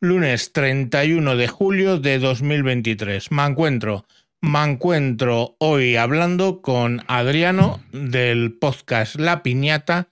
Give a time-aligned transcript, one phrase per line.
[0.00, 3.32] lunes 31 de julio de 2023.
[3.32, 4.06] Me encuentro,
[4.40, 10.08] me encuentro hoy hablando con Adriano del podcast La Piñata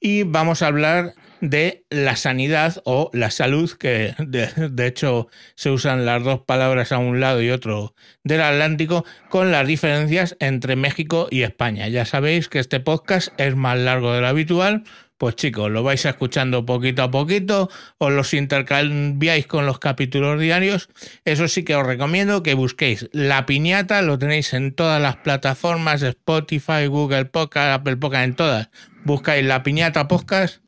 [0.00, 6.04] y vamos a hablar de la sanidad o la salud, que de, hecho se usan
[6.04, 11.26] las dos palabras a un lado y otro del Atlántico, con las diferencias entre México
[11.30, 11.88] y España.
[11.88, 14.84] Ya sabéis que este podcast es más largo de lo habitual,
[15.22, 20.88] pues chicos, lo vais escuchando poquito a poquito, os los intercambiáis con los capítulos diarios.
[21.24, 26.02] Eso sí que os recomiendo que busquéis La Piñata, lo tenéis en todas las plataformas,
[26.02, 28.70] Spotify, Google Podcast, Apple Podcast, en todas.
[29.04, 30.60] Buscáis La Piñata Podcast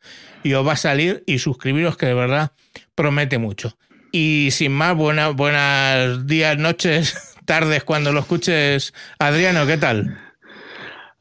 [0.45, 2.53] y os va a salir y suscribiros que de verdad
[2.95, 3.77] promete mucho.
[4.13, 8.95] Y sin más, buenas buenas días, noches, tardes cuando lo escuches.
[9.19, 10.24] Adriano, ¿qué tal?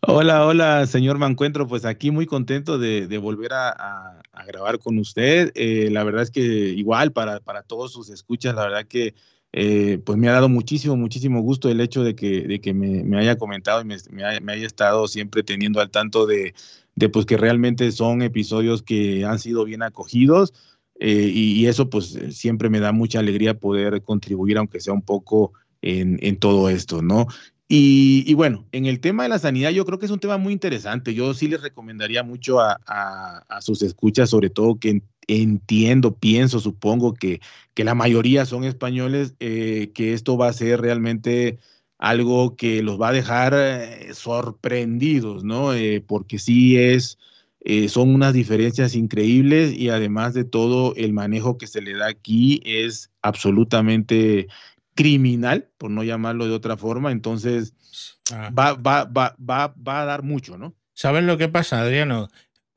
[0.05, 1.65] Hola, hola, señor Mancuentro.
[1.65, 5.51] Pues aquí muy contento de, volver a, grabar con usted.
[5.55, 9.15] Eh, la verdad es que igual para, para todos sus escuchas, la verdad que
[9.53, 13.17] eh, pues me ha dado muchísimo, muchísimo gusto el hecho de que, de que me,
[13.17, 16.53] haya comentado y me haya estado siempre teniendo al tanto de,
[16.95, 20.53] de pues que realmente son episodios que han sido bien acogidos
[20.99, 25.53] eh, y, eso pues siempre me da mucha alegría poder contribuir, aunque sea un poco
[25.81, 27.27] en, en todo esto, ¿no?
[27.75, 30.53] Y, bueno, en el tema de la sanidad yo creo que es un tema muy
[30.53, 31.15] interesante.
[31.15, 37.41] Yo sí les recomendaría mucho a, sus escuchas, sobre todo que entiendo, pienso, supongo que,
[37.73, 41.57] que la mayoría son españoles, eh, que esto va a ser realmente
[41.97, 45.73] algo que los va a dejar eh, sorprendidos, ¿no?
[45.73, 47.17] Eh, porque sí es,
[47.87, 52.61] son unas diferencias increíbles y además de todo, el manejo que se le da aquí
[52.65, 54.47] es absolutamente
[54.95, 57.73] criminal, por no llamarlo de otra forma, entonces
[58.31, 58.49] ah.
[58.57, 60.75] va, va, va, va, va a dar mucho, ¿no?
[60.93, 62.29] ¿Saben lo que pasa, Adriano?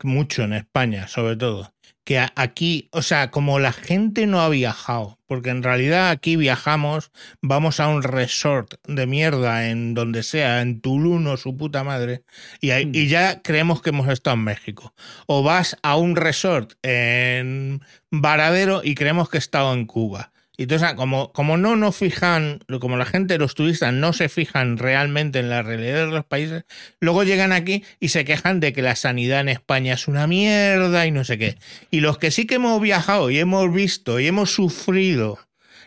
[0.03, 1.73] Mucho en España, sobre todo
[2.07, 7.11] que aquí, o sea, como la gente no ha viajado, porque en realidad aquí viajamos,
[7.41, 12.23] vamos a un resort de mierda en donde sea, en Tulum o su puta madre,
[12.61, 13.09] y, y mm.
[13.09, 14.93] ya creemos que hemos estado en México.
[15.25, 20.31] O vas a un resort en Varadero y creemos que he estado en Cuba.
[20.59, 24.79] Y entonces, como, como no nos fijan, como la gente, los turistas no se fijan
[24.79, 26.65] realmente en la realidad de los países,
[26.99, 31.05] luego llegan aquí y se quejan de que la sanidad en España es una mierda
[31.05, 31.57] y no sé qué.
[31.91, 35.37] Y los que sí que hemos viajado y hemos visto y hemos sufrido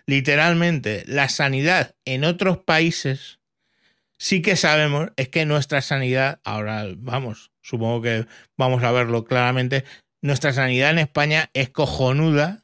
[0.06, 3.40] literalmente la sanidad en otros países,
[4.18, 8.26] sí que sabemos es que nuestra sanidad, ahora vamos, supongo que
[8.56, 9.84] vamos a verlo claramente,
[10.22, 12.62] nuestra sanidad en España es cojonuda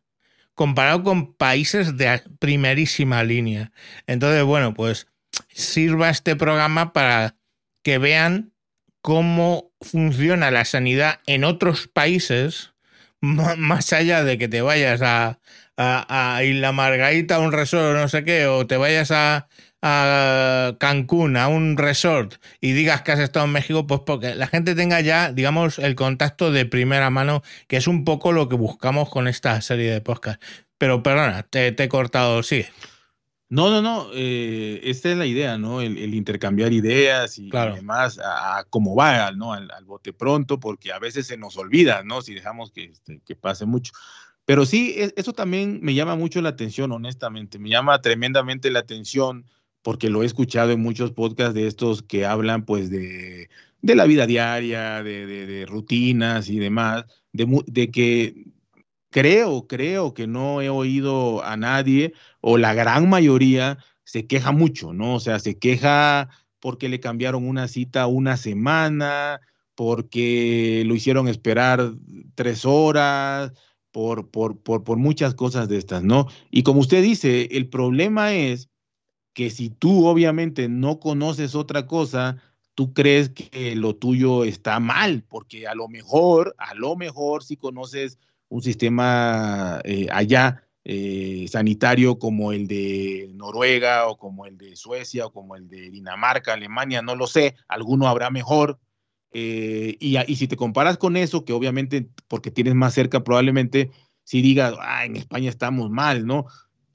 [0.57, 3.71] comparado con países de primerísima línea.
[4.09, 5.07] Entonces, bueno, pues
[5.51, 7.37] sirva este programa para
[7.85, 8.53] que vean
[9.03, 12.73] cómo funciona la sanidad en otros países,
[13.21, 15.39] más allá de que te vayas a,
[15.77, 19.49] a, a Isla Margarita, un resort, no sé qué, o te vayas a,
[19.83, 24.47] a Cancún, a un resort y digas que has estado en México, pues porque la
[24.47, 28.57] gente tenga ya, digamos, el contacto de primera mano, que es un poco lo que
[28.57, 30.43] buscamos con esta serie de podcast.
[30.79, 32.65] Pero perdona, te, he cortado, sí.
[33.49, 35.81] No, no, no, eh, esta es la idea, ¿no?
[35.81, 39.53] El, intercambiar ideas y, demás, a, cómo va, ¿no?
[39.53, 42.23] Al, bote pronto, porque a veces se nos olvida, ¿no?
[42.23, 43.93] Si dejamos que, este, que pase mucho.
[44.47, 48.81] Pero sí, e, eso también me llama mucho la atención, honestamente, me llama tremendamente la
[48.81, 49.45] atención
[49.87, 53.49] porque lo he escuchado en muchos podcasts de estos que hablan pues de,
[53.83, 58.47] de la vida diaria, de, de, rutinas y demás, de, que
[59.11, 64.93] creo, creo que no he oído a nadie o la gran mayoría se queja mucho,
[64.93, 65.15] ¿no?
[65.15, 69.41] O sea, se queja porque le cambiaron una cita una semana,
[69.77, 71.93] porque lo hicieron esperar
[72.35, 73.53] tres horas,
[73.93, 76.27] por, por, por, por muchas cosas de estas, ¿no?
[76.51, 78.69] Y como usted dice, el problema es
[79.37, 82.39] que si tú obviamente no conoces otra cosa,
[82.75, 87.59] tú crees que lo tuyo está mal, porque a lo mejor, a lo mejor si
[87.59, 94.75] conoces un sistema eh, allá eh, sanitario como el de Noruega o como el de
[94.75, 98.79] Suecia o como el de Dinamarca, Alemania, no lo sé, alguno habrá mejor.
[99.33, 103.91] Eh, y, y, si te comparas con eso, que obviamente porque tienes más cerca probablemente,
[104.25, 106.47] si digas, ah, en España estamos mal, ¿no?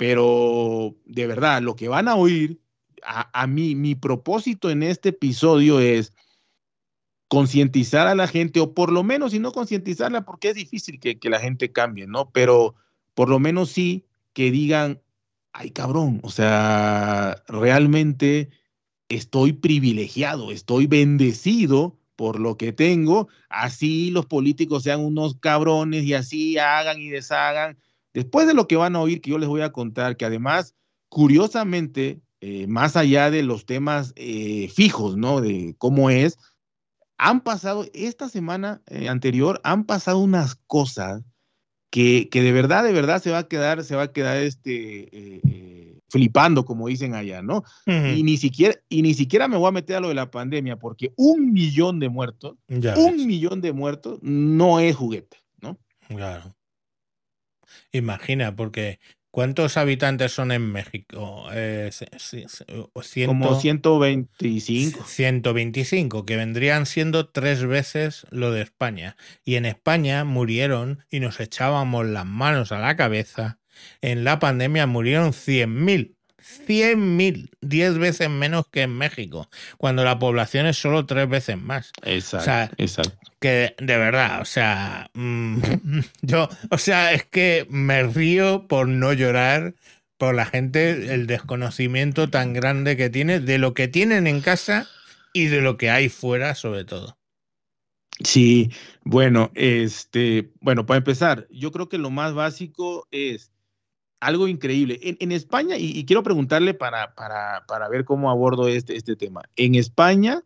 [0.02, 2.60] Pero de verdad, lo que van a oír,
[3.04, 6.12] a, mí, mi propósito en este episodio es
[7.28, 11.20] concientizar a la gente, o por lo menos, si no concientizarla, porque es difícil que,
[11.20, 12.32] que, la gente cambie, ¿no?
[12.32, 12.74] Pero
[13.14, 15.00] por lo menos sí que digan,
[15.54, 18.50] ay cabrón, o sea, realmente
[19.08, 26.16] estoy privilegiado, estoy bendecido por lo que tengo, así los políticos sean unos cabrones y
[26.16, 27.78] así hagan y deshagan,
[28.14, 30.76] Después de lo que van a oír, que yo les voy a contar, que además,
[31.10, 35.42] curiosamente, eh, más allá de los temas eh, fijos, ¿no?
[35.42, 36.38] De cómo es,
[37.18, 41.24] han pasado, esta semana eh, anterior, han pasado unas cosas
[41.90, 46.00] que, que, de verdad, de verdad se va a quedar, se va a quedar este,
[46.10, 47.64] flipando, como dicen allá, ¿no?
[47.86, 50.78] y, ni siquiera, y ni siquiera me voy a meter a lo de la pandemia,
[50.78, 55.78] porque un millón de muertos, un millón de muertos no es juguete, ¿no?
[56.08, 56.56] Claro.
[57.92, 59.00] Imagina, porque
[59.32, 61.46] ¿Cuántos habitantes son en México?
[61.54, 61.90] Eh,
[63.26, 65.06] Como 125.
[65.06, 69.16] 125, que vendrían siendo tres veces lo de España.
[69.46, 73.62] Y en España murieron, y nos echábamos las manos a la cabeza,
[74.02, 76.18] en la pandemia murieron 100.000.
[76.42, 81.92] 100.000, 10 veces menos que en México, cuando la población es solo tres veces más.
[82.04, 83.18] Exacto, exacto.
[83.40, 85.60] Que de verdad, o sea, mm,
[86.22, 89.76] yo, o sea, es que me río por no llorar
[90.18, 94.88] por la gente, el desconocimiento tan grande que tiene de lo que tienen en casa
[95.34, 97.18] y de lo que hay fuera, sobre todo.
[98.24, 98.72] Sí,
[99.04, 103.52] bueno, este, bueno, para empezar, yo creo que lo más básico es
[104.22, 105.00] algo increíble.
[105.02, 109.42] En, España, y, quiero preguntarle para, para, ver cómo abordo este, este tema.
[109.56, 110.44] En España,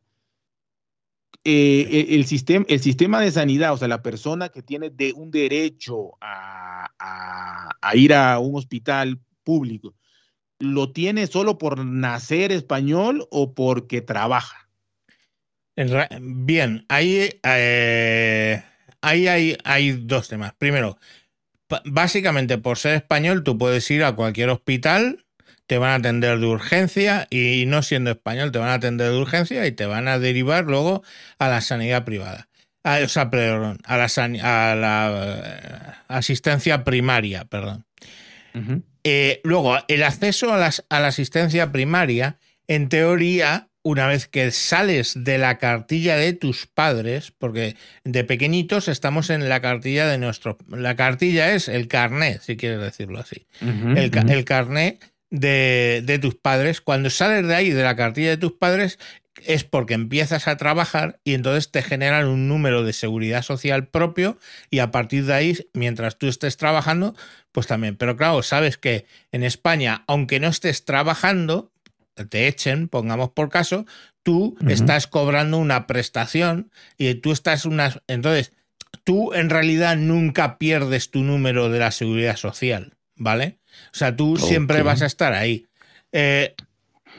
[1.44, 5.13] eh, e, el, sistema, el sistema de sanidad, o sea, la persona que tiene de
[5.13, 6.89] un derecho a,
[7.94, 9.94] ir a un hospital público,
[10.60, 14.69] ¿lo tiene solo por nacer español o porque trabaja?
[16.21, 18.63] Bien, ahí, eh,
[19.01, 20.54] ahí hay, hay dos temas.
[20.54, 20.98] Primero,
[21.86, 25.26] básicamente por ser español tú puedes ir a cualquier hospital,
[25.68, 29.18] te van a atender de urgencia y no siendo español te van a atender de
[29.18, 31.04] urgencia y te van a derivar luego
[31.40, 32.50] a la sanidad privada.
[32.84, 37.86] A, o sea, perdón, a la, a la eh, asistencia primaria, perdón.
[39.04, 45.14] Eh, luego, el acceso a, a la asistencia primaria, en teoría, una vez que sales
[45.16, 50.58] de la cartilla de tus padres, porque de pequeñitos estamos en la cartilla de nuestro...
[50.70, 53.46] La cartilla es el carné, si quieres decirlo así.
[53.62, 54.98] el, carné
[55.30, 56.82] de, de, tus padres.
[56.82, 58.98] Cuando sales de ahí, de la cartilla de tus padres,
[59.46, 64.40] es porque empiezas a trabajar y entonces te generan un número de seguridad social propio
[64.72, 67.16] y a partir de ahí, mientras tú estés trabajando,
[67.52, 67.98] pues también.
[67.98, 71.72] Pero claro, sabes que en España, aunque no estés trabajando,
[72.24, 73.86] te echen, pongamos por caso,
[74.24, 78.02] tú estás cobrando una prestación y tú estás una...
[78.08, 78.54] Entonces,
[79.04, 83.60] tú en realidad nunca pierdes tu número de la seguridad social, ¿vale?
[83.94, 85.68] O sea, tú siempre vas a estar ahí.
[86.12, 86.56] Eh,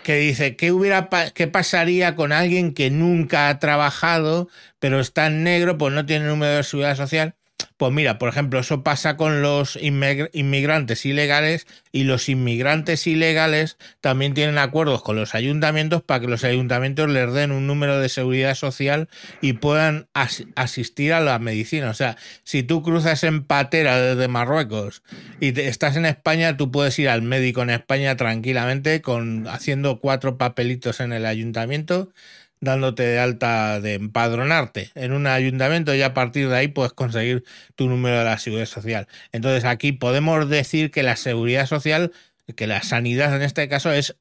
[0.03, 4.49] que dice, ¿qué, hubiera ¿qué pasaría con alguien que nunca ha trabajado,
[4.79, 7.35] pero está en negro, pues no tiene número de seguridad social?
[7.79, 14.32] Pues mira, por ejemplo, eso pasa con los inmigrantes ilegales y los inmigrantes ilegales también
[14.32, 18.55] tienen acuerdos con los ayuntamientos para que los ayuntamientos les den un número de seguridad
[18.55, 19.11] social
[19.43, 20.08] y puedan
[20.55, 21.91] asistir a la medicina.
[21.91, 25.02] O sea, si tú cruzas en patera desde Marruecos
[25.41, 30.38] y estás en España, tú puedes ir al médico en España tranquilamente con haciendo cuatro
[30.38, 32.11] papelitos en el ayuntamiento
[32.61, 37.44] dándote de alta de empadronarte en un ayuntamiento y a partir de ahí puedes conseguir
[37.75, 39.08] tu número de la seguridad social.
[39.32, 42.12] Entonces aquí podemos decir que la seguridad social,
[42.55, 44.16] que la sanidad en este caso es,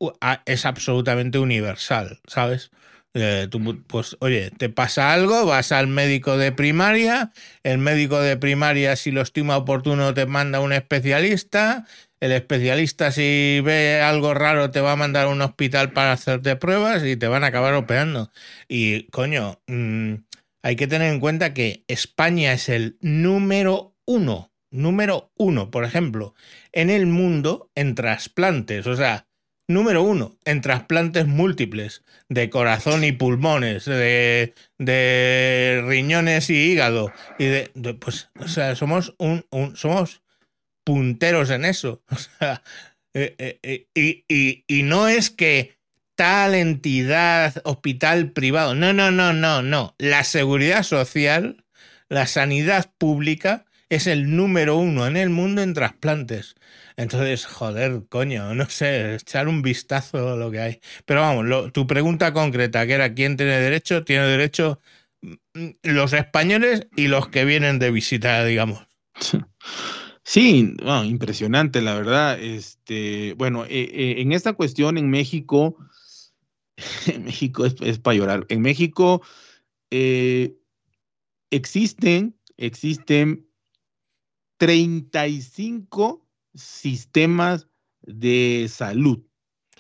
[0.46, 2.72] es absolutamente universal, ¿sabes?
[3.18, 3.48] Eh,
[3.88, 7.32] pues oye, te pasa algo, vas al médico de primaria,
[7.64, 11.86] el médico de primaria si lo estima oportuno te manda un especialista,
[12.26, 16.56] el especialista si ve algo raro te va a mandar a un hospital para hacerte
[16.56, 18.32] pruebas y te van a acabar operando.
[18.68, 20.16] Y coño, mm,
[20.64, 26.34] hay que tener en cuenta que España es el número uno, número uno, por ejemplo,
[26.72, 28.88] en el mundo en trasplantes.
[28.88, 29.28] O sea,
[29.68, 34.54] número uno en trasplantes múltiples de corazón y pulmones, de,
[35.86, 37.14] riñones y hígado.
[37.38, 40.24] Y de, pues, o sea, somos un, un somos
[40.86, 42.02] punteros en eso.
[43.18, 45.78] Eh, eh, eh, y, no es que
[46.16, 49.96] tal entidad, hospital privado, no, no, no, no, no.
[49.98, 51.64] La seguridad social,
[52.10, 56.56] la sanidad pública es el número uno en el mundo en trasplantes.
[56.98, 60.82] Entonces, joder, coño, no sé, echar un vistazo a lo que hay.
[61.06, 64.82] Pero vamos, tu pregunta concreta, que era quién tiene derecho, tiene derecho
[65.22, 68.86] mm, los españoles y los que vienen de visita, digamos.
[70.28, 70.74] Sí,
[71.06, 72.40] impresionante, la verdad.
[72.42, 75.78] Este, bueno, eh, eh, en esta cuestión en México,
[77.06, 78.46] en México es, para llorar.
[78.50, 79.22] En México
[79.92, 80.58] eh,
[81.52, 83.48] existen, existen
[84.58, 87.68] 35 sistemas
[88.02, 89.24] de salud.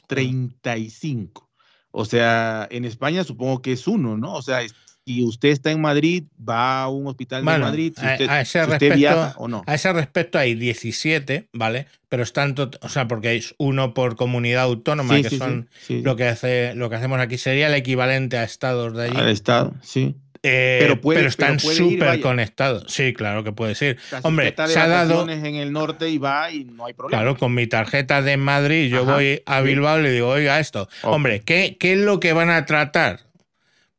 [0.08, 1.50] 35.
[1.90, 4.36] O sea, en España supongo que es uno, ¿no?
[4.36, 4.60] O sea,
[5.06, 8.66] si usted está en Madrid, va a un hospital de Madrid, si usted, a, ese
[8.66, 9.64] respecto, o no.
[9.68, 11.86] A ese respecto hay 17, ¿vale?
[12.10, 16.74] Pero están, o sea, porque hay uno por comunidad autónoma, que son lo que hace,
[16.76, 19.18] lo que hacemos aquí sería el equivalente a estados de allí.
[19.18, 20.16] Al estado, sí.
[20.48, 22.86] Eh, pero, puede, están súper conectados.
[22.88, 23.98] Sí, claro que puede ser.
[24.22, 25.28] Hombre, se ha dado.
[25.28, 27.22] en el norte y va y no hay problema.
[27.22, 30.88] Claro, con mi tarjeta de Madrid, yo voy a Bilbao y le digo, oiga, esto.
[31.02, 33.22] Hombre, ¿qué, ¿qué es lo que van a tratar?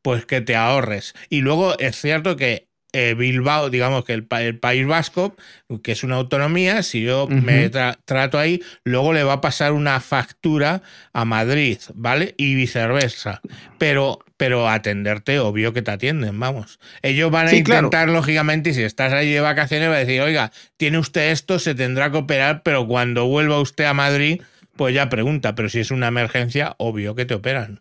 [0.06, 1.16] Pues que te ahorres.
[1.30, 5.34] Y luego es cierto que eh, Bilbao, digamos que el, País Vasco,
[5.82, 7.68] que es una autonomía, si yo me
[8.04, 10.82] trato ahí, luego le va a pasar una factura
[11.12, 12.36] a Madrid, ¿vale?
[12.36, 13.40] Y viceversa.
[13.78, 16.78] Pero, pero atenderte, obvio que te atienden, vamos.
[17.02, 20.52] Ellos van a intentar, lógicamente, y si estás ahí de vacaciones, va a decir, oiga,
[20.76, 24.40] tiene usted esto, se tendrá que operar, pero cuando vuelva usted a Madrid,
[24.76, 27.80] pues ya pregunta, pero si es una emergencia, obvio que te operan.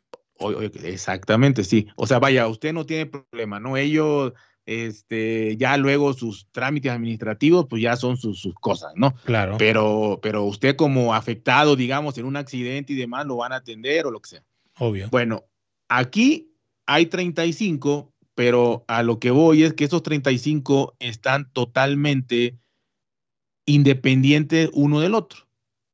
[0.84, 1.88] Exactamente, sí.
[1.96, 3.78] O sea, vaya, usted no tiene problema, ¿no?
[3.78, 4.34] Ellos
[4.66, 9.16] este, ya luego sus trámites administrativos, pues ya son sus, cosas, ¿no?
[9.26, 9.58] Claro.
[9.58, 14.06] Pero, pero usted como afectado, digamos, en un accidente y demás, lo van a atender
[14.06, 14.44] o lo que sea.
[14.78, 15.10] Obvio.
[15.10, 15.46] Bueno,
[15.88, 16.52] aquí
[16.86, 22.58] hay 35, pero a lo que voy es que esos 35 están totalmente
[23.66, 25.48] independientes uno del otro.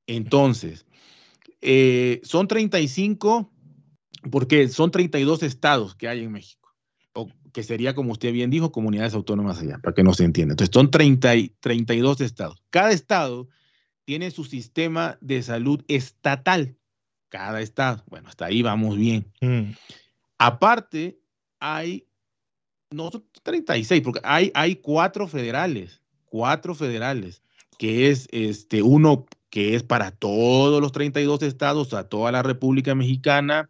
[0.08, 0.86] Entonces,
[1.62, 3.52] eh, son 35
[4.30, 6.62] porque son 32 estados que hay en México
[7.52, 10.54] que sería, como usted bien dijo, comunidades autónomas allá, para que no se entienda.
[10.54, 12.64] Entonces, son 30 y, 32 estados.
[12.70, 13.50] Cada estado
[14.06, 16.76] tiene su sistema de salud estatal.
[17.30, 18.04] Cada estado.
[18.08, 19.32] Bueno, hasta ahí vamos bien.
[19.42, 19.72] Mm.
[20.38, 21.20] Aparte,
[21.60, 22.08] hay,
[22.90, 23.10] no
[23.44, 27.42] 36, porque hay, hay cuatro federales, cuatro federales,
[27.78, 32.96] que es este, uno que es para todos los 32 estados, a toda la República
[32.96, 33.70] Mexicana,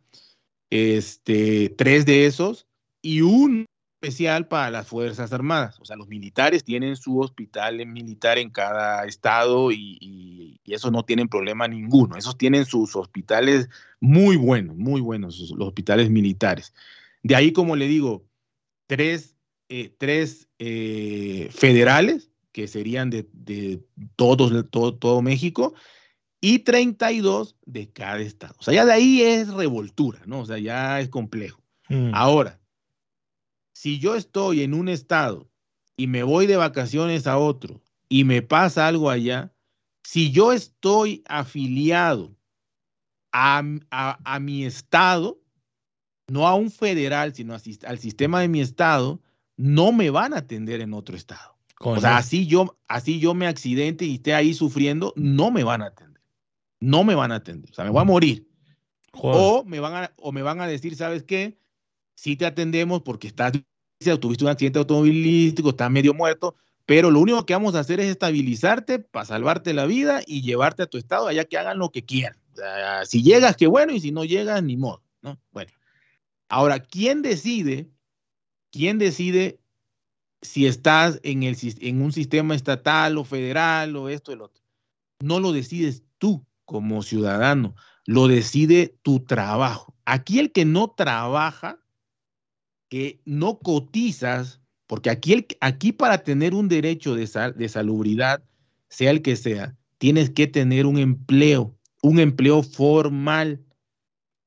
[0.71, 2.67] este, tres de esos,
[3.03, 3.65] y un
[4.01, 5.79] especial para las Fuerzas Armadas.
[5.79, 11.27] O sea, los militares tienen su hospital militar en cada estado y, eso no tienen
[11.27, 12.15] problema ninguno.
[12.15, 13.67] Esos tienen sus hospitales
[13.99, 16.73] muy buenos, muy buenos, los hospitales militares.
[17.23, 18.25] De ahí, como le digo,
[18.87, 19.35] tres,
[19.67, 23.83] eh, tres eh, federales, que serían de, de
[24.15, 25.73] todo, todo México,
[26.41, 28.55] y 32 de cada estado.
[28.57, 30.41] O sea, ya de ahí es revoltura, ¿no?
[30.41, 31.61] O sea, ya es complejo.
[31.87, 32.11] Mm.
[32.13, 32.59] Ahora,
[33.73, 35.47] si yo estoy en un estado
[35.95, 39.53] y me voy de vacaciones a otro y me pasa algo allá,
[40.03, 42.35] si yo estoy afiliado
[43.31, 43.61] a,
[44.41, 45.39] mi estado,
[46.27, 49.21] no a un federal, sino al sistema de mi estado,
[49.57, 51.55] no me van a atender en otro estado.
[51.79, 55.81] O sea, así yo, así yo me accidente y esté ahí sufriendo, no me van
[55.81, 56.10] a atender.
[56.81, 57.71] No me van a atender.
[57.71, 58.47] O sea, me voy a morir.
[59.13, 61.57] O me, van a, o me van a decir, ¿sabes qué?
[62.15, 63.53] Si te atendemos porque estás
[64.19, 68.07] tuviste un accidente automovilístico, estás medio muerto, pero lo único que vamos a hacer es
[68.07, 72.03] estabilizarte para salvarte la vida y llevarte a tu estado allá que hagan lo que
[72.03, 72.35] quieran.
[73.05, 75.39] si llegas, qué bueno, y si no llegas, ni modo, ¿no?
[75.51, 75.71] Bueno.
[76.49, 77.89] Ahora, ¿quién decide?
[78.71, 79.59] ¿Quién decide
[80.41, 84.63] si estás en, el, en un sistema estatal o federal o esto o el otro?
[85.19, 86.10] No lo decides tú
[86.71, 87.75] como ciudadano,
[88.05, 89.93] lo decide tu trabajo.
[90.05, 91.79] Aquí el que no trabaja
[92.87, 98.41] que no cotizas, porque aquí, el, aquí para tener un derecho de, de salubridad,
[98.87, 103.61] sea el que sea, tienes que tener un empleo, un empleo formal,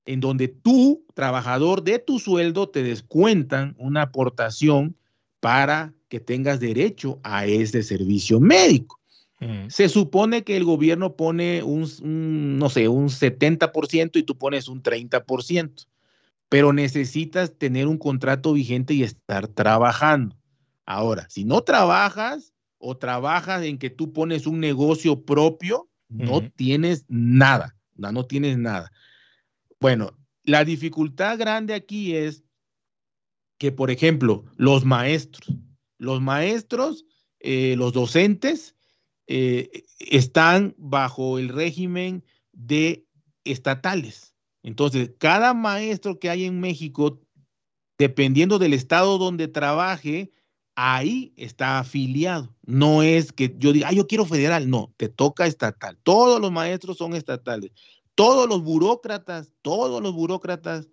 [0.06, 4.96] en donde tú, trabajador de tu sueldo, te descuentan una aportación
[5.40, 8.98] para que tengas derecho a ese servicio médico.
[9.46, 9.68] Mm.
[9.68, 14.68] Se supone que el gobierno pone un, un, no sé, un 70% y tú pones
[14.68, 15.86] un 30%
[16.54, 20.36] pero necesitas tener un contrato vigente y estar trabajando.
[20.86, 27.06] Ahora, si no trabajas o trabajas en que tú pones un negocio propio, no tienes
[27.08, 28.92] nada, no, tienes nada.
[29.80, 32.44] Bueno, la dificultad grande aquí es
[33.58, 35.56] que, por ejemplo, los maestros,
[35.98, 37.04] los maestros,
[37.40, 38.76] eh, los docentes,
[39.26, 43.06] eh, están bajo el régimen de
[43.44, 44.34] estatales.
[44.62, 47.20] Entonces, cada maestro que hay en México,
[47.98, 50.30] dependiendo del estado donde trabaje,
[50.74, 52.54] ahí está afiliado.
[52.62, 54.68] No es que yo diga, ah, yo quiero federal.
[54.70, 55.98] No, te toca estatal.
[56.02, 57.72] Todos los maestros son estatales.
[58.14, 60.88] Todos los burócratas, todos los burócratas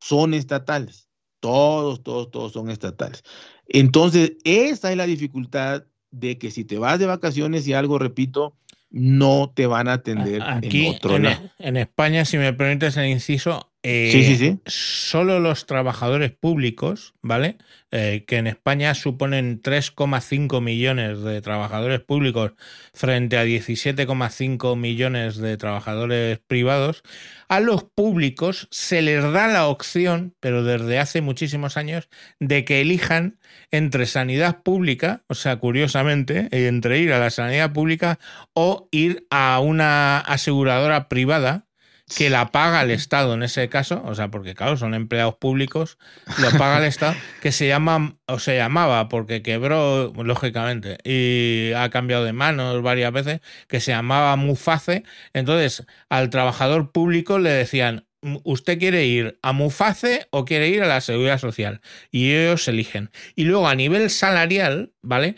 [0.00, 1.08] son estatales.
[1.40, 3.22] Todos, todos, todos son estatales.
[3.68, 5.84] Entonces, esa es la dificultad
[6.18, 8.54] de que si te vas de vacaciones y algo, repito,
[8.90, 11.50] no te van a atender Aquí, en otro lado.
[11.58, 14.60] En España, si me permites el inciso, sí, sí, eh, sí.
[14.66, 17.56] solo los trabajadores públicos, ¿vale?
[17.92, 22.52] Eh, que en España suponen 3,5 millones de trabajadores públicos
[22.92, 27.02] frente a 17,5 millones de trabajadores privados,
[27.48, 32.08] a los públicos se les da la opción, pero desde hace muchísimos años,
[32.40, 33.38] de que elijan
[33.70, 38.18] entre sanidad pública, o sea, curiosamente, entre ir a la sanidad pública
[38.52, 41.65] o ir a una aseguradora privada
[42.14, 45.98] que la paga el Estado en ese caso, o sea, porque claro, son empleados públicos,
[46.38, 51.90] lo paga el Estado, que se llama, o se llamaba, porque quebró, lógicamente, y ha
[51.90, 55.02] cambiado de manos varias veces, que se llamaba Muface.
[55.32, 60.86] Entonces, al trabajador público le decían, ¿usted quiere ir a Muface o quiere ir a
[60.86, 61.80] la Seguridad Social?
[62.12, 63.10] Y ellos eligen.
[63.34, 65.34] Y luego, a nivel salarial, ¿vale?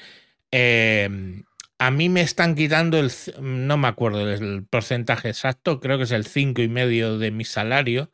[0.53, 1.43] Eh,
[1.79, 6.11] a mí me están quitando el, no me acuerdo del porcentaje exacto, creo que es
[6.11, 8.11] el cinco y medio de mi salario,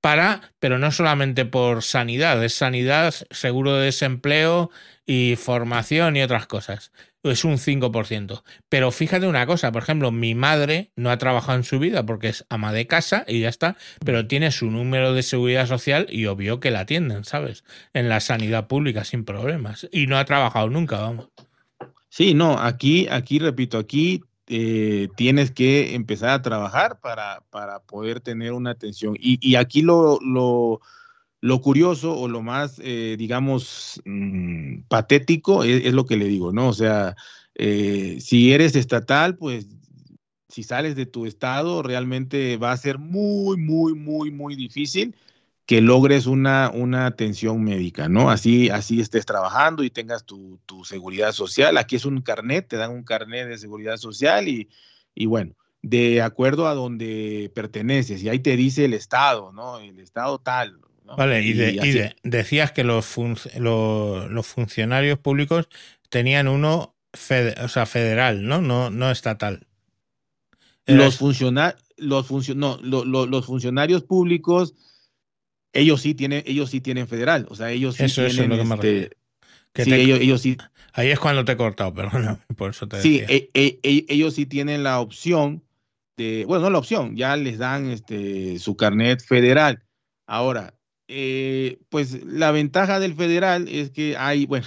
[0.00, 4.70] para, pero no solamente por sanidad, es sanidad, seguro de desempleo
[5.06, 6.92] y formación y otras cosas.
[7.24, 8.44] Es un 5%.
[8.68, 12.28] Pero fíjate una cosa, por ejemplo, mi madre no ha trabajado en su vida porque
[12.28, 16.26] es ama de casa y ya está, pero tiene su número de seguridad social y
[16.26, 17.64] obvio que la atienden, ¿sabes?
[17.92, 19.88] En la sanidad pública sin problemas.
[19.92, 21.28] Y no ha trabajado nunca, vamos.
[22.08, 28.20] Sí, no, aquí, aquí repito, aquí eh, tienes que empezar a trabajar para, para poder
[28.20, 29.14] tener una atención.
[29.18, 30.80] Y, aquí lo, lo,
[31.40, 36.68] lo, curioso o lo más, eh, digamos, mm, patético es, lo que le digo, ¿no?
[36.68, 37.14] O sea,
[37.54, 39.66] eh, si eres estatal, pues
[40.48, 45.14] si sales de tu estado, realmente va a ser muy, muy, muy, muy difícil
[45.68, 48.30] que logres una, una atención médica, ¿no?
[48.30, 51.76] Así, así estés trabajando y tengas tu, seguridad social.
[51.76, 54.70] Aquí es un carnet, te dan un carnet de seguridad social y,
[55.14, 58.22] y bueno, de acuerdo a donde perteneces.
[58.22, 59.78] Y ahí te dice el Estado, ¿no?
[59.78, 60.80] El Estado tal.
[61.04, 61.52] Vale, y,
[62.22, 63.18] decías que los,
[63.58, 65.68] los funcionarios públicos
[66.08, 68.62] tenían uno o sea, federal, ¿no?
[68.62, 69.66] No, no estatal.
[70.86, 74.74] Los, los, no, los funcionarios públicos
[75.72, 78.68] ellos sí tienen, ellos sí tienen federal, o sea, ellos sí eso, tienen eso es
[78.68, 79.10] lo que
[79.74, 80.56] este, sí, ellos, sí.
[80.92, 84.34] Ahí es cuando te he cortado, perdón, por eso te Sí, e, e, e, ellos
[84.34, 85.62] sí tienen la opción
[86.16, 89.84] de, bueno, no la opción, ya les dan este, su carnet federal.
[90.26, 90.74] Ahora,
[91.06, 94.66] eh, pues la ventaja del federal es que hay, bueno,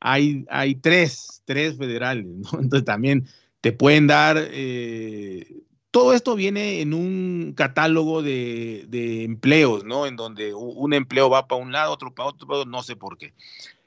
[0.00, 2.60] hay, hay tres, tres federales, ¿no?
[2.60, 3.26] Entonces también
[3.60, 10.06] te pueden dar eh, todo esto viene en un catálogo de, empleos, ¿no?
[10.06, 13.34] En donde un empleo va para un lado, otro para otro, no sé por qué.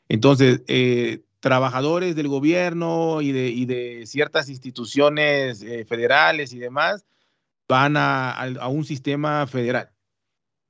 [0.10, 7.06] Entonces, eh, trabajadores del gobierno y de, ciertas instituciones eh, federales y demás
[7.68, 9.89] van a, un sistema federal.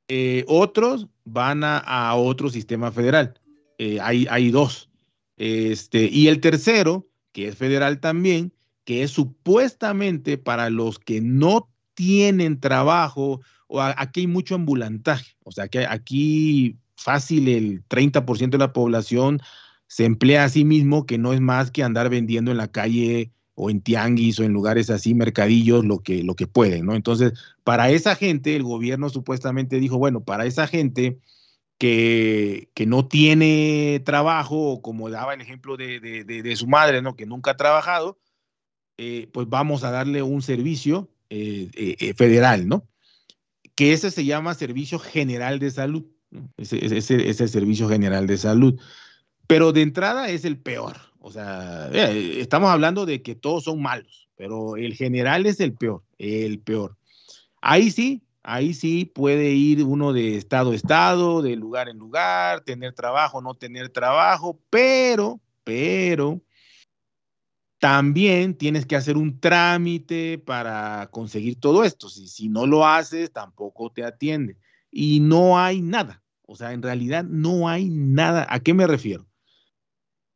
[0.08, 3.39] Eh, otros van a, otro sistema federal.
[3.80, 4.89] hay, hay dos.
[5.38, 8.54] Este, y el tercero, que es federal también,
[8.86, 15.52] que es supuestamente para los que no tienen trabajo, o aquí hay mucho ambulantaje, o
[15.52, 19.41] sea que aquí fácil el 30% de la población
[19.88, 23.32] se emplea a sí mismo, que no es más que andar vendiendo en la calle
[23.56, 26.96] o en tianguis o en lugares así, mercadillos, lo que, lo que pueden, ¿no?
[26.96, 31.19] Entonces, para esa gente, el gobierno supuestamente dijo, bueno, para esa gente
[31.78, 37.15] que, que no tiene trabajo, como daba el ejemplo de, de su madre, ¿no?
[37.15, 38.17] Que nunca ha trabajado,
[38.97, 42.88] eh, pues vamos a darle un servicio eh, eh, federal, ¿no?
[43.75, 46.06] Que ese se llama Servicio General de Salud,
[46.58, 48.79] ese, ese, ese, Servicio General de Salud.
[49.47, 50.97] Pero de entrada es el peor.
[51.19, 56.03] O sea, estamos hablando de que todos son malos, pero el general es el peor,
[56.17, 56.97] el peor.
[57.62, 62.62] Ahí sí, ahí sí puede ir uno de estado a estado, de lugar en lugar,
[62.62, 66.41] tener trabajo, no tener trabajo, pero, pero,
[67.84, 72.08] también tienes que hacer un trámite para conseguir todo esto.
[72.08, 74.56] Si, si no lo haces, tampoco te atiende.
[74.89, 76.24] Y no hay nada.
[76.43, 78.48] O sea, en realidad no hay nada.
[78.50, 79.28] ¿A qué me refiero?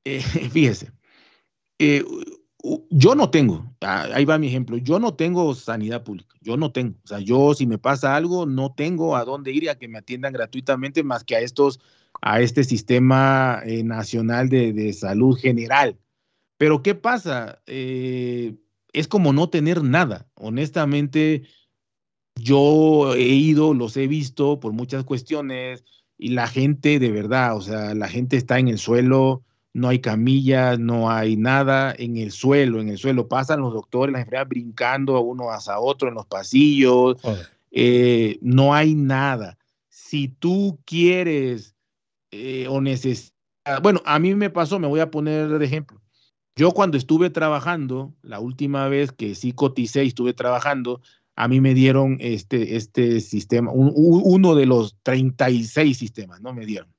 [0.04, 0.92] Eh, fíjese,
[1.80, 2.02] eh,
[2.90, 6.72] yo no tengo, ah, ahí va mi ejemplo, yo no tengo sanidad pública, yo no
[6.72, 9.90] tengo, o sea, yo si me pasa algo, no tengo a dónde ir a que
[9.90, 11.82] me atiendan gratuitamente más que a estos,
[12.22, 15.98] a este sistema eh, nacional de, de salud general.
[16.58, 17.62] Pero ¿qué pasa?
[17.68, 18.56] Eh,
[18.94, 20.28] es como no tener nada.
[20.36, 21.44] Honestamente,
[22.36, 25.84] yo he ido, los he visto por muchas cuestiones
[26.18, 29.44] y la gente de verdad, o sea, la gente está en el suelo,
[29.74, 34.14] no hay camillas, no hay nada en el suelo, en el suelo pasan los doctores,
[34.14, 37.18] las enfermeras brincando uno hacia otro en los pasillos,
[37.72, 39.58] eh, no hay nada.
[39.90, 41.76] Si tú quieres
[42.32, 43.34] eh, o necesitas,
[43.84, 46.02] bueno, a mí me pasó, me voy a poner de ejemplo.
[46.58, 51.02] Yo cuando estuve trabajando, la última vez que sí coticé y estuve trabajando,
[51.36, 56.54] a mí me dieron este, este sistema, uno de los 36 sistemas, ¿no?
[56.54, 56.92] Me dieron.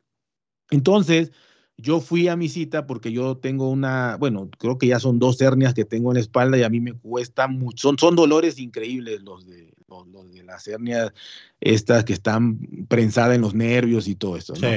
[0.71, 1.33] Entonces,
[1.77, 5.41] yo fui a mi cita porque yo tengo una, bueno, creo que ya son dos
[5.41, 8.61] hernias que tengo en la espalda y a mí me cuesta mucho, son, son dolores
[8.61, 11.13] increíbles los de, los, de las hernias
[11.61, 14.69] estas que están prensadas en los nervios y todo eso, ¿no?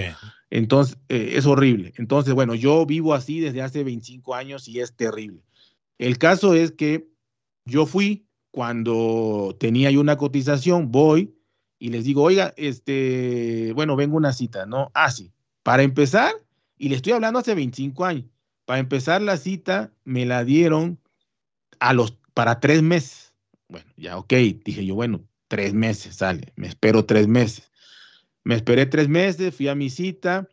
[0.52, 1.94] Entonces, eh, es horrible.
[1.98, 5.42] Entonces, bueno, yo vivo así desde hace 25 años y es terrible.
[5.98, 7.08] El caso es que
[7.66, 11.34] yo fui, cuando tenía yo una cotización, voy
[11.80, 14.92] y les digo, oiga, este, bueno, vengo una cita, ¿no?
[14.94, 15.32] Ah, sí.
[15.64, 16.34] Para empezar,
[16.78, 18.26] y le estoy hablando hace 25 años,
[18.66, 21.00] para empezar la cita me la dieron
[21.80, 23.34] a los, para tres meses.
[23.70, 24.34] Bueno, ya, ok,
[24.66, 27.71] dije yo, bueno, tres meses, sale, me espero tres meses.
[28.44, 30.48] Me esperé tres meses, fui a mi cita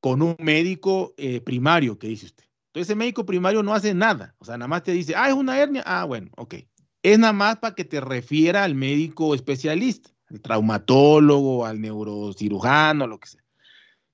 [0.00, 2.44] con un médico eh, primario, que dice usted.
[2.68, 5.34] Entonces, ese médico primario no hace nada, o sea, nada más te dice, ah, es
[5.34, 6.54] una hernia, ah, bueno, ok
[7.02, 13.18] es nada más para que te refiera al médico especialista, al traumatólogo, al neurocirujano, lo
[13.18, 13.44] que sea.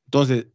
[0.06, 0.46] Entonces,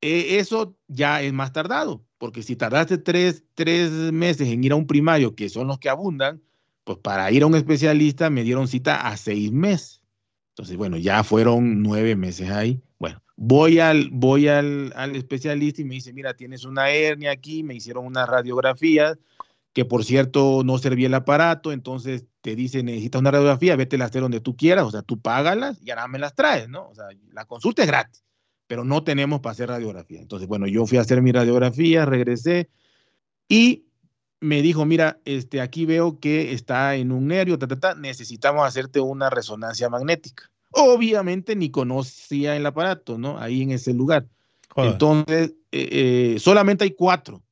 [0.00, 4.76] e, eso ya es más tardado, porque si tardaste tres, tres, meses en ir a
[4.76, 6.42] un primario, que son los que abundan,
[6.84, 10.02] pues para ir a un especialista me dieron cita a seis meses.
[10.56, 12.80] Entonces, bueno, ya fueron nueve meses ahí.
[12.98, 17.62] Bueno, voy al, voy al, al especialista y me dice, mira, tienes una hernia aquí,
[17.62, 19.18] me hicieron una radiografía,
[19.74, 24.06] que por cierto no servía el aparato, entonces te dice, necesitas una radiografía, vete a
[24.06, 26.88] hacer donde tú quieras, o sea, tú págalas y ahora me las traes, ¿no?
[26.88, 28.24] O sea, la consulta es gratis,
[28.66, 30.22] pero no tenemos para hacer radiografía.
[30.22, 32.70] Entonces, bueno, yo fui a hacer mi radiografía, regresé
[33.46, 33.85] y
[34.40, 37.58] me dijo, mira, este, aquí veo que está en un nervio,
[37.98, 40.50] necesitamos hacerte una resonancia magnética.
[40.70, 43.38] Obviamente ni conocía el aparato, ¿no?
[43.38, 44.26] Ahí en ese lugar.
[44.76, 47.42] Entonces, eh, eh, solamente hay cuatro,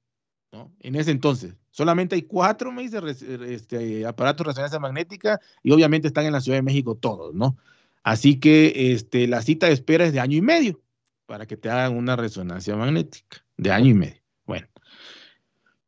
[0.53, 0.73] ¿no?
[0.81, 1.55] En ese entonces.
[1.71, 3.01] Solamente hay cuatro, me dice,
[3.49, 7.57] este, aparatos de resonancia magnética y obviamente están en la Ciudad de México todos, ¿no?
[8.03, 10.83] Así que este, la cita de espera es de año y medio
[11.27, 14.24] para que te hagan una resonancia magnética, de año y medio.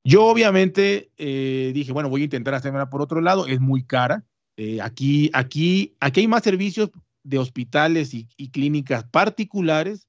[0.07, 4.25] Yo obviamente eh, dije, bueno, voy a intentar hacerla por otro lado, es muy cara.
[4.57, 6.91] Eh, aquí, aquí, aquí hay más servicios
[7.25, 10.07] de hospitales y, y clínicas particulares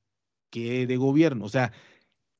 [0.51, 1.45] que de gobierno.
[1.45, 1.71] O sea,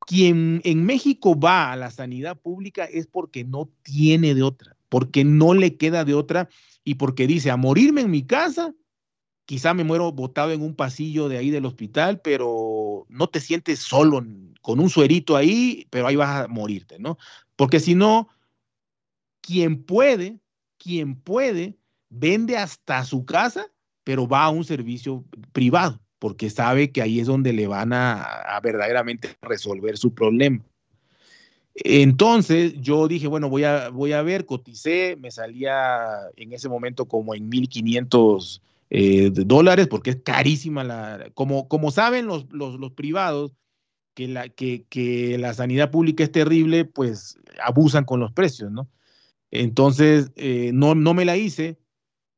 [0.06, 5.24] quien en México va a la sanidad pública es porque no tiene de otra, porque
[5.24, 6.50] no le queda de otra
[6.84, 8.76] y porque dice, a morirme en mi casa,
[9.46, 13.80] quizá me muero botado en un pasillo de ahí del hospital, pero no te sientes
[13.80, 14.24] solo
[14.62, 17.18] con un suerito ahí, pero ahí vas a morirte, ¿no?
[17.58, 18.30] Porque si no,
[19.42, 20.40] quien puede,
[20.78, 21.78] quien puede,
[22.10, 23.68] vende hasta su casa,
[24.06, 28.60] pero va a un servicio privado porque sabe que ahí es donde le van a,
[28.64, 30.64] verdaderamente resolver su problema.
[31.76, 37.08] Entonces yo dije, bueno, voy a, voy a ver, coticé, me salía en ese momento
[37.08, 43.54] como en 1.500 eh, dólares, porque es carísima la, como, como saben los, los, privados,
[44.18, 48.90] que la, que, que la sanidad pública es terrible, pues abusan con los precios, ¿no?
[49.52, 51.78] Entonces, eh, no, no me la hice,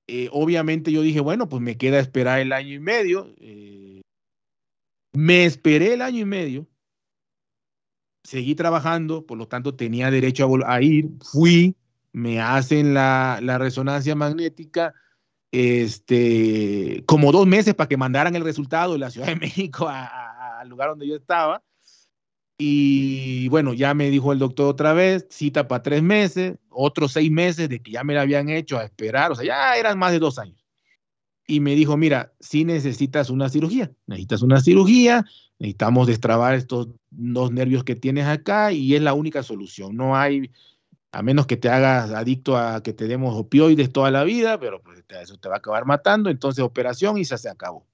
[0.07, 3.33] eh, obviamente yo dije, bueno, pues me queda esperar el año y medio.
[3.37, 4.01] Eh,
[5.13, 6.67] me esperé el año y medio,
[8.25, 11.77] seguí trabajando, por lo tanto tenía derecho a, ir, fui,
[12.11, 14.93] me hacen la, resonancia magnética,
[15.53, 20.67] este, como dos meses para que mandaran el resultado de la Ciudad de México al
[20.67, 21.63] lugar donde yo estaba.
[22.61, 27.31] Y bueno, ya me dijo el doctor otra vez, cita para tres meses, otros seis
[27.31, 30.11] meses de que ya me la habían hecho a esperar, o sea, ya eran más
[30.11, 30.61] de dos años.
[31.47, 35.25] Y me dijo, mira, si necesitas una cirugía, necesitas una cirugía,
[35.57, 39.95] necesitamos destrabar estos dos nervios que tienes acá y es la única solución.
[39.95, 40.51] No hay,
[41.13, 44.81] a menos que te hagas adicto a que te demos opioides toda la vida, pero
[44.81, 47.87] pues, eso te va a acabar matando, entonces operación y se, se acabó.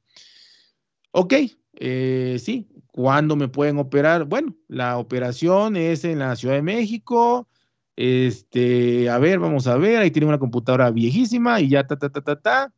[1.12, 1.36] Ok,
[1.76, 4.26] eh, sí, ¿cuándo me pueden operar?
[4.26, 7.48] Bueno, la operación es en la Ciudad de México.
[7.96, 12.10] Este, a ver, vamos a ver, ahí tiene una computadora viejísima y ya ta, ta,
[12.10, 12.74] ta, ta, ta.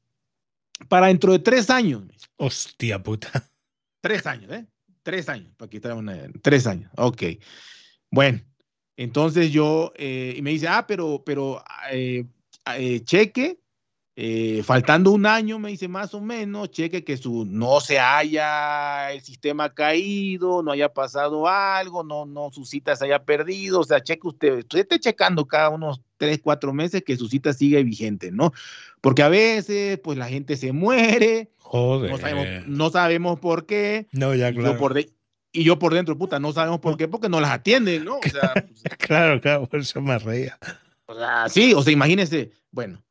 [0.90, 2.04] Para dentro de tres años.
[2.38, 3.30] Hostia puta.
[4.02, 4.66] Tres años, ¿eh?
[5.02, 6.16] Tres años, para quitar una.
[6.42, 7.24] Tres años, ok.
[8.12, 8.42] Bueno,
[8.96, 12.26] entonces yo, eh, y me dice, ah, pero, pero, eh,
[13.06, 13.60] cheque,
[14.20, 19.12] eh, faltando un año, me dice más o menos, cheque que su, no se haya
[19.12, 23.84] el sistema caído, no haya pasado algo, no, no su cita se haya perdido, o
[23.84, 27.84] sea, cheque usted, usted esté checando cada unos tres, cuatro meses que su cita sigue
[27.84, 28.54] vigente, ¿no?
[29.02, 32.10] Porque a veces, pues la gente se muere, Joder.
[32.68, 34.08] No sabemos, por qué.
[34.14, 34.74] No, ya claro.
[34.74, 38.06] Yo por y yo por dentro, puta, no sabemos por qué, porque no las atienden,
[38.06, 38.18] ¿no?
[38.18, 40.58] O sea, pues, claro, claro, por eso me reía.
[41.06, 43.04] O sea, sí, o sea, imagínense, bueno,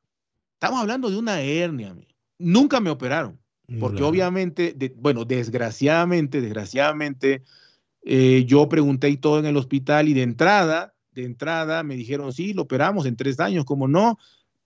[0.57, 1.95] Estamos hablando de una hernia.
[2.39, 3.39] Nunca me operaron,
[3.79, 7.43] porque obviamente, bueno, desgraciadamente, desgraciadamente,
[8.03, 12.33] eh, yo pregunté y todo en el hospital y de entrada, de entrada me dijeron,
[12.33, 14.19] sí, lo operamos en tres años, como no,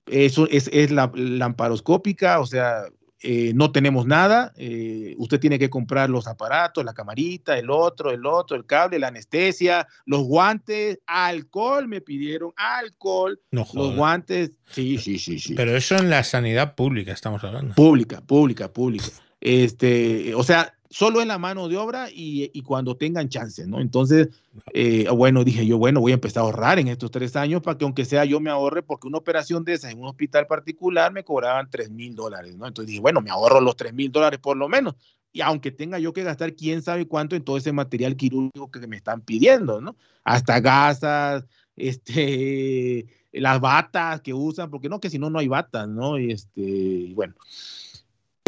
[0.07, 2.85] eso es, es la lamparoscópica, o sea,
[3.23, 8.11] eh, no tenemos nada, eh, usted tiene que comprar los aparatos, la camarita, el otro,
[8.11, 14.97] el otro, el cable, la anestesia, los guantes, alcohol, me pidieron alcohol, los guantes, sí,
[14.97, 15.55] sí, sí, sí.
[15.55, 17.75] Pero eso en la sanidad pública estamos hablando.
[17.75, 19.07] Pública, pública, pública.
[19.41, 23.81] Este, o sea, solo en la mano de obra y, cuando tengan chance, ¿no?
[23.81, 24.29] Entonces,
[24.75, 27.79] eh, bueno, dije yo, bueno, voy a empezar a ahorrar en estos tres años para
[27.79, 31.13] que aunque sea yo me ahorre, porque una operación de esa en un hospital particular
[31.13, 32.67] me cobraban tres mil dólares, ¿no?
[32.67, 34.97] Entonces dije, bueno, me ahorro los tres mil dólares por lo menos.
[35.33, 38.85] Y aunque tenga yo que gastar quién sabe cuánto en todo ese material quirúrgico que
[38.89, 39.97] me están pidiendo, ¿no?
[40.25, 41.45] Hasta gasas,
[41.77, 46.19] este, las batas que usan, porque no, que si no, no hay batas, ¿no?
[46.19, 47.35] Y este, bueno.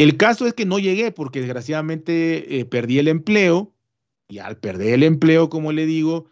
[0.03, 3.73] El caso es que no llegué porque desgraciadamente eh, perdí el empleo
[4.27, 6.25] y al perder el empleo, como le digo,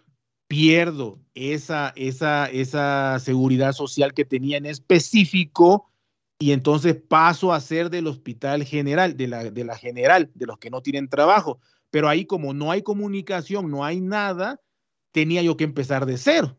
[0.49, 5.89] pierdo esa, esa, esa seguridad social que tenía en específico
[6.37, 10.57] y entonces paso a ser del hospital general, de la, de la general, de los
[10.57, 11.61] que no tienen trabajo.
[11.91, 14.59] Pero ahí como no hay comunicación, no hay nada,
[15.13, 16.57] tenía yo que empezar de cero,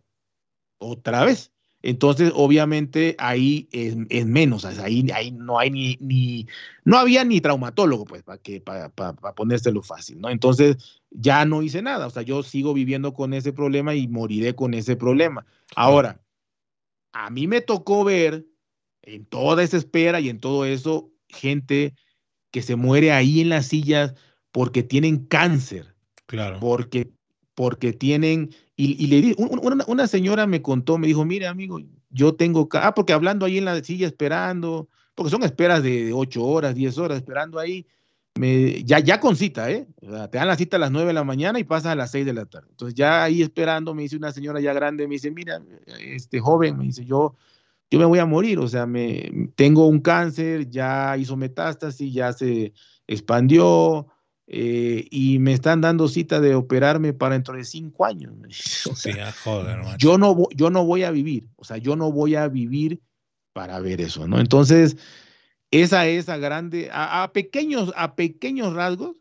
[0.78, 1.51] otra vez.
[1.82, 6.46] Entonces, obviamente, ahí es, menos, ahí, ahí no hay ni, ni,
[6.84, 8.88] no había ni traumatólogo, pues, para que, para,
[9.34, 10.30] ponérselo fácil, ¿no?
[10.30, 10.76] Entonces,
[11.10, 14.74] ya no hice nada, o sea, yo sigo viviendo con ese problema y moriré con
[14.74, 15.44] ese problema.
[15.74, 16.20] Ahora,
[17.12, 18.46] a mí me tocó ver
[19.02, 21.94] en toda esa espera y en todo eso, gente
[22.52, 24.14] que se muere ahí en las sillas
[24.52, 25.96] porque tienen cáncer.
[26.26, 26.60] Claro.
[26.60, 27.10] Porque,
[27.54, 29.36] porque tienen y, le di,
[29.86, 31.78] una, señora me contó, me dijo, mire amigo,
[32.10, 36.42] yo tengo, ah, porque hablando ahí en la silla esperando, porque son esperas de 8
[36.42, 37.86] horas, 10 horas esperando ahí,
[38.34, 39.86] me, ya, ya con cita, ¿eh?
[40.00, 42.24] te dan la cita a las 9 de la mañana y pasas a las 6
[42.24, 42.68] de la tarde.
[42.70, 45.62] Entonces ya ahí esperando, me dice una señora ya grande, me dice, mira,
[45.98, 47.36] este joven, me dice, yo,
[47.90, 52.32] yo me voy a morir, o sea, me, tengo un cáncer, ya hizo metástasis, ya
[52.32, 52.72] se
[53.06, 54.06] expandió,
[54.54, 58.34] eh, y me están dando cita de operarme para dentro de cinco años.
[59.98, 63.00] yo, no, yo no voy a vivir, o sea, yo no voy a vivir
[63.54, 64.38] para ver eso, ¿no?
[64.40, 64.98] Entonces,
[65.70, 69.16] esa es a grande, a, pequeños, a pequeños rasgos,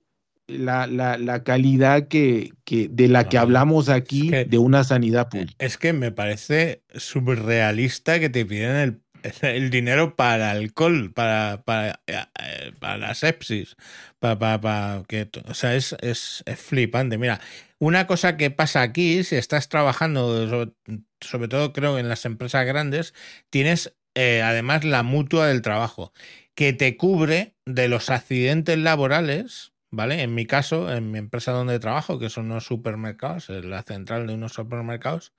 [0.48, 5.56] la, la, la calidad que, que, de la que hablamos aquí de una sanidad pública.
[5.60, 9.02] Es que me parece surrealista que te piden el
[9.42, 13.76] el dinero para alcohol, para, para, eh, para la sepsis,
[14.20, 17.18] para, para, que, o sea, es, es, flipante.
[17.18, 17.40] Mira,
[17.80, 20.74] una cosa que pasa aquí, si estás trabajando,
[21.20, 23.14] sobre, todo creo en las empresas grandes,
[23.50, 26.14] tienes eh, además la mutua del trabajo,
[26.54, 30.22] que te cubre de los accidentes laborales, ¿vale?
[30.22, 34.34] En mi caso, en mi empresa donde trabajo, que son unos supermercados, la central de
[34.34, 35.34] unos supermercados,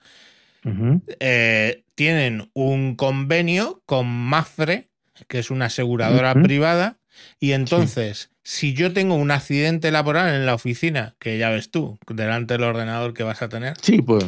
[1.21, 4.91] eh, tienen un convenio con Mafre,
[5.29, 6.99] que es una aseguradora privada,
[7.39, 11.99] y entonces, si yo tengo un accidente laboral en la oficina, que ya ves tú,
[12.09, 14.25] delante del ordenador que vas a tener, sí, pues.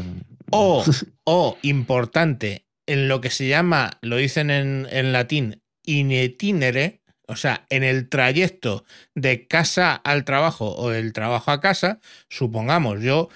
[0.51, 0.85] o,
[1.25, 7.65] o importante, en lo que se llama, lo dicen en, en latín, itinere, o sea,
[7.71, 13.31] en el trayecto de casa al trabajo o del trabajo a casa, supongamos, yo,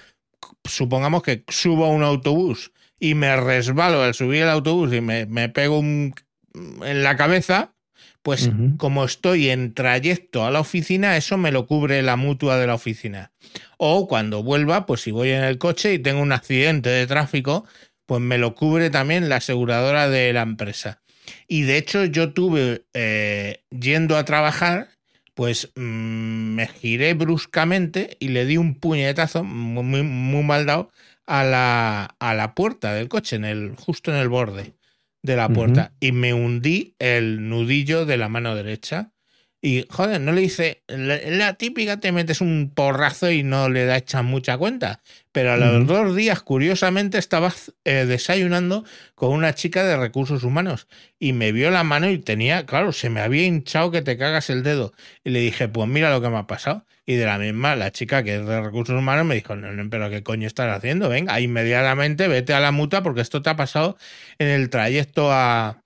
[0.63, 5.49] supongamos que subo a un autobús y me resbalo al subir el autobús y me,
[5.49, 6.13] pego un,
[6.53, 7.73] en la cabeza,
[8.21, 12.67] pues como estoy en trayecto a la oficina, eso me lo cubre la mutua de
[12.67, 13.31] la oficina.
[13.77, 17.65] O cuando vuelva, pues si voy en el coche y tengo un accidente de tráfico,
[18.05, 21.01] pues me lo cubre también la aseguradora de la empresa.
[21.47, 24.89] Y de hecho yo tuve, eh, yendo a trabajar,
[25.33, 25.81] pues mm,
[26.55, 30.91] me giré bruscamente y le di un puñetazo muy, muy mal dado
[31.29, 34.73] a la, a la puerta del coche, en el, justo en el borde
[35.21, 39.11] de la puerta, y me hundí el nudillo de la mano derecha.
[39.61, 43.97] Y, joder, no le dice, la, típica te metes un porrazo y no le da
[43.97, 45.01] echas mucha cuenta.
[45.33, 50.87] Pero a los dos días, curiosamente, estaba eh, desayunando con una chica de recursos humanos
[51.19, 54.49] y me vio la mano y tenía, claro, se me había hinchado que te cagas
[54.49, 54.93] el dedo.
[55.25, 56.85] Y le dije, pues mira lo que me ha pasado.
[57.05, 59.89] Y de la misma, la chica que es de recursos humanos me dijo, no, no,
[59.89, 61.09] pero ¿qué coño estás haciendo?
[61.09, 63.97] Venga, inmediatamente vete a la muta porque esto te ha pasado
[64.37, 65.83] en el trayecto a,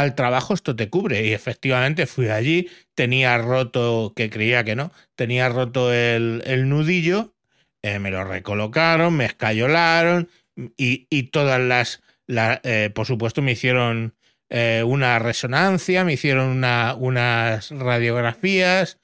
[0.00, 1.26] al trabajo esto te cubre.
[1.26, 7.34] Y efectivamente fui allí, tenía roto, que creía que no, tenía roto el, nudillo,
[7.82, 10.28] eh, me lo recolocaron, me escayolaron
[10.76, 14.14] y, y todas las, eh, por supuesto, me hicieron
[14.50, 18.98] eh, una resonancia, me hicieron una, unas radiografías.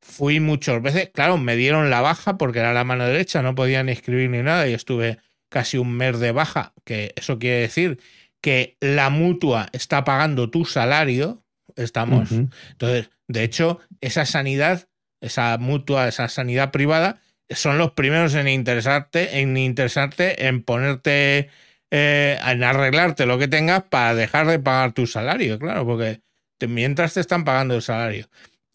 [0.00, 3.88] Fui muchas veces, claro, me dieron la baja porque era la mano derecha, no podían
[3.88, 8.00] escribir ni nada y estuve casi un mes de baja, que eso quiere decir
[8.44, 11.42] que la mutua está pagando tu salario,
[11.76, 12.30] estamos.
[12.30, 14.86] Entonces, de hecho, esa sanidad,
[15.22, 21.48] esa mutua, esa sanidad privada, son los primeros en interesarte, en interesarte, en ponerte,
[21.90, 26.20] eh, en arreglarte lo que tengas para dejar de pagar tu salario, claro, porque
[26.68, 28.28] mientras te están pagando el salario.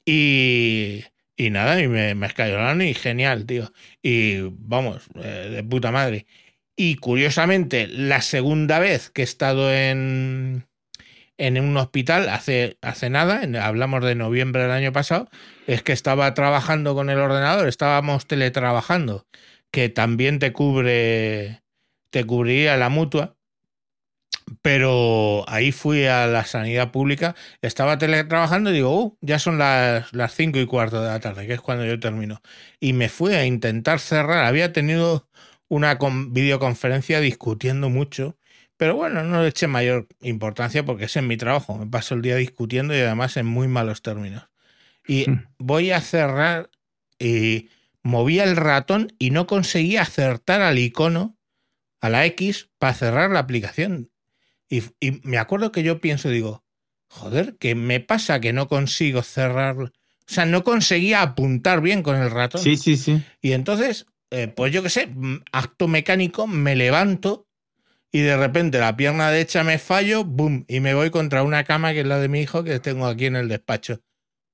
[0.04, 1.04] Y,
[1.38, 3.72] y nada, y me, me escayonaron y genial, tío.
[4.02, 6.26] Y vamos, eh, de puta madre.
[6.82, 10.66] Y curiosamente, la segunda vez que he estado en,
[11.38, 15.30] en un hospital hace, hace nada, hablamos de noviembre del año pasado,
[15.68, 19.28] es que estaba trabajando con el ordenador, estábamos teletrabajando,
[19.72, 21.64] que también te cubre,
[22.12, 23.36] te cubriría la mutua,
[24.62, 30.14] pero ahí fui a la sanidad pública, estaba teletrabajando y digo, uh, ya son las,
[30.14, 32.42] las cinco y cuarto de la tarde, que es cuando yo termino.
[32.80, 35.28] Y me fui a intentar cerrar, había tenido
[35.70, 35.98] una
[36.30, 38.38] videoconferencia discutiendo mucho,
[38.76, 42.22] pero bueno, no le eché mayor importancia porque es en mi trabajo, me paso el
[42.22, 44.50] día discutiendo y además en muy malos términos.
[45.08, 45.48] Y hmm.
[45.60, 46.70] voy a cerrar
[47.18, 47.70] y
[48.04, 51.38] movía el ratón y no conseguía acertar al icono,
[52.02, 54.10] a la X, para cerrar la aplicación.
[54.70, 56.64] Y, y me acuerdo que yo pienso, digo,
[57.10, 59.78] joder, ¿qué me pasa que no consigo cerrar?
[59.78, 59.92] O
[60.26, 62.62] sea, no conseguía apuntar bien con el ratón.
[62.62, 63.22] Sí, sí, sí.
[63.42, 67.48] Y entonces eh, pues yo qué sé, mm, acto mecánico, me levanto
[68.12, 71.94] y de repente la pierna derecha me fallo, boom, y me voy contra una cama
[71.94, 74.02] que es la de mi hijo que tengo aquí en el despacho.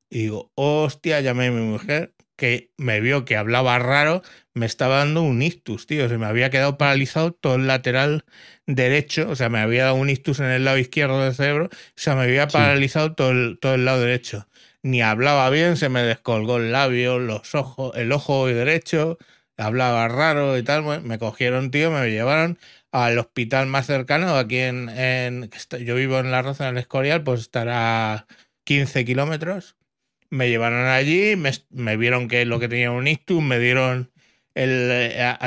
[0.10, 4.22] Y digo, hostia, llamé a mi mujer que me vio que hablaba raro,
[4.54, 6.10] me estaba dando un ictus, tío.
[6.10, 8.26] Se me había quedado paralizado todo el lateral
[8.68, 11.70] derecho, o sea, me había dado un ictus en el lado izquierdo del cerebro, o
[11.96, 14.48] sea, me había paralizado todo, el, todo el lado derecho.
[14.84, 19.18] Ni hablaba bien, se me descolgó el labio, los ojos, el ojo derecho,
[19.58, 22.58] hablaba raro y tal, me cogieron, tío, me llevaron
[22.92, 25.50] al hospital más cercano, aquí en, en
[25.84, 28.28] yo vivo en La Roza, en el Escorial, pues estará
[28.64, 29.76] 15 kilómetros.
[30.30, 34.12] Me llevaron allí, me, vieron que lo que tenía un ictus, me dieron
[34.56, 35.38] el, eh,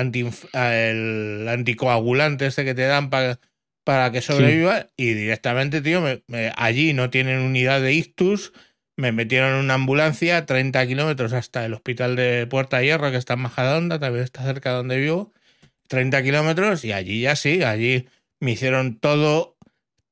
[0.52, 3.40] el anticoagulante ese que te dan para
[3.88, 6.04] para que sobreviva y directamente, tío,
[6.56, 8.52] allí no tienen unidad de ictus,
[8.98, 13.34] me metieron en una ambulancia 30 kilómetros hasta el hospital de Puerta Hierro, que está
[13.34, 15.32] en Majadahonda, también está cerca de donde vivo.
[15.86, 18.08] 30 kilómetros y allí ya sí, allí
[18.40, 19.56] me hicieron todo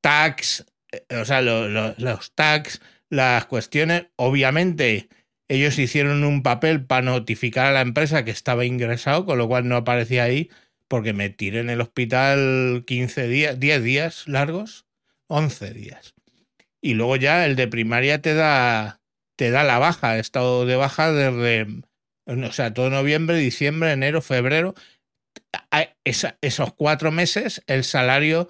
[0.00, 4.06] tags, eh, o sea, los tags, las cuestiones.
[4.14, 5.08] Obviamente,
[5.48, 9.68] ellos hicieron un papel para notificar a la empresa que estaba ingresado, con lo cual
[9.68, 10.48] no aparecía ahí,
[10.86, 14.86] porque me tiré en el hospital 15 días, 10 días largos,
[15.26, 16.15] 11 días
[16.86, 19.00] y luego ya el de primaria te da,
[19.36, 21.66] te da la baja, estado de baja desde,
[22.26, 24.76] o sea, todo noviembre, diciembre, enero, febrero.
[26.04, 28.46] esos cuatro meses el salario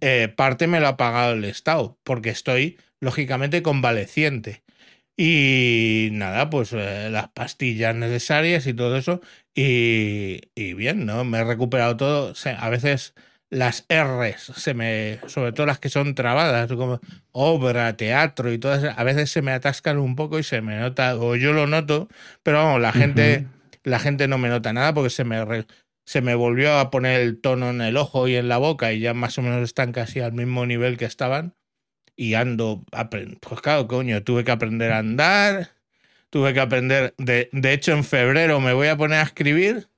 [0.00, 4.62] eh, parte me lo ha pagado el Estado, porque estoy lógicamente convaleciente.
[5.16, 9.20] Y nada, pues eh, las pastillas necesarias y todo eso.
[9.56, 11.24] Y, y, bien, ¿no?
[11.24, 12.34] Me he recuperado todo.
[12.58, 13.14] A veces
[13.52, 17.00] las R's, se me, sobre todo las que son trabadas, como
[17.32, 21.16] obra, teatro y todas, a veces se me atascan un poco y se me nota,
[21.18, 22.08] o yo lo noto,
[22.42, 23.46] pero vamos, la gente,
[23.84, 25.66] la gente no me nota nada porque se me,
[26.06, 29.00] se me volvió a poner el tono en el ojo y en la boca y
[29.00, 31.54] ya más o menos están casi al mismo nivel que estaban.
[32.16, 32.84] Y ando,
[33.40, 35.72] pues claro, coño, tuve que aprender a andar,
[36.30, 39.90] tuve que aprender, de, de hecho en febrero me voy a poner a escribir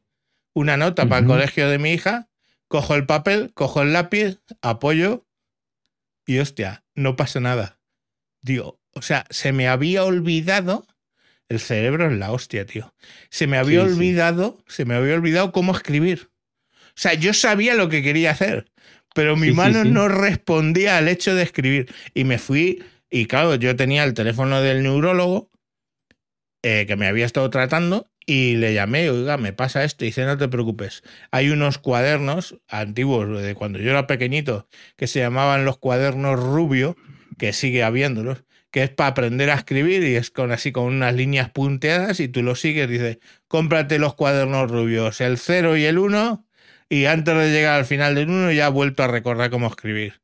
[0.54, 2.28] una nota para el colegio de mi hija
[2.74, 5.28] Cojo el papel, cojo el lápiz, apoyo
[6.26, 7.78] y hostia, no pasa nada.
[8.42, 10.84] Digo, o sea, se me había olvidado,
[11.48, 12.92] el cerebro es la hostia, tío.
[13.30, 16.30] Se me había olvidado, se me había olvidado cómo escribir.
[16.88, 18.66] O sea, yo sabía lo que quería hacer,
[19.14, 21.94] pero mi mano no respondía al hecho de escribir.
[22.12, 25.48] Y me fui, y claro, yo tenía el teléfono del neurólogo
[26.64, 30.04] eh, que me había estado tratando y le llamé, oiga, me pasa esto.
[30.04, 31.02] Y dice, no te preocupes.
[31.30, 36.96] Hay unos cuadernos antiguos de cuando yo era pequeñito que se llamaban los cuadernos rubio,
[37.38, 41.14] que sigue habiéndolos, que es para aprender a escribir y es con así con unas
[41.14, 42.88] líneas punteadas y tú lo sigues.
[42.88, 46.46] Dice, cómprate los cuadernos rubios, el 0 y el 1
[46.88, 50.20] y antes de llegar al final del 1 ya he vuelto a recordar cómo escribir.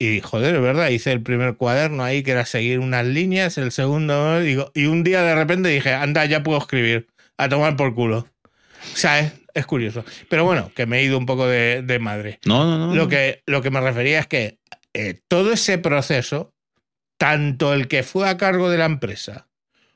[0.00, 3.72] Y joder, es verdad, hice el primer cuaderno ahí que era seguir unas líneas, el
[3.72, 7.08] segundo, digo, y un día de repente dije, anda, ya puedo escribir
[7.38, 8.18] a tomar por culo.
[8.18, 10.04] O sea, es, curioso.
[10.28, 12.38] Pero bueno, que me he ido un poco de, madre.
[12.44, 12.94] No, no, no.
[12.94, 14.58] Lo que, lo que me refería es que
[14.92, 16.54] eh, todo ese proceso,
[17.16, 19.48] tanto el que fue a cargo de la empresa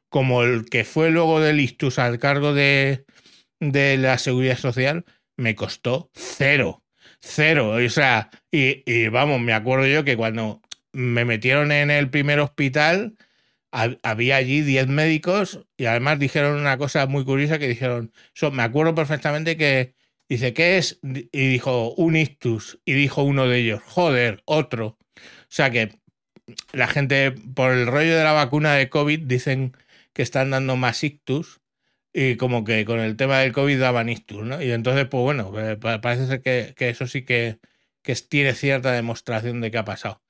[0.08, 3.06] como el que fue luego del Istus al cargo de,
[3.60, 5.06] de la seguridad social,
[5.38, 6.84] me costó cero.
[7.18, 7.70] Cero.
[7.70, 10.60] O sea, y, y vamos, me acuerdo yo que cuando
[10.92, 13.16] me metieron en el primer hospital,
[13.72, 18.12] había allí 10 médicos y además dijeron una cosa muy curiosa que dijeron,
[18.52, 19.94] me acuerdo perfectamente que
[20.28, 21.00] dice, ¿qué es?
[21.02, 22.80] Y dijo, un ictus.
[22.84, 24.86] Y dijo uno de ellos, joder, otro.
[24.88, 24.98] O
[25.48, 25.98] sea que
[26.72, 29.76] la gente, por el rollo de la vacuna de COVID, dicen
[30.12, 31.60] que están dando más ictus
[32.12, 34.62] y como que con el tema del COVID daban ictus, ¿no?
[34.62, 37.58] Y entonces, pues bueno, eh, parece ser que, eso sí que,
[38.02, 40.21] que tiene cierta demostración de que ha pasado.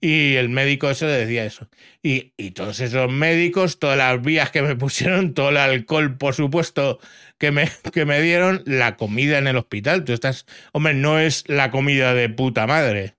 [0.00, 1.68] Y el médico eso le decía eso.
[2.02, 6.98] Y, todos esos médicos, todas las vías que me pusieron, todo el alcohol, por supuesto,
[7.38, 10.04] que me, que me dieron, la comida en el hospital.
[10.04, 13.16] Tú estás, hombre, no es la comida de puta madre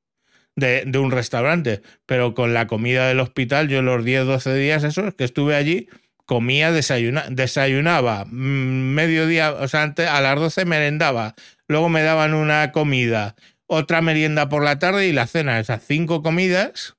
[0.56, 4.84] de, de un restaurante, pero con la comida del hospital, yo los 10, 12 días
[4.84, 5.88] esos que estuve allí,
[6.26, 11.36] comía, desayuna, desayunaba, mm, mediodía, o sea, antes, a las 12 merendaba,
[11.68, 13.36] luego me daban una comida
[13.74, 16.98] otra merienda por la tarde y la cena, esas cinco comidas,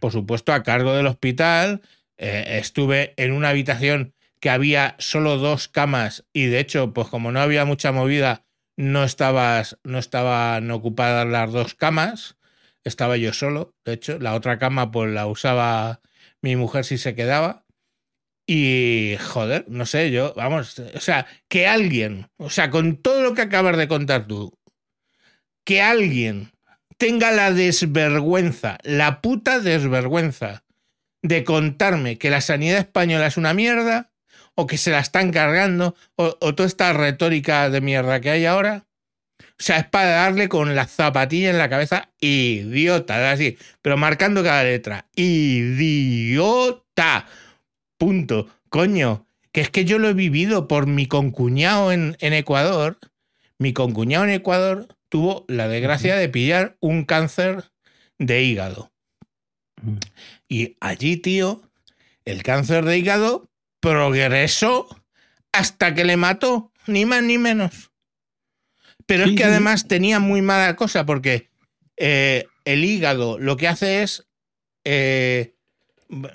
[0.00, 1.82] por supuesto a cargo del hospital.
[2.16, 7.30] Eh, estuve en una habitación que había solo dos camas y de hecho, pues como
[7.30, 8.44] no había mucha movida,
[8.76, 12.38] no, estabas, no estaban ocupadas las dos camas,
[12.82, 16.00] estaba yo solo, de hecho, la otra cama pues la usaba
[16.42, 17.66] mi mujer si se quedaba.
[18.48, 23.32] Y joder, no sé, yo, vamos, o sea, que alguien, o sea, con todo lo
[23.32, 24.58] que acabas de contar tú,
[25.64, 26.52] que alguien
[26.96, 30.64] tenga la desvergüenza, la puta desvergüenza
[31.22, 34.10] de contarme que la sanidad española es una mierda
[34.54, 38.86] o que se la están cargando o, toda esta retórica de mierda que hay ahora.
[39.40, 44.42] O sea, es para darle con la zapatilla en la cabeza, idiota, así, pero marcando
[44.42, 45.06] cada letra.
[45.14, 47.26] Idiota.
[47.98, 48.48] Punto.
[48.68, 52.98] Coño, que es que yo lo he vivido por mi concuñado en, Ecuador.
[53.58, 57.70] Mi concuñado en Ecuador tuvo la desgracia de pillar un cáncer
[58.18, 58.92] de hígado.
[59.82, 59.96] Mm.
[60.48, 61.62] Y allí, tío,
[62.24, 63.50] el cáncer de hígado
[63.80, 64.88] progresó
[65.52, 67.92] hasta que le mató, ni más ni menos.
[69.06, 71.50] Pero es que además tenía muy mala cosa porque
[71.96, 74.26] eh, el hígado lo que hace es,
[74.84, 75.54] eh,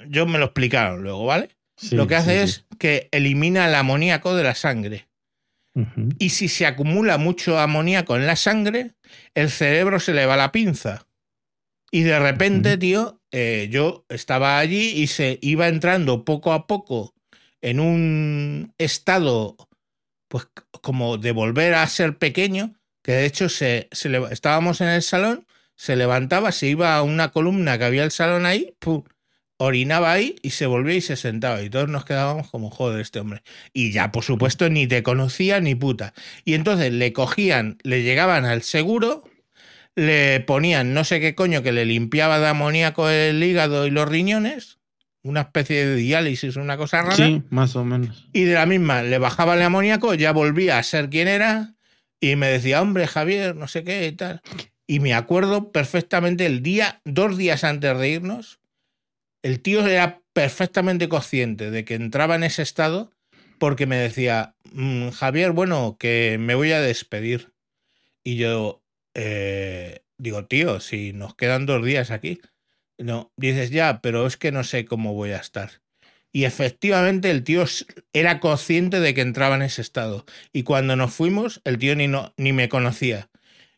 [0.07, 1.49] yo me lo explicaron luego, ¿vale?
[1.91, 5.08] lo que hace es que elimina el amoníaco de la sangre.
[6.17, 8.93] Y si se acumula mucho amoníaco en la sangre,
[9.35, 11.05] el cerebro se le va la pinza.
[11.91, 17.13] Y de repente, tío, eh, yo estaba allí y se iba entrando poco a poco
[17.61, 19.57] en un estado,
[20.27, 20.47] pues
[20.81, 23.89] como de volver a ser pequeño, que de hecho se,
[24.31, 28.45] estábamos en el salón, se levantaba, se iba a una columna que había el salón
[28.45, 29.03] ahí, ¡pum!
[29.59, 31.61] Orinaba ahí y se volvía y se sentaba.
[31.61, 33.43] Y todos nos quedábamos como, joder, este hombre.
[33.73, 36.13] Y ya, por supuesto, ni te conocía ni puta.
[36.45, 39.25] Y entonces le cogían, le llegaban al seguro,
[39.95, 44.07] le ponían no sé qué coño que le limpiaba de amoníaco el hígado y los
[44.07, 44.79] riñones,
[45.23, 47.15] una especie de diálisis, una cosa rara.
[47.17, 48.29] Sí, más o menos.
[48.31, 51.75] Y de la misma, le bajaba el amoníaco, ya volvía a ser quien era
[52.21, 54.41] y me decía, hombre, Javier, no sé qué y tal.
[54.87, 58.58] Y me acuerdo perfectamente el día, dos días antes de irnos,
[59.43, 63.11] el tío era perfectamente consciente de que entraba en ese estado
[63.59, 67.51] porque me decía, mm, Javier, bueno, que me voy a despedir.
[68.23, 68.81] Y yo
[69.13, 72.39] eh, digo, tío, si nos quedan dos días aquí.
[72.97, 75.81] No, dices, ya, pero es que no sé cómo voy a estar.
[76.31, 77.65] Y efectivamente el tío
[78.13, 80.25] era consciente de que entraba en ese estado.
[80.53, 83.29] Y cuando nos fuimos, el tío ni, ni me conocía.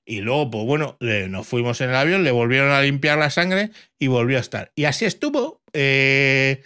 [0.06, 0.97] Y luego, pues bueno,
[1.30, 4.72] nos fuimos en el avión, le volvieron a limpiar la sangre y volvió a estar.
[4.76, 6.64] Y así estuvo eh,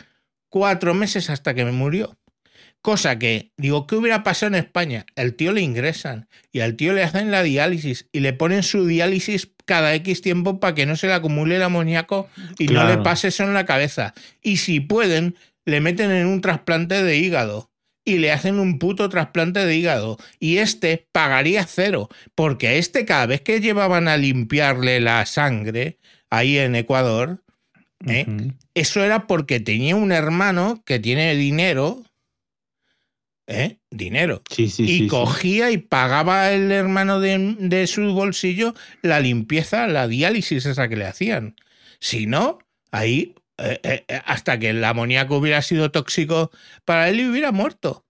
[0.49, 2.17] cuatro meses hasta que me murió.
[2.81, 5.05] Cosa que, digo, ¿qué hubiera pasado en España?
[5.15, 8.85] El tío le ingresan y al tío le hacen la diálisis y le ponen su
[8.85, 12.29] diálisis cada X tiempo para que no se le acumule el amoníaco
[12.59, 14.13] y no le pase eso en la cabeza.
[14.41, 17.71] Y si pueden, le meten en un trasplante de hígado
[18.05, 20.17] y le hacen un puto trasplante de hígado.
[20.39, 25.97] Y este pagaría cero, porque a este cada vez que llevaban a limpiarle la sangre
[26.29, 27.43] ahí en Ecuador,
[28.07, 28.27] ¿eh?
[28.75, 32.03] eso era porque tenía un hermano que tiene dinero.
[33.47, 33.77] ¿Eh?
[33.91, 34.41] Dinero.
[34.57, 40.87] y cogía y pagaba el hermano de, de su bolsillo la limpieza, la diálisis esa
[40.87, 41.55] que le hacían.
[41.99, 42.57] Si no,
[42.91, 46.51] ahí eh, eh, eh, hasta que el amoníaco hubiera sido tóxico
[46.83, 48.05] para él y hubiera muerto.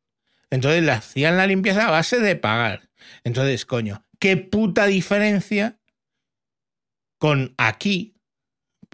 [0.49, 2.89] Entonces le hacían la limpieza a base de pagar.
[3.23, 5.77] Entonces, coño, qué puta diferencia
[7.17, 8.15] con aquí.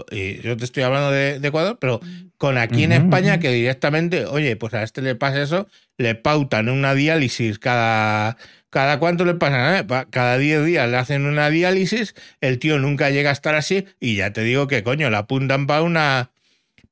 [0.10, 2.02] yo te estoy hablando de, Ecuador, pero
[2.38, 6.70] con aquí en España que directamente, oye, pues a este le pasa eso, le pautan
[6.70, 8.38] una diálisis cada,
[8.72, 9.86] ¿Cada cuánto le pasa?
[10.10, 14.16] Cada 10 días le hacen una diálisis, el tío nunca llega a estar así y
[14.16, 16.32] ya te digo que coño, le apuntan para una,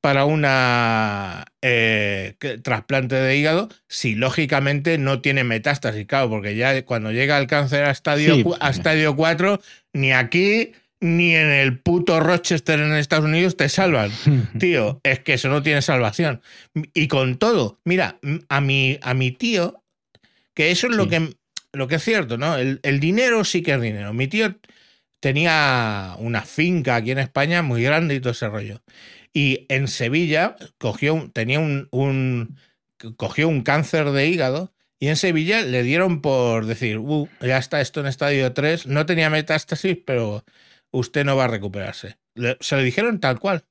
[0.02, 7.12] para una eh, trasplante de hígado si lógicamente no tiene metástasis, claro, porque ya cuando
[7.12, 9.62] llega el cáncer a estadio, a estadio 4,
[9.94, 10.72] ni aquí
[11.02, 14.12] ni en el puto Rochester en Estados Unidos te salvan.
[14.60, 16.42] tío, es que eso no tiene salvación.
[16.94, 18.20] Y con todo, mira,
[18.50, 19.84] a mi, a mi tío,
[20.54, 21.36] que eso es lo, que,
[21.72, 22.58] lo que es cierto, ¿no?
[22.58, 24.14] El, el dinero sí que es dinero.
[24.14, 24.56] Mi tío
[25.22, 28.82] tenía una finca aquí en España muy grande y todo ese rollo.
[29.34, 32.58] Y en Sevilla cogió, tenía un,
[33.18, 37.80] cogió un cáncer de hígado y en Sevilla le dieron por decir, uh, ya está
[37.80, 40.44] esto en estadio 3, no tenía metástasis, pero
[40.92, 42.18] usted no va a recuperarse.
[42.60, 43.64] se lo dijeron tal cual.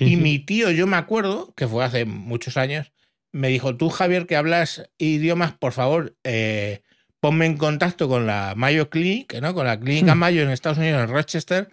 [0.00, 2.92] y mi tío, yo me acuerdo, que fue hace muchos años,
[3.30, 6.82] me dijo, tú Javier, que hablas idiomas, por favor, eh,
[7.20, 9.52] ponme en contacto con la Mayo Clinic, ¿no?
[9.54, 10.18] Con la clínica hmm.
[10.18, 11.68] Mayo en Estados Unidos, en Rochester.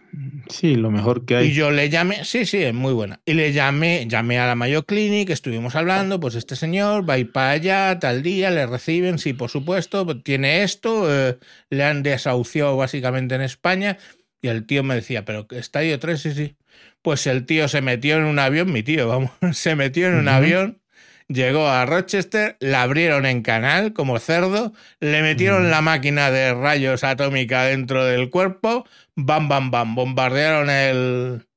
[0.49, 1.47] Sí, lo mejor que hay.
[1.47, 3.21] Y yo le llamé, sí, sí, es muy buena.
[3.25, 7.19] Y le llamé, llamé a la Mayo Clinic, estuvimos hablando, pues este señor va a
[7.19, 11.37] ir para allá, tal día, le reciben, sí, por supuesto, pues tiene esto, eh,
[11.69, 13.97] le han desahuciado básicamente en España.
[14.41, 16.55] Y el tío me decía, pero estadio 3, sí, sí.
[17.01, 20.27] Pues el tío se metió en un avión, mi tío, vamos, se metió en un
[20.27, 20.81] avión
[21.27, 27.03] llegó a Rochester, la abrieron en canal como cerdo, le metieron la máquina de rayos
[27.03, 31.47] atómica dentro del cuerpo, bam, bam, bam, bombardearon el,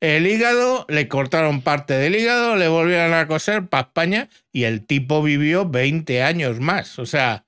[0.00, 4.84] el hígado, le cortaron parte del hígado, le volvieron a coser para España y el
[4.84, 6.98] tipo vivió 20 años más.
[6.98, 7.44] O sea,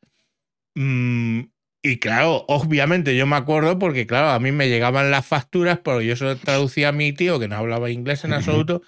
[0.75, 1.43] mm,
[1.83, 6.03] y claro, obviamente yo me acuerdo porque, claro, a mí me llegaban las facturas, pero
[6.03, 8.83] yo solo traducía a mi tío, que no hablaba inglés en absoluto.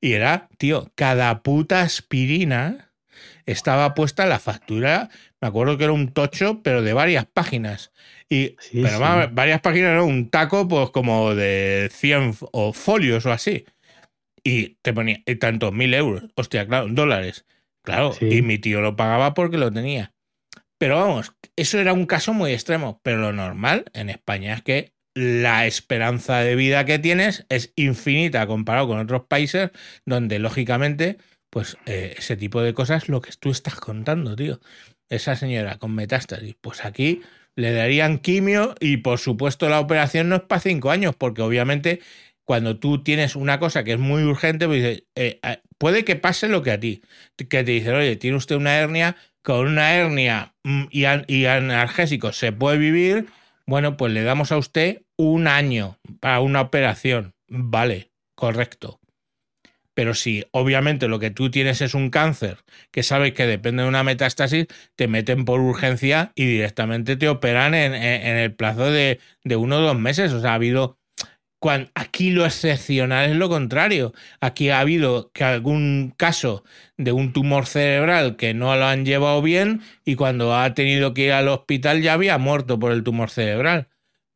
[0.00, 2.92] Y era, tío, cada puta aspirina
[3.46, 5.10] estaba puesta la factura.
[5.40, 7.92] Me acuerdo que era un tocho, pero de varias páginas.
[8.28, 13.64] Y, pero varias páginas, era un taco, pues como de 100 o folios o así.
[14.44, 16.24] Y te ponía y tantos mil euros.
[16.36, 17.46] Hostia, claro, dólares.
[17.82, 20.12] Claro, y mi tío lo pagaba porque lo tenía.
[20.76, 23.00] Pero vamos, eso era un caso muy extremo.
[23.02, 28.46] Pero lo normal en España es que la esperanza de vida que tienes es infinita
[28.46, 29.70] comparado con otros países
[30.06, 31.18] donde lógicamente
[31.50, 34.60] pues eh, ese tipo de cosas lo que tú estás contando, tío.
[35.08, 37.22] Esa señora con metástasis, pues aquí
[37.56, 42.00] le darían quimio y por supuesto la operación no es para cinco años, porque obviamente
[42.44, 46.48] cuando tú tienes una cosa que es muy urgente, pues eh, eh, puede que pase
[46.48, 47.02] lo que a ti,
[47.36, 52.38] que te dicen, oye, tiene usted una hernia, con una hernia mm, y, y analgésicos
[52.38, 53.26] se puede vivir,
[53.66, 57.34] bueno, pues le damos a usted un año para una operación.
[57.48, 59.00] Vale, correcto.
[59.98, 62.58] Pero si obviamente lo que tú tienes es un cáncer,
[62.92, 67.74] que sabes que depende de una metástasis, te meten por urgencia y directamente te operan
[67.74, 70.32] en, el plazo de, de, uno o dos meses.
[70.32, 70.98] O sea, ha habido...
[71.60, 74.12] Cuando, aquí lo excepcional es lo contrario.
[74.40, 76.62] Aquí ha habido que algún caso
[76.96, 81.22] de un tumor cerebral que no lo han llevado bien y cuando ha tenido que
[81.22, 83.88] ir al hospital ya había muerto por el tumor cerebral.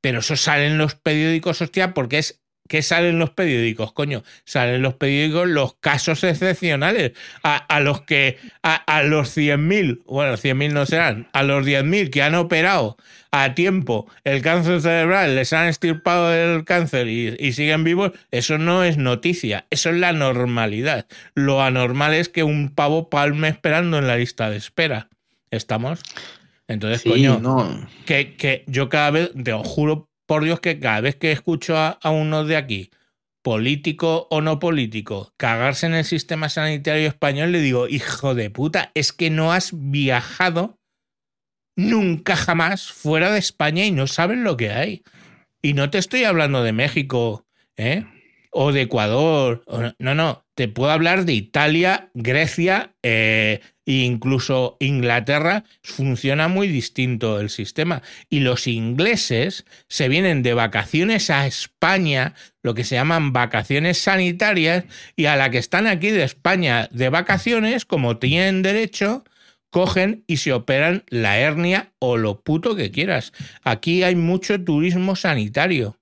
[0.03, 2.43] Pero eso sale en los periódicos, hostia, porque es
[2.73, 4.23] ¿Qué salen los periódicos, coño?
[4.45, 7.13] Salen los periódicos los casos excepcionales.
[7.43, 12.35] A, los que, a, los 100.000, bueno, 100.000 no serán, a los 10.000 que han
[12.35, 12.97] operado
[13.31, 18.57] a tiempo el cáncer cerebral, les han estirpado el cáncer y, y, siguen vivos, eso
[18.57, 21.07] no es noticia, eso es la normalidad.
[21.35, 25.09] Lo anormal es que un pavo palme esperando en la lista de espera.
[25.51, 26.01] ¿Estamos?
[26.73, 27.41] Entonces, coño,
[28.07, 31.99] que, que, yo cada vez, te juro por Dios que cada vez que escucho a,
[32.11, 32.91] uno de aquí,
[33.43, 38.91] político o no político, cagarse en el sistema sanitario español, le digo, hijo de puta,
[38.95, 40.79] es que no has viajado
[41.77, 45.03] nunca jamás fuera de España y no sabes lo que hay.
[45.61, 47.47] Y no te estoy hablando de México,
[47.77, 48.05] ¿eh?
[48.53, 49.65] o de Ecuador.
[49.99, 55.65] no, no, te puedo hablar de Italia, Grecia eh, e incluso Inglaterra.
[55.83, 58.03] Funciona muy distinto el sistema.
[58.29, 64.85] Y los ingleses se vienen de vacaciones a España, lo que se llaman vacaciones sanitarias,
[65.17, 69.25] y a la que están aquí de España de vacaciones, como tienen derecho,
[69.71, 73.33] cogen y se operan la hernia o lo puto que quieras.
[73.65, 75.97] Aquí hay mucho turismo sanitario.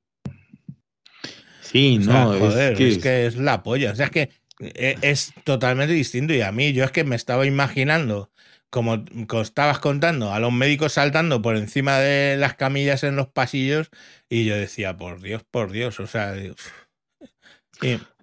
[1.70, 3.26] Sí, no, es, que...
[3.26, 3.92] es, la polla.
[3.92, 4.30] O sea, es que
[4.60, 6.34] eh, es, totalmente distinto.
[6.34, 8.30] Y a mí, yo es que me estaba imaginando,
[8.70, 9.04] como,
[9.42, 13.90] estabas contando, a los médicos saltando por encima de las camillas en los pasillos,
[14.28, 16.34] y yo decía, por Dios, por Dios, o sea.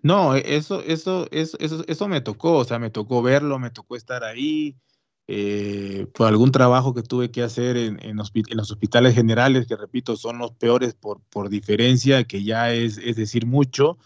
[0.03, 3.95] No, eso, eso, eso, eso, eso me tocó, o sea, me tocó verlo, me tocó
[3.95, 4.77] estar ahí
[5.29, 10.15] eh, por algún trabajo que tuve que hacer en, en, los hospitales generales, que repito,
[10.15, 13.97] son los peores por, por diferencia, que ya es, es decir mucho.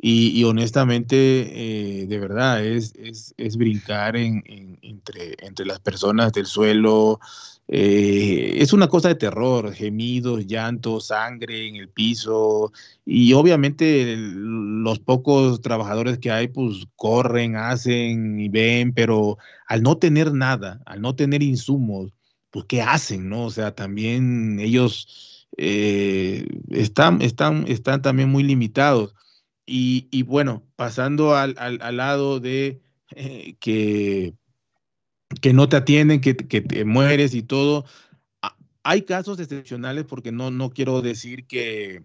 [0.00, 4.44] Y, honestamente, eh, de verdad, es, es, es brincar en,
[4.80, 7.18] entre, entre las personas del suelo.
[7.66, 12.72] Eh, es una cosa de terror, gemidos, llantos, sangre en el piso.
[13.04, 19.36] Y obviamente los pocos trabajadores que hay, pues corren, hacen y ven, pero
[19.66, 22.12] al no tener nada, al no tener insumos,
[22.50, 23.28] pues ¿qué hacen?
[23.28, 23.46] ¿no?
[23.46, 29.14] O sea, también ellos eh, están, están, están también muy limitados.
[29.70, 31.54] Y, bueno, pasando al,
[31.96, 34.34] lado de eh, que,
[35.42, 37.84] que no te atienden, que, te mueres y todo,
[38.82, 42.02] hay casos excepcionales porque no, no quiero decir que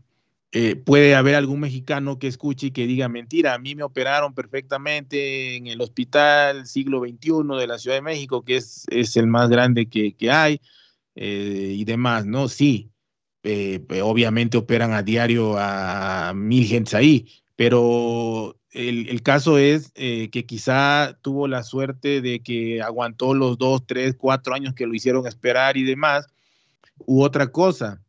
[0.52, 4.34] eh, puede haber algún mexicano que escuche y que diga mentira, a mí me operaron
[4.34, 9.28] perfectamente en el hospital siglo XXI de la Ciudad de México, que es, es el
[9.28, 10.60] más grande que, hay
[11.16, 12.50] eh, y demás, ¿no?
[12.50, 12.90] Sí,
[14.02, 21.18] obviamente operan a diario a mil gentes ahí, pero el, caso es eh, que quizá
[21.22, 25.78] tuvo la suerte de que aguantó los dos, tres, cuatro años que lo hicieron esperar
[25.78, 26.28] y demás,
[27.06, 28.02] u otra cosa.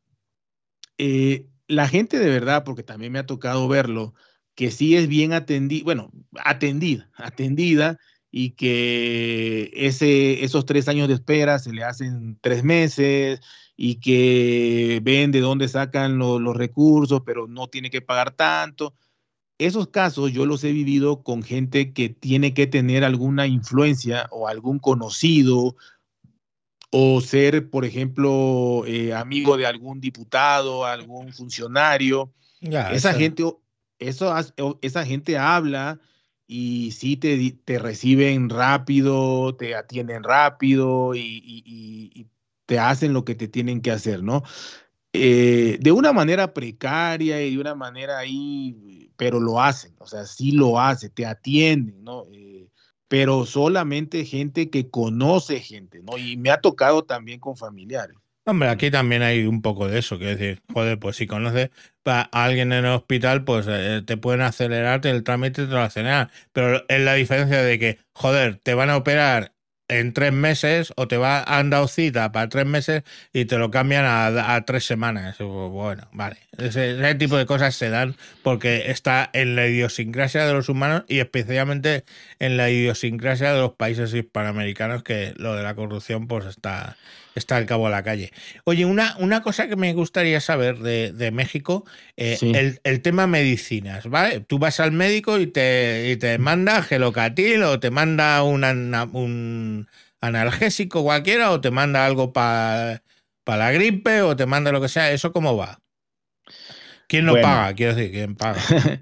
[0.98, 4.14] Eh, la gente de verdad, porque también me ha tocado verlo,
[4.54, 6.10] que sí es bien atendida, bueno,
[6.44, 7.98] atendida, atendida,
[8.30, 13.40] y que ese, esos tres años de espera se le hacen tres meses
[13.76, 18.94] y que ven de dónde sacan los recursos, pero no tiene que pagar tanto
[19.58, 24.48] esos casos yo los he vivido con gente que tiene que tener alguna influencia o
[24.48, 25.76] algún conocido
[26.96, 32.32] o ser, por ejemplo, eh, amigo de algún diputado, algún funcionario.
[32.60, 33.42] esa, gente,
[33.98, 34.32] eso,
[34.80, 35.98] esa gente habla
[36.46, 42.28] y sí te, te, reciben rápido, te atienden rápido y,
[42.66, 44.42] te hacen lo que te tienen que hacer, ¿no?
[45.16, 50.24] Eh, de una manera precaria y de una manera ahí pero lo hacen, o sea,
[50.26, 52.24] sí lo hacen, te atienden, ¿no?
[52.32, 52.68] Eh,
[53.08, 56.18] pero solamente gente que conoce gente, ¿no?
[56.18, 58.16] Y me ha tocado también con familiares.
[58.46, 61.70] Hombre, aquí también hay un poco de eso, que decir, joder, pues si conoces
[62.04, 66.28] a alguien en el hospital, pues eh, te pueden acelerarte el trámite te lo aceleran.
[66.52, 69.53] Pero es la diferencia de que, joder, te van a operar
[69.88, 73.70] en tres meses o te va han dado cita para tres meses y te lo
[73.70, 75.38] cambian a, tres semanas.
[75.38, 76.38] Bueno, vale.
[76.58, 81.18] Ese, tipo de cosas se dan porque está en la idiosincrasia de los humanos y
[81.18, 82.04] especialmente
[82.38, 86.96] en la idiosincrasia de los países hispanoamericanos que lo de la corrupción pues está,
[87.34, 88.32] está al cabo de la calle.
[88.64, 91.84] Oye, una, una cosa que me gustaría saber de, México,
[92.16, 94.40] eh, el, el, tema medicinas, ¿vale?
[94.40, 99.86] Tú vas al médico y te, y te manda gelocatil o te manda un
[100.20, 103.02] analgésico cualquiera o te manda algo para
[103.46, 105.12] la gripe o te manda lo que sea.
[105.12, 105.80] ¿Eso cómo va?
[107.06, 107.74] ¿Quién lo paga?
[107.74, 108.60] Quiero decir, ¿quién paga?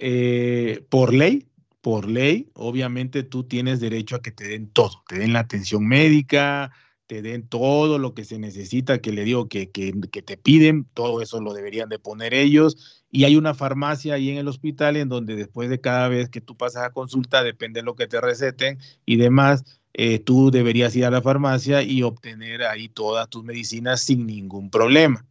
[0.00, 1.48] Eh, por ley,
[1.80, 5.88] por ley, obviamente tú tienes derecho a que te den todo, te den la atención
[5.88, 6.70] médica,
[7.08, 9.92] te den todo lo que se necesita, que le digo que, que,
[10.22, 13.02] te piden, todo eso lo deberían de poner ellos.
[13.10, 16.42] Y hay una farmacia ahí en el hospital en donde después de cada vez que
[16.42, 20.94] tú pasas a consulta, depende de lo que te receten y demás, eh, tú deberías
[20.96, 25.24] ir a la farmacia y obtener ahí todas tus medicinas sin ningún problema.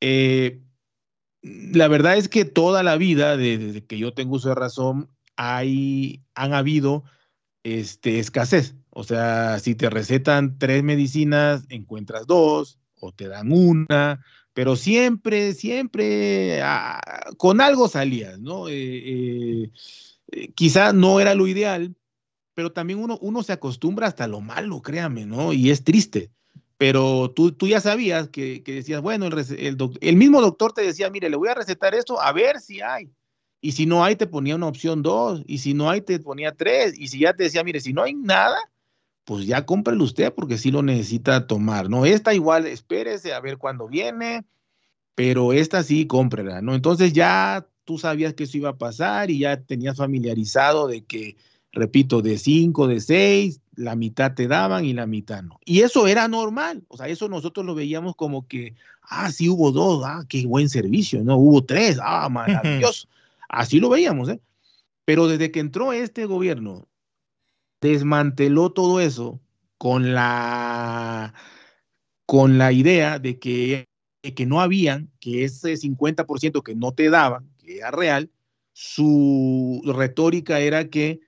[0.00, 0.60] Eh,
[1.42, 6.22] la verdad es que toda la vida, desde que yo tengo uso de razón, hay,
[6.36, 7.02] han habido
[7.64, 8.76] este, escasez.
[8.94, 14.24] O sea, si te recetan tres medicinas, encuentras dos o te dan una,
[14.54, 17.00] pero siempre, siempre ah,
[17.36, 18.68] con algo salías, ¿no?
[18.68, 19.70] Eh,
[20.32, 21.94] eh, quizá no era lo ideal,
[22.54, 25.52] pero también uno, uno se acostumbra hasta lo malo, créame, ¿no?
[25.52, 26.30] Y es triste
[26.76, 31.30] pero tú, tú ya sabías que, decías, bueno, el, el, mismo doctor te decía, mire,
[31.30, 33.10] le voy a recetar esto a ver si hay.
[33.60, 35.42] Y si no hay, te ponía una opción dos.
[35.46, 36.98] Y si no hay, te ponía tres.
[36.98, 38.58] Y si ya te decía, mire, si no hay nada,
[39.24, 42.04] pues ya cómprelo usted porque sí lo necesita tomar, ¿no?
[42.04, 44.44] Esta igual, espérese a ver cuándo viene,
[45.14, 46.74] pero esta sí, cómprela, ¿no?
[46.74, 51.36] Entonces ya tú sabías que eso iba a pasar y ya tenías familiarizado de que,
[51.72, 55.58] repito, de cinco, de seis, la mitad te daban y la mitad no.
[55.64, 59.72] Y eso era normal, o sea, eso nosotros lo veíamos como que, ah, sí hubo
[59.72, 61.36] dos, ah, qué buen servicio, ¿no?
[61.36, 63.08] Hubo tres, ah, maravilloso.
[63.48, 64.40] Así lo veíamos, ¿eh?
[65.04, 66.88] Pero desde que entró este gobierno,
[67.90, 69.40] desmanteló todo eso
[69.76, 71.34] con la,
[72.24, 73.86] con la idea de que,
[74.22, 78.30] que no habían, que ese 50% que no te daban, que era real,
[78.72, 81.20] su retórica era que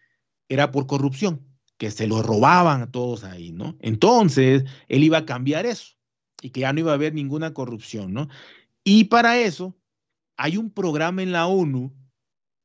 [0.48, 1.46] era por corrupción,
[1.76, 3.76] que se lo robaban a todos ahí, ¿no?
[3.80, 5.94] Entonces, él iba a cambiar eso
[6.40, 8.28] y que ya no iba a haber ninguna corrupción, ¿no?
[8.82, 9.76] Y para eso
[10.38, 11.92] hay un programa en la ONU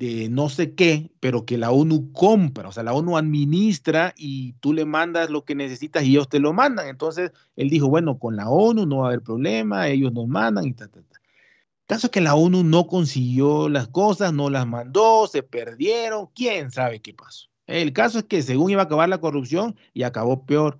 [0.01, 4.53] de no sé qué, pero que la ONU compra, o sea, la ONU administra y
[4.53, 6.87] tú le mandas lo que necesitas y ellos te lo mandan.
[6.87, 10.65] Entonces, él dijo, bueno, con la ONU no va a haber problema, ellos nos mandan
[10.65, 11.05] y tal, tal.
[11.85, 16.71] Caso es que la ONU no consiguió las cosas, no las mandó, se perdieron, quién
[16.71, 17.49] sabe qué pasó.
[17.67, 20.79] El caso es que según iba a acabar la corrupción y acabó peor.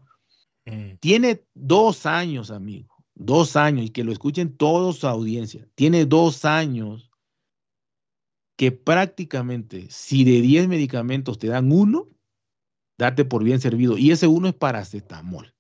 [0.66, 0.96] Mm.
[1.00, 5.68] Tiene dos años, amigo, dos años, y que lo escuchen todos su audiencia.
[5.76, 7.11] Tiene dos años
[8.62, 12.08] que prácticamente si de 10 medicamentos te dan uno,
[12.96, 13.98] date por bien servido.
[13.98, 15.56] Y ese uno es paracetamol.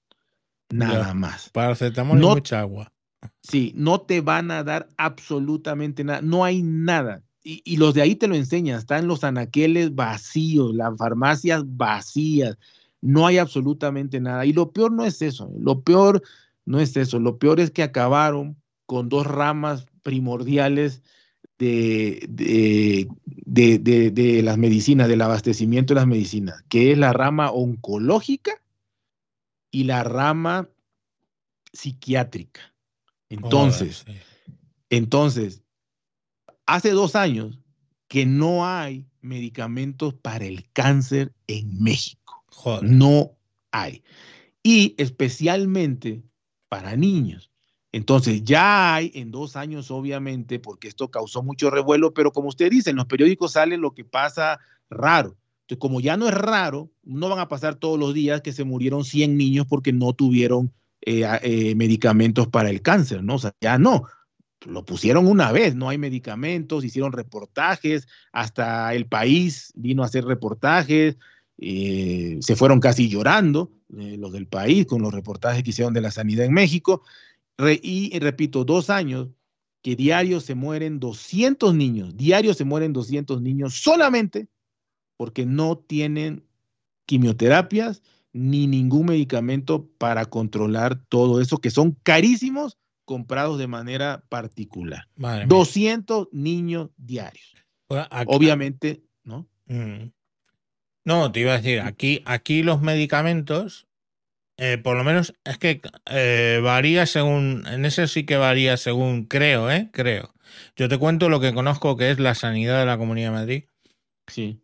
[0.69, 1.49] Nada más.
[1.49, 2.93] Paracetamol y mucha agua.
[3.41, 6.21] Sí, no te van a dar absolutamente nada.
[6.21, 7.23] No hay nada.
[7.41, 8.77] Y, los de ahí te lo enseñan.
[8.77, 12.55] Están los anaqueles vacíos, las farmacias vacías.
[13.01, 14.45] No hay absolutamente nada.
[14.45, 15.51] Y lo peor no es eso.
[15.57, 16.21] Lo peor
[16.65, 17.17] no es eso.
[17.17, 21.01] Lo peor es que acabaron con dos ramas primordiales
[21.61, 23.07] de,
[23.45, 28.63] de, de, las medicinas, del abastecimiento de las medicinas, que es la rama oncológica
[29.69, 30.69] y la rama
[31.71, 32.73] psiquiátrica.
[33.29, 34.05] Entonces,
[34.89, 35.61] entonces,
[36.65, 37.59] hace dos años
[38.07, 42.43] que no hay medicamentos para el cáncer en México.
[42.81, 43.37] No
[43.71, 44.03] hay.
[44.63, 46.23] Y especialmente
[46.69, 47.50] para niños.
[47.91, 52.69] Entonces, ya hay en dos años, obviamente, porque esto causó mucho revuelo, pero como usted
[52.69, 55.37] dice, en los periódicos sale lo que pasa raro.
[55.79, 59.05] Como ya no es raro, no van a pasar todos los días que se murieron
[59.05, 60.73] 100 niños porque no tuvieron
[61.03, 63.35] eh, eh, medicamentos para el cáncer, ¿no?
[63.35, 64.03] O sea, ya no.
[64.65, 70.25] Lo pusieron una vez, no hay medicamentos, hicieron reportajes, hasta el país vino a hacer
[70.25, 71.17] reportajes,
[71.57, 76.11] eh, se fueron casi llorando los del país con los reportajes que hicieron de la
[76.11, 77.03] sanidad en México
[77.57, 79.29] y repito, dos años
[79.81, 84.47] que diario se mueren 200 niños, diario se mueren 200 niños solamente
[85.17, 86.43] porque no tienen
[87.05, 88.01] quimioterapias
[88.33, 95.07] ni ningún medicamento para controlar todo eso, que son carísimos comprados de manera particular.
[95.47, 97.55] 200 niños diarios.
[98.27, 99.47] Obviamente, ¿no?
[99.65, 100.11] Mm.
[101.03, 103.87] No, te iba a decir, aquí, aquí los medicamentos
[104.57, 109.25] eh, por lo menos es que eh, varía según, en ese sí que varía según,
[109.25, 109.89] creo, ¿eh?
[109.91, 110.33] Creo.
[110.75, 113.63] Yo te cuento lo que conozco que es la sanidad de la Comunidad de Madrid.
[114.27, 114.61] Sí.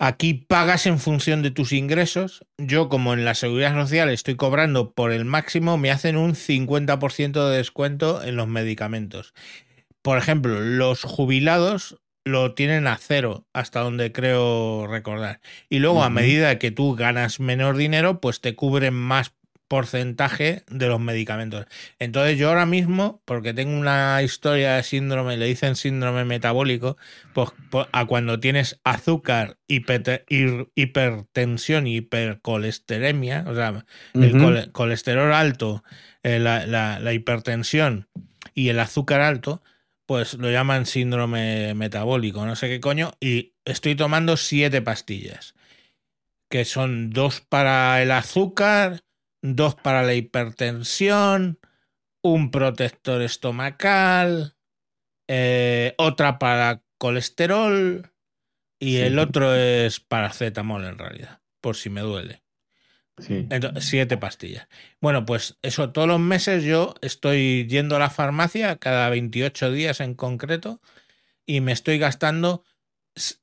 [0.00, 2.44] Aquí pagas en función de tus ingresos.
[2.56, 7.48] Yo, como en la seguridad social estoy cobrando por el máximo, me hacen un 50%
[7.48, 9.34] de descuento en los medicamentos.
[10.02, 15.40] Por ejemplo, los jubilados lo tienen a cero, hasta donde creo recordar.
[15.68, 19.32] Y luego, a medida que tú ganas menor dinero, pues te cubren más
[19.68, 21.66] porcentaje de los medicamentos.
[21.98, 26.96] Entonces yo ahora mismo, porque tengo una historia de síndrome, le dicen síndrome metabólico,
[27.34, 35.84] pues, pues a cuando tienes azúcar, hipertensión y hipercolestelemia, o sea, el colesterol alto,
[36.22, 38.08] eh, la hipertensión
[38.54, 39.62] y el azúcar alto,
[40.08, 45.54] pues lo llaman síndrome metabólico, no sé qué coño, y estoy tomando siete pastillas,
[46.48, 49.04] que son dos para el azúcar,
[49.42, 51.58] dos para la hipertensión,
[52.22, 54.56] un protector estomacal,
[55.28, 58.10] eh, otra para colesterol
[58.80, 62.47] y el otro es paracetamol en realidad, por si me duele
[63.80, 64.68] siete pastillas.
[65.00, 70.00] Bueno, pues eso, todos los meses yo estoy yendo a la farmacia, cada 28 días
[70.00, 70.80] en concreto,
[71.46, 72.64] y me estoy gastando.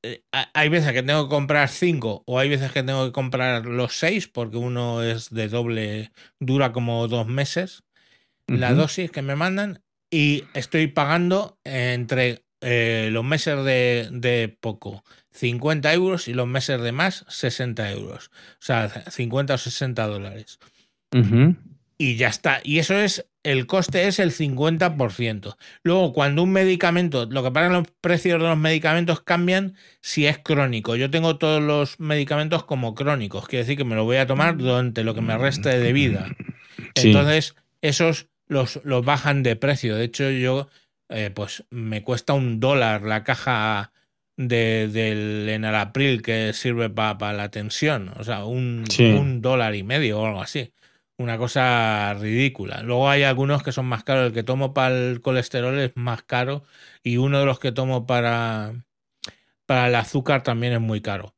[0.04, 3.66] Eh, hay veces que tengo que comprar cinco o hay veces que tengo que comprar
[3.66, 7.84] los seis porque uno es de doble, dura como dos meses.
[8.48, 15.04] La dosis que me mandan y estoy pagando entre eh, los meses de, poco
[15.34, 18.32] 50 euros y los meses de más 60 euros.
[18.54, 20.58] O sea, 50 o 60 dólares.
[22.00, 22.62] Y ya está.
[22.64, 25.56] Y eso es, el coste es el 50%.
[25.84, 30.40] Luego, cuando un medicamento, lo que que los precios de los medicamentos cambian si es
[30.40, 30.96] crónico.
[30.96, 34.58] Yo tengo todos los medicamentos como crónicos, quiere decir que me lo voy a tomar
[34.58, 36.36] durante lo que me reste de vida.
[36.96, 39.96] Entonces, esos los, los bajan de precio.
[39.96, 40.68] De hecho, yo
[41.10, 43.92] eh, pues me cuesta un dólar la caja
[44.38, 50.20] de, del Enalapril que sirve para la tensión, o sea, un, un, dólar y medio
[50.20, 50.74] o algo así.
[51.18, 52.82] Una cosa ridícula.
[52.84, 54.28] Luego hay algunos que son más caros.
[54.28, 56.64] El que tomo para el colesterol es más caro
[57.04, 58.84] y uno de los que tomo para,
[59.66, 61.34] para el azúcar también es muy caro.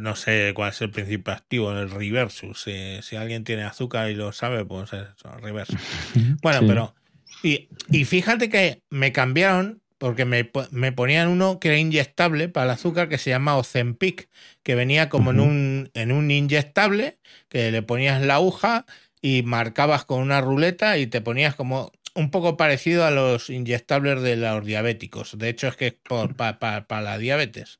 [0.00, 2.62] No sé cuál es el principio activo, el reversus.
[2.62, 5.78] Si, alguien tiene azúcar y lo sabe, pues es el reversus.
[6.42, 6.94] Bueno, pero
[7.42, 10.44] y, fíjate que me cambiaron porque me,
[10.92, 14.28] ponían uno que era inyectable para el azúcar que se llama Ozempic,
[14.64, 17.18] que venía como en, un, en un inyectable,
[17.48, 18.84] que le ponías la aguja
[19.20, 24.22] y marcabas con una ruleta y te ponías como un poco parecido a los inyectables
[24.22, 25.38] de los diabéticos.
[25.38, 27.78] De hecho, es que es para la diabetes.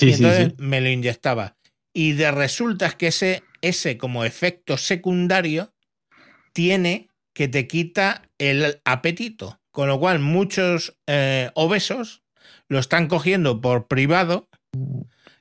[0.00, 1.56] y entonces me lo inyectaba.
[1.92, 5.72] Y de resulta que ese, ese como efecto secundario
[6.52, 9.60] tiene que te quita el apetito.
[9.70, 12.22] Con lo cual, muchos eh, obesos
[12.68, 14.48] lo están cogiendo por privado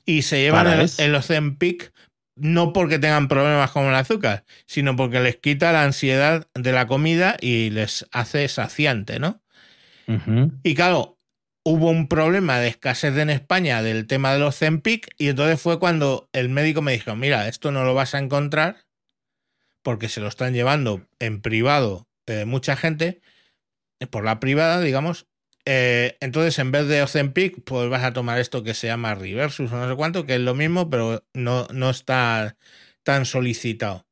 [0.05, 1.93] y se llevan el, el Ozempic
[2.35, 6.87] no porque tengan problemas con el azúcar, sino porque les quita la ansiedad de la
[6.87, 9.41] comida y les hace saciante, ¿no?
[10.63, 11.17] Y claro,
[11.63, 15.79] hubo un problema de escasez en España del tema de los Zempic y entonces fue
[15.79, 18.82] cuando el médico me dijo, mira, esto no lo vas a encontrar
[19.83, 22.07] porque se lo están llevando en privado
[22.45, 23.21] mucha gente,
[23.99, 25.27] eh, por la privada, digamos.
[25.65, 29.71] Eh, entonces, en vez de Ozempic, pues vas a tomar esto que se llama Reversus
[29.71, 32.57] o no sé cuánto, que es lo mismo, pero no, no está
[33.03, 34.05] tan solicitado.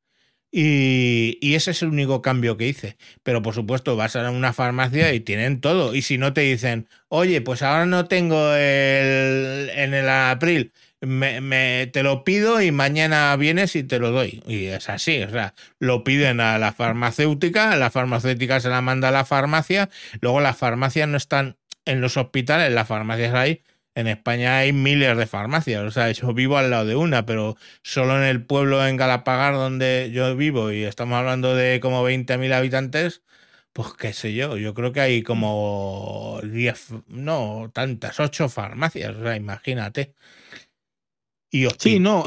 [0.54, 2.98] Y, y, ese es el único cambio que hice.
[3.24, 5.96] Pero por supuesto, vas a una farmacia y tienen todo.
[5.96, 11.88] Y si no te dicen, oye, pues ahora no tengo el, en el abril me,
[11.88, 14.44] te lo pido y mañana vienes y te lo doy.
[14.48, 19.10] Y es así, o sea, lo piden a la farmacéutica, la farmacéutica se la manda
[19.10, 19.90] a la farmacia,
[20.22, 23.64] luego las farmacias no están en los hospitales, las farmacias hay.
[23.94, 27.58] En España hay miles de farmacias, o sea, yo vivo al lado de una, pero
[27.84, 32.54] solo en el pueblo en Galapagar donde yo vivo y estamos hablando de como 20.000
[32.54, 33.22] habitantes,
[33.74, 39.24] pues qué sé yo, yo creo que hay como 10, no, tantas, 8 farmacias, o
[39.24, 40.14] sea, imagínate.
[41.54, 41.68] Y,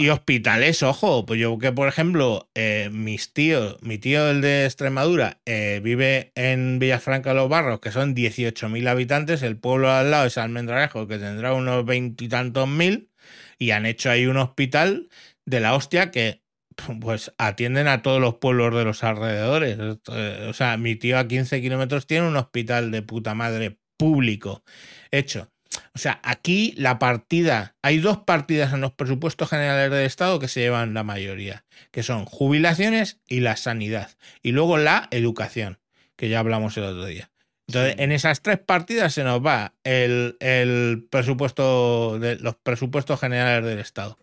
[0.02, 4.66] y hospitales, ojo, pues yo que por ejemplo, eh, mis tíos, mi tío el de
[4.66, 10.10] Extremadura, eh, vive en Villafranca de los Barros, que son 18.000 habitantes, el pueblo al
[10.10, 13.10] lado es Almendralejo, que tendrá unos veintitantos mil,
[13.58, 15.08] y han hecho ahí un hospital
[15.46, 16.42] de la hostia que
[17.00, 19.78] pues atienden a todos los pueblos de los alrededores.
[19.78, 24.64] O sea, mi tío a 15 kilómetros tiene un hospital de puta madre público
[25.10, 25.53] hecho.
[25.94, 30.48] O sea, aquí la partida, hay dos partidas en los presupuestos generales del Estado que
[30.48, 34.10] se llevan la mayoría, que son jubilaciones y la sanidad.
[34.42, 35.78] Y luego la educación,
[36.16, 37.30] que ya hablamos el otro día.
[37.68, 43.78] Entonces, en esas tres partidas se nos va el, presupuesto de los presupuestos generales del
[43.78, 44.18] Estado.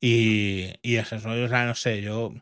[0.00, 2.32] Y, y eso, o sea, no sé, yo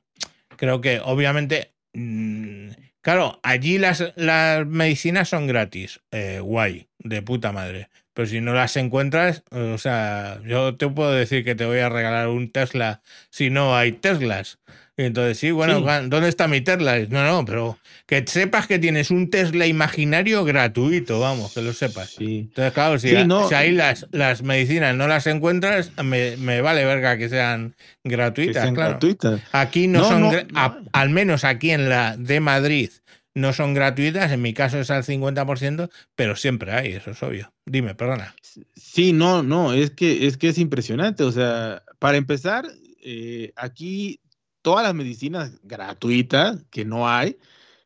[0.56, 7.52] creo que obviamente, mm, claro, allí las, las medicinas son gratis, eh, guay, de puta
[7.52, 7.88] madre.
[8.14, 11.88] Pero si no las encuentras, o sea, yo te puedo decir que te voy a
[11.88, 14.58] regalar un Tesla si no hay Teslas.
[14.96, 17.00] Y entonces, sí, bueno, ¿dónde está mi Tesla?
[17.08, 22.10] No, no, pero que sepas que tienes un Tesla imaginario gratuito, vamos, que lo sepas.
[22.10, 22.46] Sí.
[22.48, 23.16] Entonces, claro, si,
[23.54, 29.00] ahí las, las medicinas no las encuentras, me, vale verga que sean gratuitas, claro.
[29.50, 30.46] Aquí no, son,
[30.92, 32.90] al menos aquí en la de Madrid,
[33.34, 37.52] no son gratuitas, en mi caso es al 50%, pero siempre hay, eso es obvio.
[37.66, 38.34] Dime, perdona.
[38.76, 41.24] Sí, no, no, es que es, que es impresionante.
[41.24, 42.64] O sea, para empezar,
[43.02, 44.20] eh, aquí
[44.62, 47.36] todas las medicinas gratuitas, que no hay,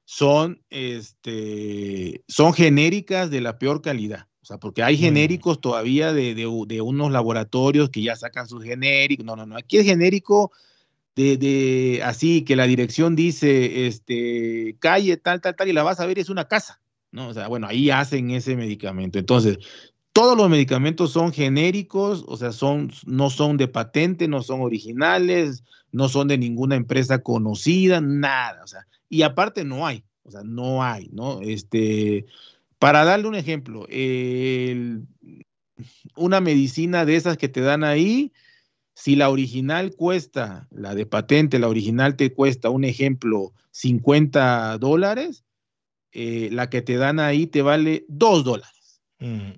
[0.04, 4.28] son, este, son genéricas de la peor calidad.
[4.42, 5.00] O sea, porque hay mm.
[5.00, 9.24] genéricos todavía de, de, unos laboratorios que ya sacan sus genéricos.
[9.24, 9.56] No, no, no.
[9.56, 10.52] Aquí es genérico
[11.18, 16.06] de, así que la dirección dice, este, calle tal, tal, tal, y la vas a
[16.06, 17.28] ver, es una casa, ¿no?
[17.28, 19.18] O sea, bueno, ahí hacen ese medicamento.
[19.18, 19.58] Entonces,
[20.12, 25.64] todos los medicamentos son genéricos, o sea, son, no son de patente, no son originales,
[25.90, 30.42] no son de ninguna empresa conocida, nada, o sea, y aparte no hay, o sea,
[30.44, 31.40] no hay, ¿no?
[31.40, 32.26] Este,
[32.78, 33.86] Para darle un ejemplo,
[36.16, 38.32] una medicina de esas que te dan ahí,
[38.98, 45.44] si la original cuesta, la de patente, la original te cuesta, un ejemplo, 50 dólares,
[46.10, 49.00] eh, la que te dan ahí te vale 2 dólares.
[49.20, 49.52] Mm.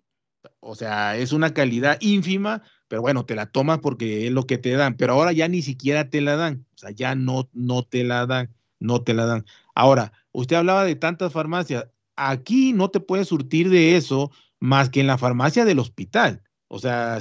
[0.60, 4.58] O sea, es una calidad ínfima, pero bueno, te la tomas porque es lo que
[4.58, 7.82] te dan, pero ahora ya ni siquiera te la dan, o sea, ya no, no
[7.82, 9.46] te la dan, no te la dan.
[9.74, 15.00] Ahora, usted hablaba de tantas farmacias, aquí no te puedes surtir de eso más que
[15.00, 16.42] en la farmacia del hospital.
[16.68, 17.20] O sea,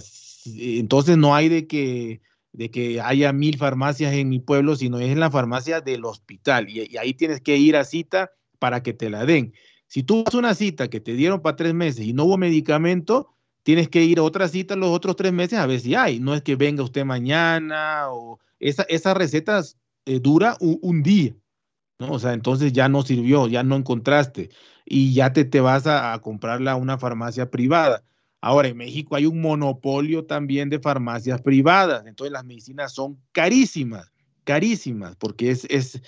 [0.58, 2.22] entonces no hay de que,
[2.52, 6.70] de que haya mil farmacias en mi pueblo, sino es en la farmacia del hospital.
[6.70, 9.54] Y, ahí tienes que ir a cita para que te la den.
[9.88, 12.38] Si tú vas a una cita que te dieron para tres meses y no hubo
[12.38, 13.34] medicamento,
[13.64, 16.20] tienes que ir a otra cita los otros tres meses a ver si hay.
[16.20, 19.62] No es que venga usted mañana o esa, esa receta
[20.06, 21.36] eh, dura un, día.
[22.00, 22.12] ¿no?
[22.12, 24.50] O sea, entonces ya no sirvió, ya no encontraste
[24.90, 28.04] y ya te, te vas a, comprarla a una farmacia privada.
[28.42, 34.12] Ahora, en México hay un monopolio también de farmacias privadas, entonces las medicinas son carísimas,
[34.46, 36.02] carísimas, porque es, es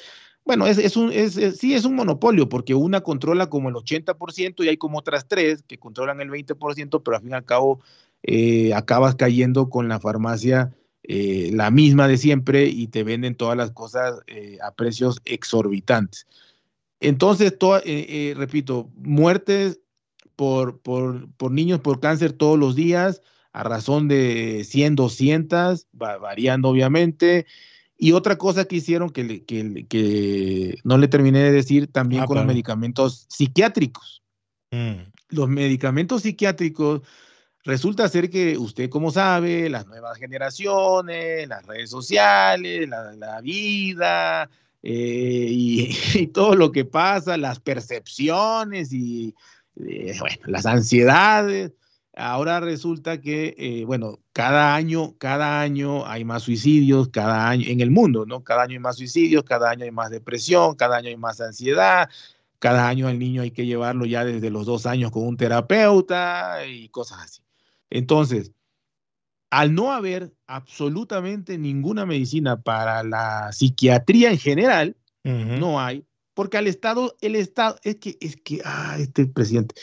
[0.45, 4.69] bueno, es, es un, sí es un monopolio, porque una controla como el 80% y
[4.69, 7.81] hay como otras tres que controlan el 20%, pero al fin y al cabo
[8.23, 10.73] eh, acabas cayendo con la farmacia
[11.03, 16.27] eh, la misma de siempre y te venden todas las cosas eh, a precios exorbitantes.
[16.99, 19.80] Entonces, eh, repito, muertes
[20.41, 23.21] por, por, niños por cáncer todos los días,
[23.53, 27.45] a razón de 100, 200, variando obviamente.
[27.95, 32.37] Y otra cosa que hicieron que, que, no le terminé de decir también ah, con
[32.37, 34.23] los medicamentos psiquiátricos.
[34.71, 35.11] Mm.
[35.29, 37.01] Los medicamentos psiquiátricos
[37.63, 44.49] resulta ser que usted, como sabe, las nuevas generaciones, las redes sociales, la, la vida,
[44.81, 49.35] eh, y, todo lo que pasa, las percepciones y
[49.87, 51.73] eh, bueno, las ansiedades.
[52.13, 57.79] Ahora resulta que, eh, bueno, cada año, cada año hay más suicidios, cada año en
[57.79, 58.43] el mundo, ¿no?
[58.43, 62.09] Cada año hay más suicidios, cada año hay más depresión, cada año hay más ansiedad,
[62.59, 66.65] cada año al niño hay que llevarlo ya desde los dos años con un terapeuta
[66.67, 67.41] y cosas así.
[67.89, 68.51] Entonces,
[69.49, 76.05] al no haber absolutamente ninguna medicina para la psiquiatría en general, no hay,
[76.41, 79.75] porque al Estado, el Estado, es que, es que, ah, este presidente,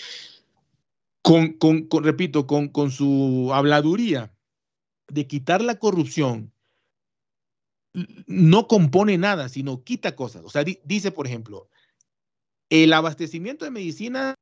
[1.23, 4.35] con, con, repito, con, con su habladuría
[5.07, 6.53] de quitar la corrupción,
[8.27, 10.43] no compone nada, sino quita cosas.
[10.45, 11.69] O sea, dice, por ejemplo,
[12.71, 14.35] el abastecimiento de medicina,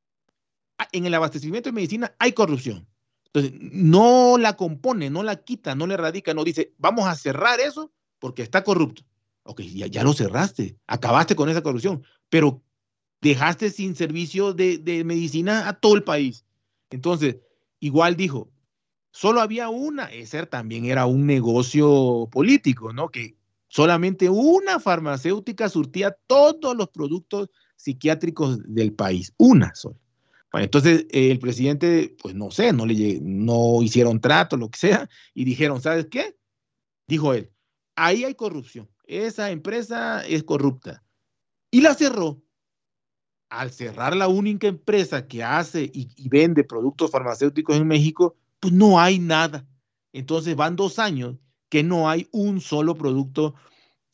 [0.93, 2.87] en el abastecimiento de medicina hay corrupción.
[3.27, 7.59] Entonces, no la compone, no la quita, no le erradica, no dice, vamos a cerrar
[7.59, 9.03] eso porque está corrupto.
[9.47, 12.61] Ok, ya, lo cerraste, acabaste con esa corrupción, pero
[13.21, 16.45] dejaste sin servicio de, medicina a todo el país.
[16.89, 17.37] Entonces,
[17.79, 18.49] igual dijo,
[19.11, 23.09] solo había una, ese también era un negocio político, ¿no?
[23.09, 23.35] Que
[23.67, 29.97] solamente una farmacéutica surtía todos los productos psiquiátricos del país, una sola
[30.63, 35.45] entonces el presidente, pues no sé, no, le, no hicieron trato, lo que sea, y
[35.45, 36.37] dijeron, ¿sabes qué?
[37.07, 37.51] Dijo él,
[37.95, 41.03] ahí hay corrupción, esa empresa es corrupta.
[41.71, 42.41] Y la cerró.
[43.49, 48.99] Al cerrar la única empresa que hace y, vende productos farmacéuticos en México, pues no
[48.99, 49.65] hay nada.
[50.11, 51.37] Entonces van dos años
[51.69, 53.55] que no hay un solo producto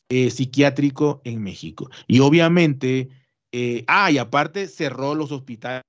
[0.10, 1.90] eh, psiquiátrico en México.
[2.08, 3.10] Y obviamente,
[3.52, 5.84] eh, ah, y aparte cerró los hospitales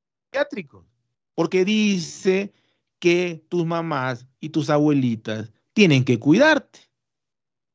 [1.34, 2.52] porque dice
[2.98, 6.80] que tus mamás y tus abuelitas tienen que cuidarte.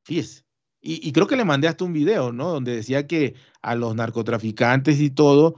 [0.03, 0.48] Fíjese.
[0.81, 2.51] Y, creo que le mandé hasta un video, ¿no?
[2.51, 5.55] Donde decía que a los narcotraficantes y todo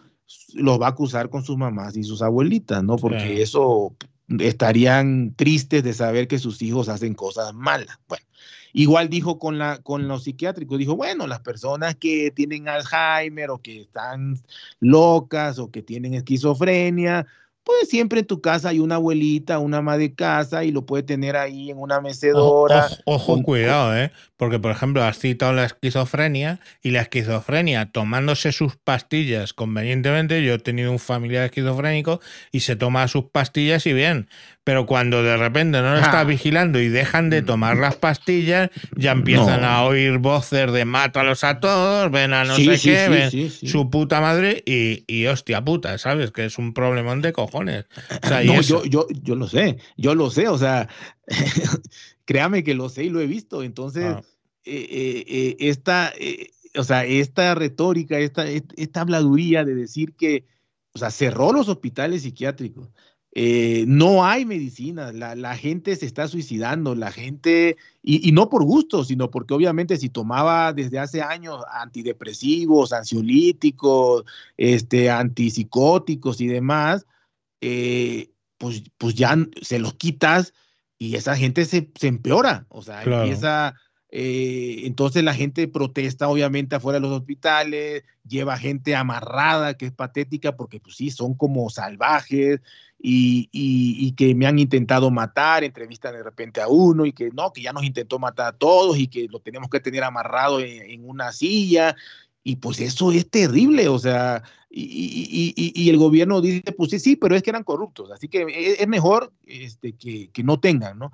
[0.56, 2.96] los va a acusar con sus mamás y sus abuelitas, ¿no?
[2.96, 3.96] Porque eso
[4.40, 8.00] estarían tristes de saber que sus hijos hacen cosas malas.
[8.08, 8.26] Bueno,
[8.74, 13.60] igual dijo con, la, con los psiquiátricos, dijo, bueno, las personas que tienen Alzheimer o
[13.60, 14.40] que están
[14.80, 17.28] locas o que tienen esquizofrenia,
[17.80, 21.04] pues siempre en tu casa hay una abuelita, una ama de casa y lo puede
[21.04, 22.88] tener ahí en una mecedora.
[23.06, 24.12] Ojo, cuidado, ¿eh?
[24.38, 30.44] Porque, por ejemplo, has citado la esquizofrenia y la esquizofrenia tomándose sus pastillas convenientemente.
[30.44, 32.20] Yo he tenido un familiar esquizofrénico
[32.52, 34.28] y se toma sus pastillas y bien.
[34.64, 36.24] Pero cuando de repente no lo está ah.
[36.24, 41.60] vigilando y dejan de tomar las pastillas, ya empiezan a oír voces de mátalos a
[41.60, 46.30] todos, ven a no sé qué, ven su puta madre y, y, hostia puta, ¿sabes?
[46.30, 47.86] Que es un problemón de cojones.
[48.46, 50.88] no, yo, yo, yo lo sé, yo lo sé, o sea,
[52.26, 53.64] créame que lo sé y lo he visto.
[53.64, 54.22] Entonces, ah.
[54.66, 56.14] eh, eh, eh, esta,
[56.76, 60.46] o sea, esta retórica, esta, esta habladuría de decir que
[60.94, 62.90] o sea, cerró los hospitales psiquiátricos.
[63.34, 69.06] Eh, no hay medicina, la, gente se está suicidando, la gente, y, no por gusto,
[69.06, 74.26] sino porque obviamente si tomaba desde hace años antidepresivos, ansiolíticos,
[74.58, 77.06] este, antipsicóticos y demás,
[77.62, 80.54] eh, pues, pues ya se los quitas
[80.98, 83.76] y esa gente se, empeora, o sea, empieza
[84.14, 89.94] eh, entonces la gente protesta obviamente afuera de los hospitales, lleva gente amarrada, que es
[89.94, 92.60] patética, porque pues sí, son como salvajes
[93.04, 97.62] y, que me han intentado matar, entrevistan de repente a uno y que no, que
[97.62, 101.32] ya nos intentó matar a todos y que lo tenemos que tener amarrado en, una
[101.32, 101.96] silla.
[102.44, 107.36] Y pues eso es terrible, o sea, y, el gobierno dice, pues sí, sí, pero
[107.36, 108.46] es que eran corruptos, así que
[108.80, 111.12] es, mejor este, que, que no tengan, ¿no?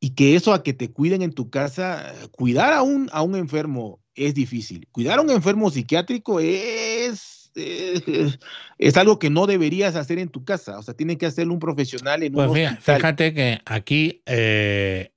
[0.00, 3.34] y que eso a que te cuiden en tu casa, cuidar a un, a un
[3.34, 4.88] enfermo es difícil.
[4.92, 10.78] Cuidar a un enfermo psiquiátrico es, es, algo que no deberías hacer en tu casa.
[10.78, 15.12] O sea, tiene que hacerlo un profesional en pues un Fíjate que aquí eh,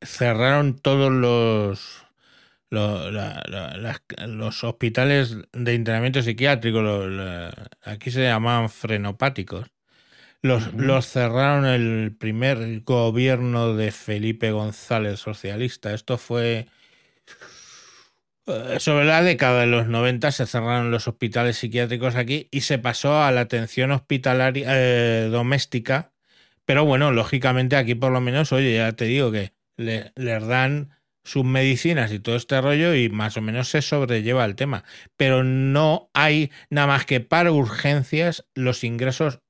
[0.00, 2.04] cerraron todos los,
[2.70, 6.80] los, hospitales de internamiento psiquiátrico.
[7.82, 9.66] aquí se llamaban frenopáticos
[10.42, 15.92] los, cerraron el primer gobierno de Felipe González socialista.
[15.92, 16.68] Esto fue
[18.78, 23.22] sobre la década de los 90 se cerraron los hospitales psiquiátricos aquí y se pasó
[23.22, 26.12] a la atención hospitalaria eh, doméstica.
[26.64, 30.90] Pero bueno, lógicamente aquí por lo menos, oye, ya te digo que le, les dan
[31.24, 34.84] sus medicinas y todo este rollo y más o menos se sobrelleva el tema.
[35.16, 39.40] Pero no hay nada más que para urgencias los ingresos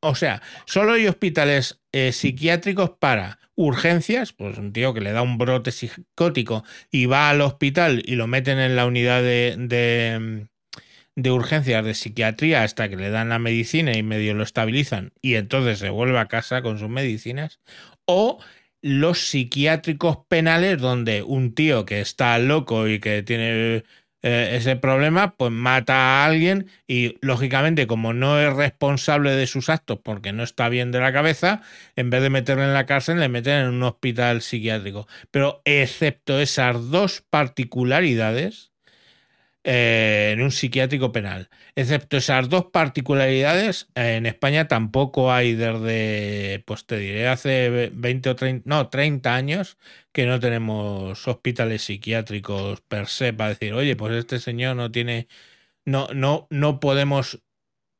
[0.00, 5.22] o sea, solo hay hospitales eh, psiquiátricos para urgencias, pues un tío que le da
[5.22, 10.46] un brote psicótico y va al hospital y lo meten en la unidad de, de,
[11.16, 15.34] de urgencias de psiquiatría hasta que le dan la medicina y medio lo estabilizan y
[15.34, 17.60] entonces se vuelve a casa con sus medicinas.
[18.04, 18.38] O
[18.82, 23.84] los psiquiátricos penales donde un tío que está loco y que tiene
[24.22, 29.68] eh, ese problema, pues mata a alguien y lógicamente como no es responsable de sus
[29.68, 31.62] actos porque no está bien de la cabeza,
[31.96, 35.06] en vez de meterle en la cárcel le meten en un hospital psiquiátrico.
[35.30, 38.72] Pero excepto esas dos particularidades,
[39.68, 41.50] eh, en un psiquiátrico penal.
[41.74, 48.36] Excepto esas dos particularidades, en España tampoco hay desde, pues te diré, hace 20 o
[48.36, 49.76] 30, no, 30 años
[50.12, 55.26] que no tenemos hospitales psiquiátricos per se para decir, oye, pues este señor no tiene,
[55.84, 57.42] no, no, no podemos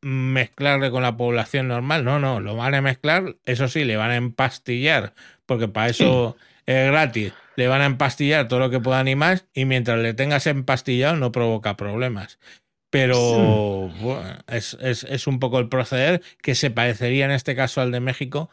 [0.02, 2.04] mezclarle con la población normal.
[2.04, 5.14] No, no, lo van a mezclar, eso sí, le van a empastillar,
[5.46, 6.36] porque para eso
[6.66, 10.14] es gratis le van a empastillar todo lo que puedan y más, y mientras le
[10.14, 12.38] tengas empastillado no provoca problemas.
[12.90, 13.90] Pero
[14.46, 18.50] es, un poco el proceder que se parecería en este caso al de México,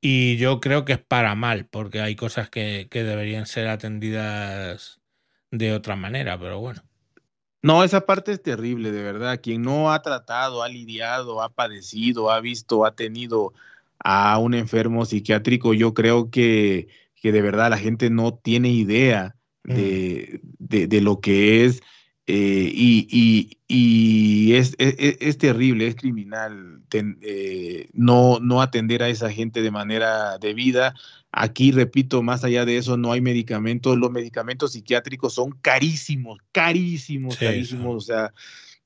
[0.00, 5.00] y yo creo que es para mal, porque hay cosas que, que deberían ser atendidas
[5.50, 6.82] de otra manera, pero bueno.
[7.62, 9.40] No, esa parte es terrible, de verdad.
[9.42, 13.54] Quien no ha tratado, ha lidiado, ha padecido, ha visto, ha tenido
[13.98, 16.88] a un enfermo psiquiátrico, yo creo que
[17.26, 19.74] que de verdad la gente no tiene idea mm.
[20.60, 21.82] de, lo que es
[22.28, 29.28] eh, y, es, e, e, es, terrible, es criminal eh, no, no atender a esa
[29.32, 30.94] gente de manera debida.
[31.32, 33.98] Aquí, repito, más allá de eso, no hay medicamentos.
[33.98, 37.96] Los medicamentos psiquiátricos son carísimos, carísimos, carísimos.
[37.96, 38.32] O sea,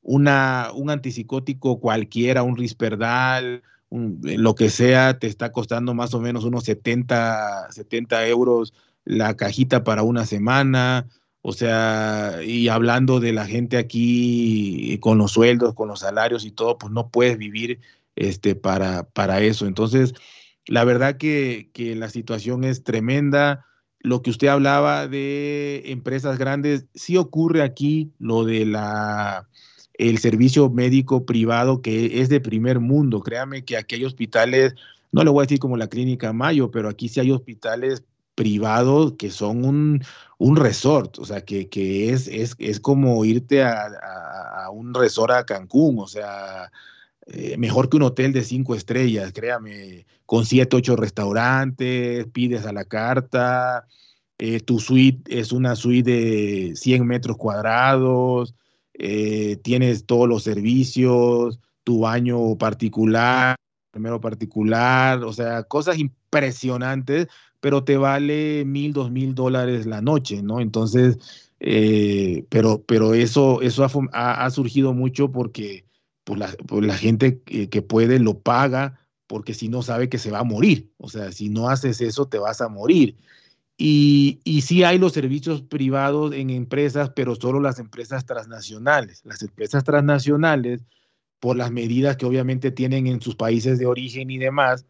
[0.01, 6.45] una, un antipsicótico cualquiera, un risperdal, lo que sea, te está costando más o menos
[6.45, 8.72] unos 70, 70 euros
[9.05, 11.08] la cajita para una semana.
[11.42, 16.50] O sea, y hablando de la gente aquí con los sueldos, con los salarios y
[16.50, 17.80] todo, pues no puedes vivir
[18.14, 19.67] este, para, para eso.
[19.67, 20.14] Entonces,
[20.67, 23.67] la verdad que, que la situación es tremenda.
[23.99, 29.49] Lo que usted hablaba de empresas grandes, sí ocurre aquí lo de la
[30.01, 33.21] el servicio médico privado que es de primer mundo.
[33.21, 34.75] Créame que aquí hay hospitales,
[35.13, 38.03] no le voy a decir como la clínica Mayo, pero aquí sí hay hospitales
[38.35, 40.03] privados que son un,
[40.39, 45.45] un resort, o sea, que, que es, es, es, como irte a, un resort a
[45.45, 46.72] Cancún, o sea,
[47.27, 52.72] eh, mejor que un hotel de cinco estrellas, créame, con siete, ocho restaurantes, pides a
[52.72, 53.87] la carta,
[54.39, 58.55] eh, tu suite es una suite de 100 metros cuadrados,
[59.03, 63.57] eh, tienes todos los servicios, tu baño particular,
[63.91, 67.29] primero particular, o sea, cosas impresionantes,
[67.61, 70.61] pero te vale mil, dos mil dólares la noche, ¿no?
[70.61, 71.17] Entonces,
[71.61, 75.87] eh, pero, pero eso, eso ha, surgido mucho porque
[76.25, 80.31] pues la, pues la gente que, puede lo paga porque si no sabe que se
[80.31, 80.93] va a morir.
[80.99, 83.17] O sea, si no haces eso, te vas a morir.
[83.82, 89.22] Y, sí hay los servicios privados en empresas, pero solo las empresas transnacionales.
[89.24, 90.82] Las empresas transnacionales,
[91.38, 94.84] por las medidas que obviamente tienen en sus países de origen y demás,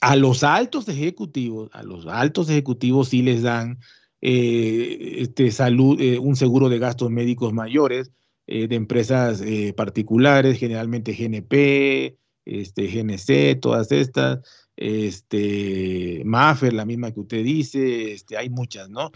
[0.00, 3.78] a los altos ejecutivos, a los altos ejecutivos sí les dan
[4.20, 8.10] eh, este, salud, eh, un seguro de gastos médicos mayores
[8.48, 9.44] eh, de empresas
[9.76, 14.40] particulares, generalmente GNP, este, GNC, todas estas,
[14.80, 19.12] este, Maffer, la misma que usted dice, este, hay muchas, ¿no?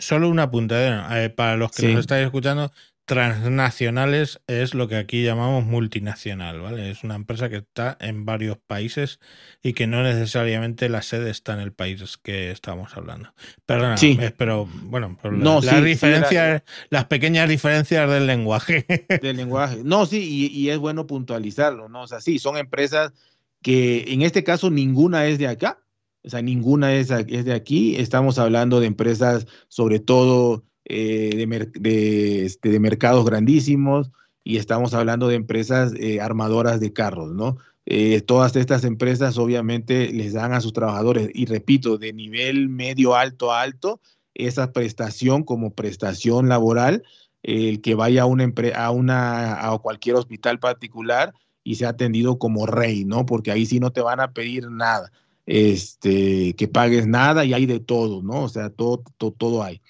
[0.00, 2.70] solo una punta, para los que nos estáis escuchando,
[3.08, 6.90] transnacionales es lo que aquí llamamos multinacional, ¿vale?
[6.90, 9.18] Es una empresa que está en varios países
[9.62, 13.32] y que no necesariamente la sede está en el país que estamos hablando.
[13.64, 14.18] Perdona, sí.
[14.36, 18.84] pero bueno, no, las diferencias, las pequeñas diferencias del lenguaje.
[19.22, 19.80] Del lenguaje.
[19.82, 22.02] No, sí, y, es bueno puntualizarlo, ¿no?
[22.02, 23.14] O sea, sí, son empresas
[23.62, 25.82] que en este caso ninguna es de acá,
[26.24, 27.96] o sea, ninguna es, de aquí.
[27.96, 31.46] Estamos hablando de empresas sobre todo eh,
[31.80, 34.10] de, este, de, mercados grandísimos
[34.44, 37.58] y estamos hablando de empresas eh, armadoras de carros, ¿no?
[37.86, 43.14] Eh, todas estas empresas obviamente les dan a sus trabajadores, y repito, de nivel medio
[43.14, 44.00] alto alto,
[44.34, 47.02] esa prestación como prestación laboral,
[47.42, 51.32] el que vaya a una, a una a cualquier hospital particular
[51.68, 53.26] y sea atendido como rey, ¿no?
[53.26, 55.12] Porque ahí sí no te van a pedir nada,
[55.44, 58.44] este, que pagues nada y hay de todo, ¿no?
[58.44, 59.82] O sea, todo, todo, todo hay.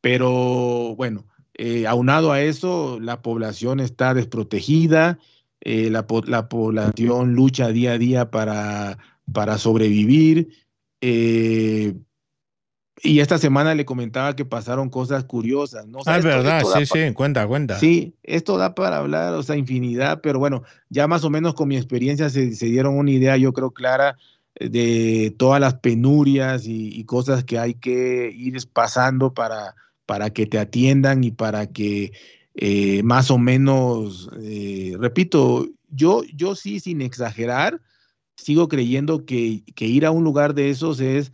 [0.00, 1.24] Pero bueno,
[1.54, 5.20] eh, aunado a eso, la población está desprotegida,
[5.60, 8.98] eh, la, población lucha día a día para,
[9.32, 10.48] para sobrevivir.
[11.02, 11.94] Eh,
[13.02, 16.00] y esta semana le comentaba que pasaron cosas curiosas, ¿no?
[16.06, 17.78] ah, es verdad, sí, sí, cuenta, cuenta.
[17.78, 21.68] Sí, esto da para hablar, o sea, infinidad, pero bueno, ya más o menos con
[21.68, 24.16] mi experiencia se, dieron una idea, yo creo, clara
[24.58, 29.74] de todas las penurias y cosas que hay que ir pasando para,
[30.06, 32.12] para que te atiendan y para que
[32.54, 37.80] eh, más o menos, eh, repito, yo, yo sí, sin exagerar,
[38.36, 41.32] sigo creyendo que, ir a un lugar de esos es,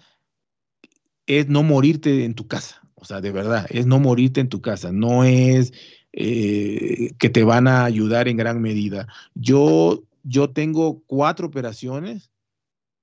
[1.28, 2.82] es no morirte en tu casa.
[2.96, 5.72] O sea, de verdad, es no morirte en tu casa, no es
[6.12, 9.06] eh, que te van a ayudar en gran medida.
[9.34, 12.32] Yo, yo tengo cuatro operaciones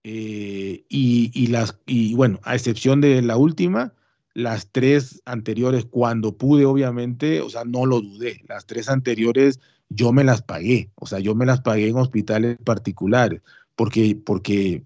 [0.04, 3.94] y, y, las, y bueno, a excepción de la última,
[4.34, 8.42] las tres anteriores, cuando pude, obviamente, o sea, no lo dudé.
[8.48, 12.58] Las tres anteriores yo me las pagué, o sea, yo me las pagué en hospitales
[12.64, 13.42] particulares,
[13.76, 14.84] porque, porque,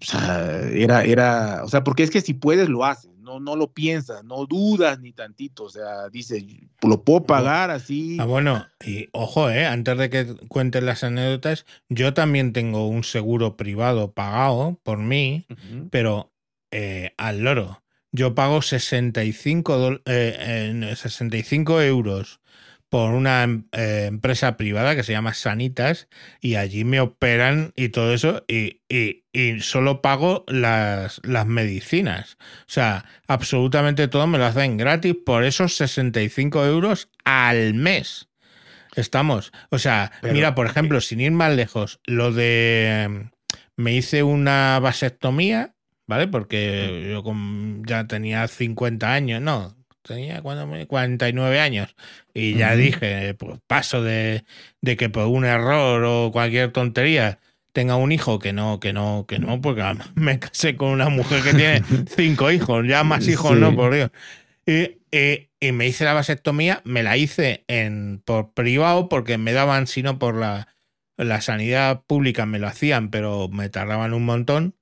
[0.72, 4.24] era, era, o sea, porque es que si puedes lo haces, no, no lo piensas,
[4.24, 6.44] no dudas ni tantito, o sea, dices,
[6.82, 8.16] lo puedo pagar así.
[8.18, 13.04] Ah, bueno, y ojo, eh, antes de que cuentes las anécdotas, yo también tengo un
[13.04, 15.46] seguro privado pagado por mí,
[15.90, 16.32] pero
[16.72, 17.82] eh, al loro.
[18.12, 22.39] Yo pago 65, 65 eh, euros
[22.90, 26.08] por una eh, empresa privada que se llama Sanitas
[26.40, 28.80] y allí me operan y todo eso y,
[29.60, 32.36] solo pago las, las, medicinas.
[32.62, 38.28] O sea, absolutamente todo me lo hacen gratis por esos 65 euros al mes.
[38.96, 39.52] Estamos.
[39.70, 43.04] O sea, mira, por ejemplo, sin ir más lejos, lo de...
[43.04, 43.30] Em,
[43.76, 45.74] me hice una vasectomía
[46.10, 46.26] ¿vale?
[46.26, 47.22] Porque yo
[47.86, 51.94] ya tenía 50 años, no, tenía cuando 49 años.
[52.34, 54.44] Y ya dije, pues paso de,
[54.82, 57.38] que por un error o cualquier tontería
[57.72, 59.82] tenga un hijo que no, que no, que no, porque
[60.14, 64.10] me casé con una mujer que tiene cinco hijos, ya más hijos no, por Dios.
[64.66, 69.86] Y, y, me hice la vasectomía, me la hice en por privado porque me daban,
[69.86, 70.68] sino por la,
[71.16, 74.76] la sanidad pública me lo hacían, pero me tardaban un montón.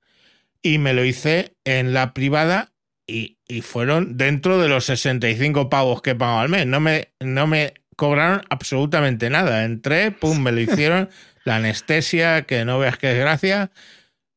[0.61, 2.73] Y me lo hice en la privada
[3.09, 6.67] y, fueron dentro de los 65 pavos que he pagado al mes.
[6.67, 9.65] No me, no me cobraron absolutamente nada.
[9.65, 11.09] Entré, pum, me lo hicieron.
[11.45, 13.71] La anestesia, que no veas qué desgracia,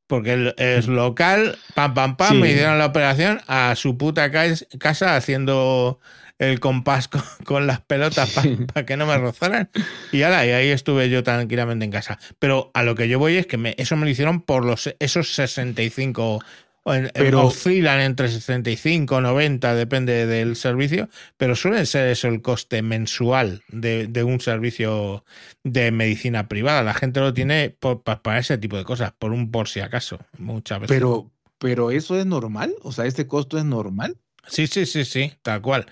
[0.06, 5.98] porque es local, pam, pam, pam, me hicieron la operación a su puta casa haciendo
[6.38, 7.08] el compás
[7.44, 8.34] con, las pelotas
[8.72, 9.70] para que no me rozaran.
[10.10, 12.18] Y, ala, y ahí estuve yo tranquilamente en casa.
[12.38, 14.94] Pero a lo que yo voy es que me, eso me lo hicieron por los,
[14.98, 16.42] esos 65
[16.84, 23.62] pero oscilan entre 65 90, depende del servicio, pero suele ser eso el coste mensual
[23.68, 25.24] de, un servicio
[25.62, 26.82] de medicina privada.
[26.82, 27.76] La gente lo tiene
[28.24, 30.96] para ese tipo de cosas, por un por si acaso, muchas veces.
[30.96, 34.16] Pero, pero eso es normal, o sea, este costo es normal.
[34.48, 35.86] Sí, sí, sí, sí, tal cual.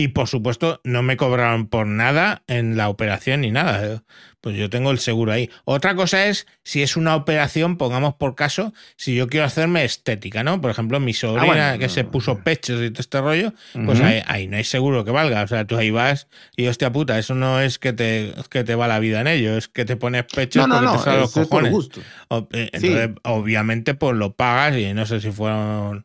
[0.00, 4.02] Y por supuesto, no me cobraron por nada en la operación ni nada.
[4.40, 5.50] Pues yo tengo el seguro ahí.
[5.66, 10.42] Otra cosa es si es una operación, pongamos por caso, si yo quiero hacerme estética,
[10.42, 10.58] ¿no?
[10.62, 13.52] Por ejemplo, mi sobrina que se puso pechos y todo este rollo,
[13.84, 15.42] pues ahí, no hay seguro que valga.
[15.42, 18.74] O sea, tú ahí vas y hostia puta, eso no es que te, que te
[18.74, 21.74] va la vida en ello, es que te pones pechos porque te salen los cojones.
[22.52, 26.04] Eh, entonces, obviamente, pues lo pagas y no sé si fueron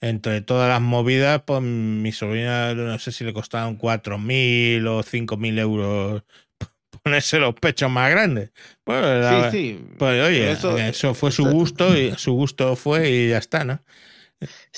[0.00, 5.58] entre todas las movidas, pues mi sobrina no sé si le costaron 4.000 o 5.000
[5.58, 6.22] euros
[7.02, 8.50] ponerse los pechos más grandes.
[8.84, 9.84] Pues, sí, sí.
[9.98, 10.50] Pues oye,
[10.88, 13.80] eso, fue su gusto y su gusto fue y ya está, ¿no?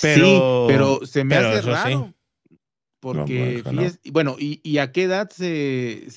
[0.01, 2.13] Pero, sí, pero se me hace raro.
[3.01, 3.63] Porque,
[4.11, 6.07] bueno, ¿y, a qué edad se,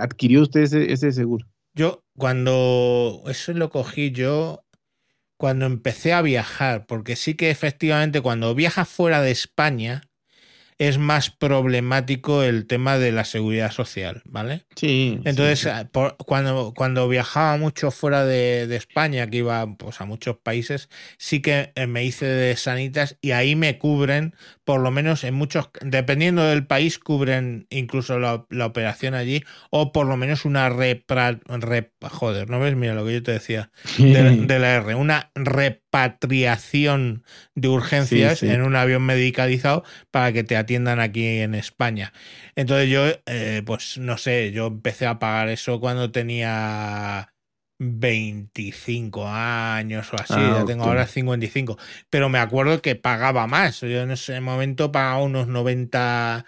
[0.00, 1.46] adquirió usted ese, ese seguro?
[1.74, 4.64] Yo, cuando eso lo cogí yo
[5.38, 10.02] cuando empecé a viajar, porque sí que efectivamente cuando viajas fuera de España
[10.78, 14.64] es más problemático el tema de la seguridad social, ¿vale?
[14.76, 15.20] Sí.
[15.24, 15.88] Entonces, eh,
[16.24, 21.72] cuando, cuando viajaba mucho fuera de, España, que iba pues, a muchos países, sí que
[21.74, 26.44] eh, me hice de sanitas y ahí me cubren, por lo menos en muchos, dependiendo
[26.44, 31.40] del país, cubren incluso la, operación allí, o por lo menos una repra,
[32.02, 32.76] joder, ¿no ves?
[32.76, 37.24] Mira lo que yo te decía de, la R, una repatriación
[37.54, 39.82] de urgencias en un avión medicalizado
[40.12, 42.12] para que te atiendan aquí en España.
[42.54, 47.32] Entonces yo, eh, pues no sé, yo empecé a pagar eso cuando tenía
[47.78, 51.78] 25 años o así, ah, ya tengo ahora 55,
[52.10, 56.44] pero me acuerdo que pagaba más, yo en ese momento pagaba unos 90,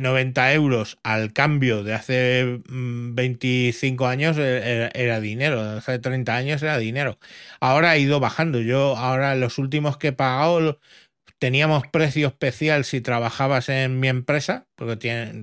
[0.00, 6.34] 90 eh, euros al cambio de hace 25 mm, años eh, era, dinero, hace 30
[6.34, 7.18] años era dinero.
[7.60, 10.78] Ahora ha ido bajando, yo ahora los últimos que he pagado
[11.44, 15.42] teníamos precio especial si trabajabas en mi empresa, porque tienen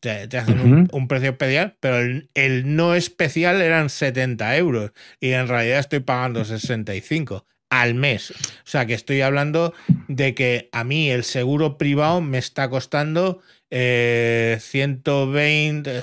[0.00, 5.80] te, hacen un, precio especial, pero el, no especial eran 70 euros y en realidad
[5.80, 8.30] estoy pagando 65 al mes.
[8.30, 9.74] O sea que estoy hablando
[10.08, 16.00] de que a mí el seguro privado me está costando 120,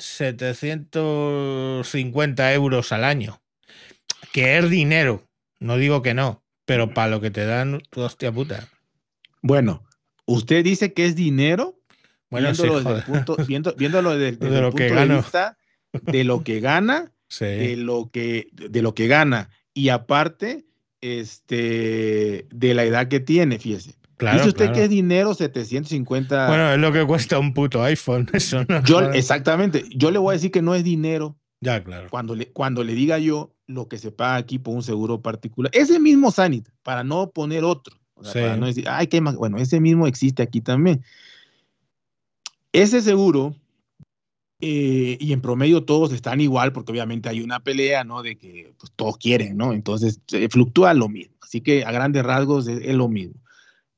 [0.00, 3.40] 750 euros al año.
[4.34, 5.25] Que es dinero,
[5.58, 8.68] no digo que no, pero para lo que te dan, hostia puta.
[9.42, 9.86] Bueno,
[10.26, 11.78] Usted dice que es dinero,
[12.30, 13.36] bueno, viéndolo, desde el punto,
[13.78, 15.56] viéndolo desde, de lo que de vista
[16.02, 20.66] de lo que gana, de, lo que, de lo que gana, y aparte
[21.00, 23.94] este, de la edad que tiene, fíjese.
[24.18, 26.48] Dice usted que es dinero 750.
[26.48, 28.28] Bueno, es lo que cuesta un puto iPhone.
[28.32, 29.84] Eso yo, exactamente.
[29.94, 31.36] Yo le voy a decir que no es dinero.
[31.60, 32.08] Ya, claro.
[32.10, 35.70] Cuando le, cuando le diga yo lo que se paga aquí por un seguro particular.
[35.74, 39.36] Ese mismo Sanit, para no poner otro no decir, ay, qué más.
[39.36, 41.02] Bueno, ese mismo existe aquí también.
[42.72, 43.54] Ese seguro,
[44.60, 48.22] eh, y en promedio todos están igual, porque obviamente hay una pelea, ¿no?
[48.22, 49.72] De que pues, todos quieren, ¿no?
[49.72, 50.20] Entonces
[50.50, 51.36] fluctúa lo mismo.
[51.42, 53.40] Así que a grandes rasgos es, lo mismo.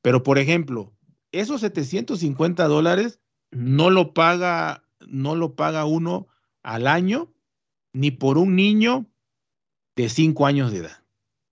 [0.01, 0.93] Pero, por ejemplo,
[1.31, 3.19] esos 750 dólares
[3.51, 6.27] no lo paga, no lo paga uno
[6.61, 7.31] al año,
[7.93, 9.05] ni por un niño
[9.95, 10.99] de 5 años de edad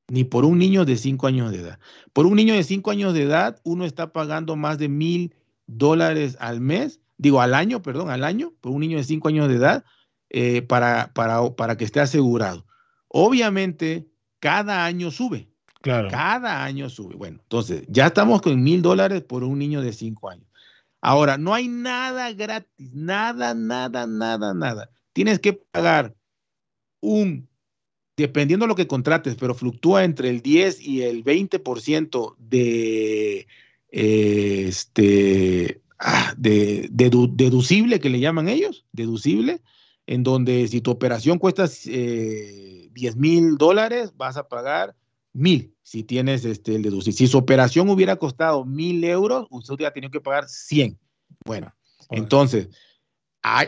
[0.10, 1.80] ni por un niño de 5 años de edad.
[2.14, 5.36] Por un niño de 5 años de edad, uno está pagando más de mil
[5.68, 9.50] dólares al mes, digo al año, perdón, al año, por un niño de 5 años
[9.50, 9.84] de edad,
[10.30, 12.66] eh, para, para, para que esté asegurado.
[13.10, 14.08] Obviamente,
[14.40, 15.50] cada año sube.
[15.82, 16.10] Claro.
[16.10, 17.16] Cada año sube.
[17.16, 20.48] Bueno, entonces, ya estamos con mil dólares por un niño de 5 años.
[21.02, 24.90] Ahora, no hay nada gratis, nada, nada, nada, nada.
[25.14, 26.17] Tienes que pagar
[27.02, 27.48] un
[28.18, 33.48] dependiendo de lo que contrates, pero fluctúa entre el 10 y el 20% de,
[33.90, 39.62] este, ah, de, deducible, que le llaman ellos, deducible,
[40.08, 44.96] en donde si tu operación cuesta 10 eh, mil dólares, vas a pagar
[45.32, 47.16] mil si tienes este, el deducible.
[47.16, 50.98] Si su operación hubiera costado mil euros, usted hubiera tenido que pagar 100.
[51.46, 51.74] Bueno,
[52.10, 52.70] entonces,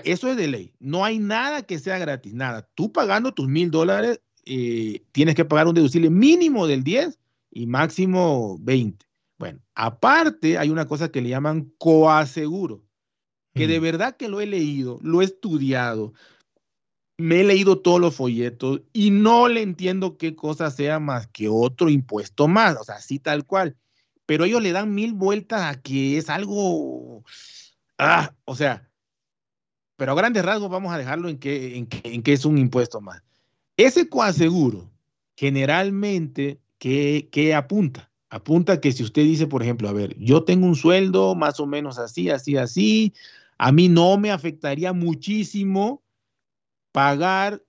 [0.04, 0.74] eso es de ley.
[0.80, 2.68] No hay nada que sea gratis, nada.
[2.76, 7.20] Tú pagando tus mil dólares, eh, tienes que pagar un deducible mínimo del 10
[7.52, 9.06] y máximo 20.
[9.38, 12.84] Bueno, aparte hay una cosa que le llaman coaseguro,
[13.54, 16.14] que de verdad que lo he leído, lo he estudiado,
[17.18, 21.48] me he leído todos los folletos y no le entiendo qué cosa sea más que
[21.50, 23.78] otro impuesto más, o sea, así tal cual.
[24.26, 27.24] Pero ellos le dan mil vueltas a que es algo,
[27.98, 28.89] ah, o sea,
[30.00, 33.02] pero a grandes rasgos vamos a dejarlo en que, en en que es un impuesto
[33.02, 33.22] más.
[33.76, 34.90] Ese coaseguro,
[35.36, 38.10] generalmente, ¿qué, apunta?
[38.30, 41.66] apunta que si usted dice, por ejemplo, a ver, yo tengo un sueldo más o
[41.66, 43.14] menos así, así, así,
[43.58, 46.02] a mí no me afectaría muchísimo
[46.94, 47.62] pagar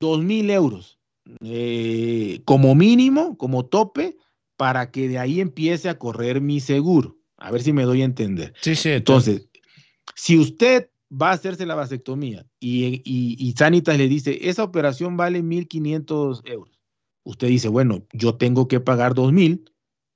[0.00, 0.98] dos mil euros
[1.40, 4.18] eh, como mínimo, como tope,
[4.58, 7.16] para que de ahí empiece a correr mi seguro.
[7.38, 8.52] A ver si me doy a entender.
[8.60, 8.90] Sí, sí.
[8.90, 9.48] Entonces,
[10.14, 15.42] si usted va a hacerse la vasectomía y, y, Sanitas le dice, esa operación vale
[15.42, 16.80] 1.500 euros.
[17.24, 19.70] Usted dice, bueno, yo tengo que pagar 2.000,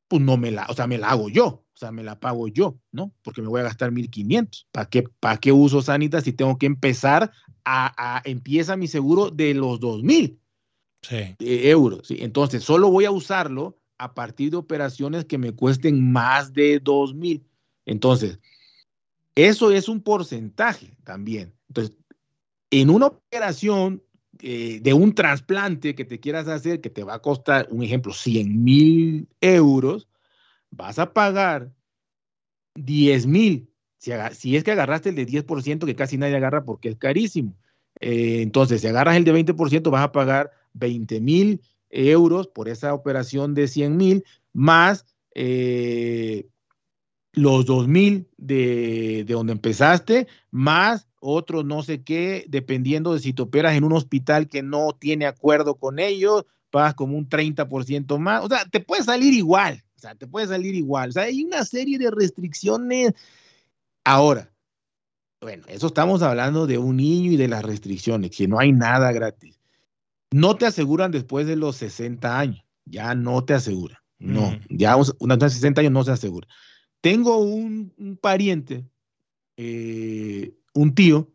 [0.09, 2.48] pues no me la, o sea, me la hago yo, o sea, me la pago
[2.48, 3.12] yo, ¿no?
[3.23, 4.66] Porque me voy a gastar 1.500.
[4.73, 7.31] ¿Para qué, ¿Para qué uso Sanitas si tengo que empezar
[7.64, 10.39] a, a empieza mi seguro de los 2.000
[11.02, 11.36] sí.
[11.39, 12.09] euros?
[12.09, 12.18] ¿sí?
[12.20, 17.44] Entonces, solo voy a usarlo a partir de operaciones que me cuesten más de 2.000.
[17.85, 18.40] Entonces,
[19.36, 21.52] eso es un porcentaje también.
[21.68, 21.96] Entonces,
[22.70, 24.02] en una operación
[24.40, 28.12] eh, de un trasplante que te quieras hacer, que te va a costar, un ejemplo,
[28.12, 30.08] 100 mil euros,
[30.70, 31.70] vas a pagar
[32.74, 33.70] 10 mil.
[33.98, 37.56] Si, es que agarraste el de 10%, que casi nadie agarra porque es carísimo.
[38.00, 41.60] Eh, entonces, si agarras el de 20%, vas a pagar 20 mil
[41.90, 46.46] euros por esa operación de 100 mil, más eh,
[47.36, 53.42] los 2.000 de, de donde empezaste, más otros no sé qué, dependiendo de si te
[53.42, 58.44] operas en un hospital que no tiene acuerdo con ellos, pagas como un 30% más,
[58.44, 61.44] o sea, te puede salir igual, o sea, te puede salir igual, o sea, hay
[61.44, 63.12] una serie de restricciones.
[64.04, 64.50] Ahora,
[65.40, 69.12] bueno, eso estamos hablando de un niño y de las restricciones, que no hay nada
[69.12, 69.60] gratis.
[70.30, 74.60] No te aseguran después de los 60 años, ya no te aseguran, no, mm.
[74.70, 76.48] ya una de 60 años no se asegura.
[77.06, 78.84] Tengo un, pariente,
[79.56, 81.30] eh, un tío,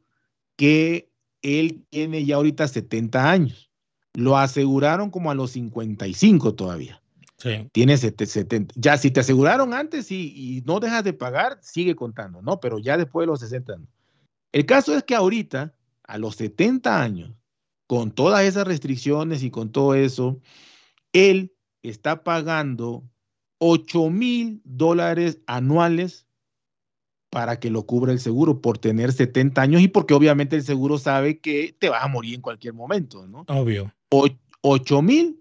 [0.57, 1.09] que
[1.41, 3.71] él tiene ya ahorita 70 años.
[4.13, 7.01] Lo aseguraron como a los 55 todavía.
[7.37, 7.69] Sí.
[7.71, 8.73] Tiene 70.
[8.75, 12.59] Ya si te aseguraron antes y, y, no dejas de pagar, sigue contando, ¿no?
[12.59, 13.89] Pero ya después de los 60 años.
[14.51, 15.73] El caso es que ahorita,
[16.03, 17.31] a los 70 años,
[17.87, 20.37] con todas esas restricciones y con todo eso,
[21.13, 23.05] él está pagando
[23.63, 26.25] 8 mil dólares anuales
[27.29, 30.97] para que lo cubra el seguro por tener 70 años y porque obviamente el seguro
[30.97, 33.45] sabe que te vas a morir en cualquier momento, ¿no?
[33.47, 33.93] Obvio.
[34.61, 35.39] 8 mil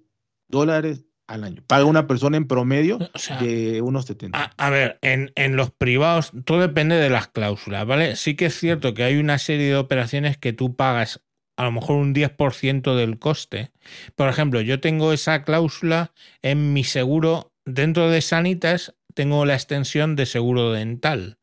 [0.49, 1.63] dólares al año.
[1.67, 2.99] Paga una persona en promedio
[3.41, 4.39] de unos 70.
[4.39, 8.17] A, a ver, en, en, los privados todo depende de las cláusulas, ¿vale?
[8.17, 11.23] Sí que es cierto que hay una serie de operaciones que tú pagas
[11.57, 13.71] a lo mejor un 10% del coste.
[14.15, 20.17] Por ejemplo, yo tengo esa cláusula en mi seguro dentro de Sanitas tengo la extensión
[20.17, 21.39] de seguro dental.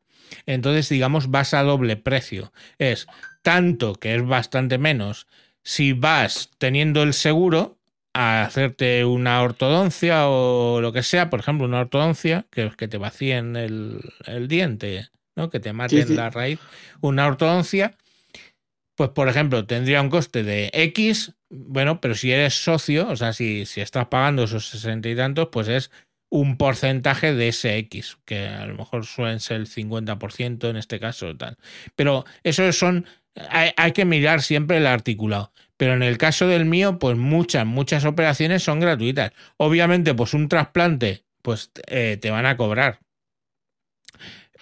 [0.46, 2.52] Entonces, digamos, vas a doble precio.
[2.78, 3.06] Es
[3.42, 5.26] tanto que es bastante menos
[5.62, 7.78] si vas teniendo el seguro
[8.14, 12.88] a hacerte una ortodoncia o lo que sea, por ejemplo, una ortodoncia, que es que
[12.88, 14.00] te vacíen el,
[14.48, 15.50] diente, ¿no?
[15.50, 16.58] que te maten la raíz,
[17.00, 17.96] una ortodoncia,
[18.96, 23.32] pues por ejemplo, tendría un coste de X, bueno, pero si eres socio, o sea,
[23.32, 25.90] si, si estás pagando esos sesenta y tantos, pues es
[26.30, 31.00] un porcentaje de ese X, que a lo mejor suelen ser el 50% en este
[31.00, 31.56] caso tal.
[31.96, 33.06] Pero eso son,
[33.50, 35.52] hay, que mirar siempre el articulado.
[35.76, 39.32] Pero en el caso del mío, pues muchas, muchas operaciones son gratuitas.
[39.56, 43.00] Obviamente, pues un trasplante, pues eh, te van a cobrar.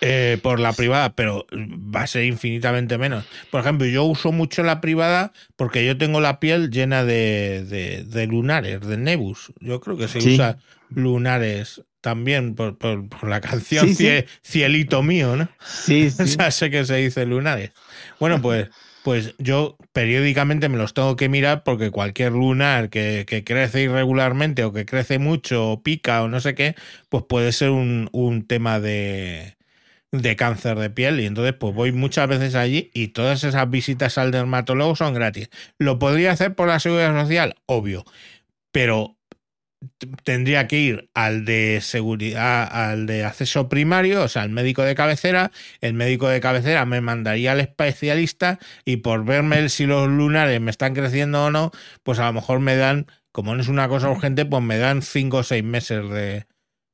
[0.02, 3.24] Eh, por la privada, pero va a ser infinitamente menos.
[3.50, 8.26] Por ejemplo, yo uso mucho la privada porque yo tengo la piel llena de, de,
[8.26, 9.52] lunares, de nebus.
[9.58, 10.58] Yo creo que se usa
[10.90, 12.76] lunares también por,
[13.26, 13.88] la canción
[14.42, 15.48] Cielito mío, ¿no?
[15.66, 16.22] Sí, sí.
[16.22, 17.72] o sea, sé que se dice lunares.
[18.20, 18.68] Bueno, pues,
[19.02, 24.62] pues yo periódicamente me los tengo que mirar porque cualquier lunar que, que crece irregularmente
[24.62, 26.74] o que crece mucho o pica o no sé qué,
[27.08, 29.55] pues puede ser un, un tema de,
[30.22, 34.18] de cáncer de piel y entonces pues voy muchas veces allí y todas esas visitas
[34.18, 35.50] al dermatólogo son gratis.
[35.78, 37.54] ¿Lo podría hacer por la seguridad social?
[37.66, 38.04] Obvio,
[38.72, 39.16] pero
[40.24, 44.94] tendría que ir al de seguridad, al de acceso primario, o sea, al médico de
[44.94, 50.60] cabecera, el médico de cabecera me mandaría al especialista y por verme si los lunares
[50.60, 51.70] me están creciendo o no,
[52.02, 55.02] pues a lo mejor me dan, como no es una cosa urgente, pues me dan
[55.02, 56.46] cinco o seis meses de,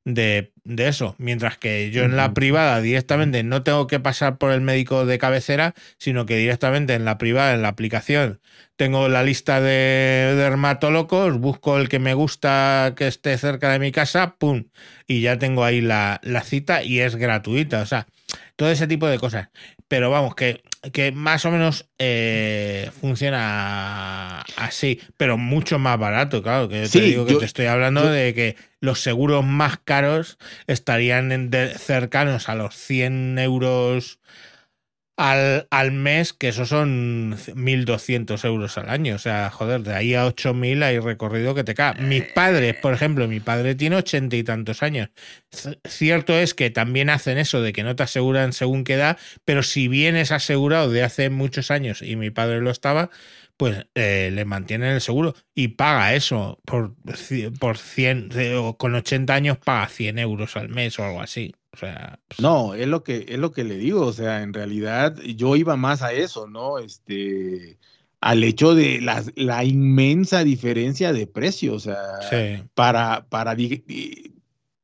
[0.05, 4.53] de de eso, mientras que yo en la privada directamente no tengo que pasar por
[4.53, 8.41] el médico de cabecera, sino que directamente en la privada, en la aplicación,
[8.77, 13.91] tengo la lista de dermatólogos, busco el que me gusta que esté cerca de mi
[13.93, 14.65] casa, ¡pum!
[15.07, 18.07] Y ya tengo ahí la, la cita y es gratuita, o sea,
[18.57, 19.49] todo ese tipo de cosas.
[19.89, 20.63] Pero vamos, que,
[20.93, 26.69] que más o menos eh, funciona así, pero mucho más barato, claro.
[26.69, 32.49] Que te digo que te estoy hablando de que los seguros más caros estarían cercanos
[32.49, 34.19] a los 100 euros
[35.17, 39.15] al, al, mes, que eso son 1.200 euros al año.
[39.15, 42.01] O sea, joder, de ahí a 8.000 hay recorrido que te cae.
[42.01, 45.11] Mis padres, por ejemplo, mi padre tiene ochenta y tantos años.
[45.87, 49.63] Cierto es que también hacen eso de que no te aseguran según qué edad, pero
[49.63, 53.11] si vienes asegurado de hace muchos años y mi padre lo estaba,
[53.57, 56.97] pues eh, le mantienen el seguro y paga eso por,
[57.61, 61.55] por 100, o con 80 años paga 100 euros al mes o algo así.
[61.75, 64.53] O sea, pues no, es lo que es lo que le digo, o sea, en
[64.53, 66.79] realidad yo iba más a eso, ¿no?
[66.79, 67.79] Este
[68.21, 71.97] al hecho de la, la inmensa diferencia de precio, o sea,
[72.75, 73.57] para para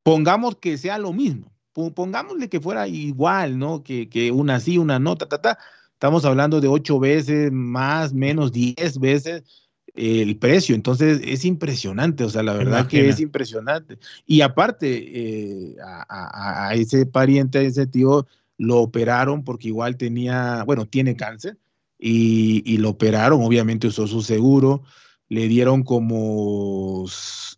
[0.03, 1.53] pongamos que sea lo mismo,
[1.95, 3.83] pongámosle que fuera igual, ¿no?
[3.83, 5.59] Que, que una sí, una no, ta, ta, ta.
[5.93, 10.75] Estamos hablando de ocho veces, más, menos, diez veces el precio.
[10.75, 13.99] Entonces es impresionante, o sea, la verdad que es impresionante.
[14.27, 20.87] Y aparte, eh, a, ese pariente, a ese tío, lo operaron porque igual tenía, bueno,
[20.87, 21.59] tiene cáncer
[21.99, 24.83] y, lo operaron, obviamente usó su seguro,
[25.29, 27.05] le dieron como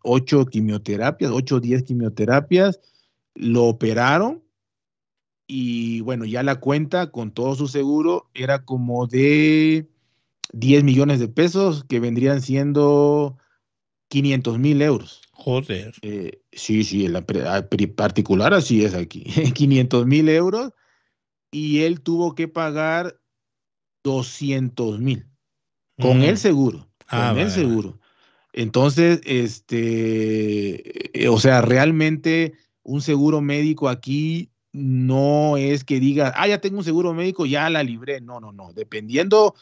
[0.03, 2.81] ocho quimioterapias, ocho o diez quimioterapias,
[3.35, 4.43] lo operaron
[5.47, 9.89] y bueno, ya la cuenta con todo su seguro era como de
[10.53, 13.39] 10 millones de pesos, que vendrían siendo
[14.09, 15.23] 500 mil euros.
[15.33, 15.95] Joder.
[16.03, 17.25] Eh, sí, sí, en la
[17.97, 19.25] particular así es aquí.
[19.55, 20.73] 500 mil euros
[21.51, 23.21] y él tuvo que pagar
[24.05, 25.27] 200 mil
[25.99, 26.39] con el mm.
[26.39, 26.89] seguro.
[27.09, 27.99] Ah, con el seguro.
[28.53, 36.47] Entonces, este, eh, o sea, realmente un seguro médico aquí no es que diga, ah,
[36.47, 38.21] ya tengo un seguro médico, ya la libré.
[38.21, 38.73] No, no, no.
[38.73, 39.55] Dependiendo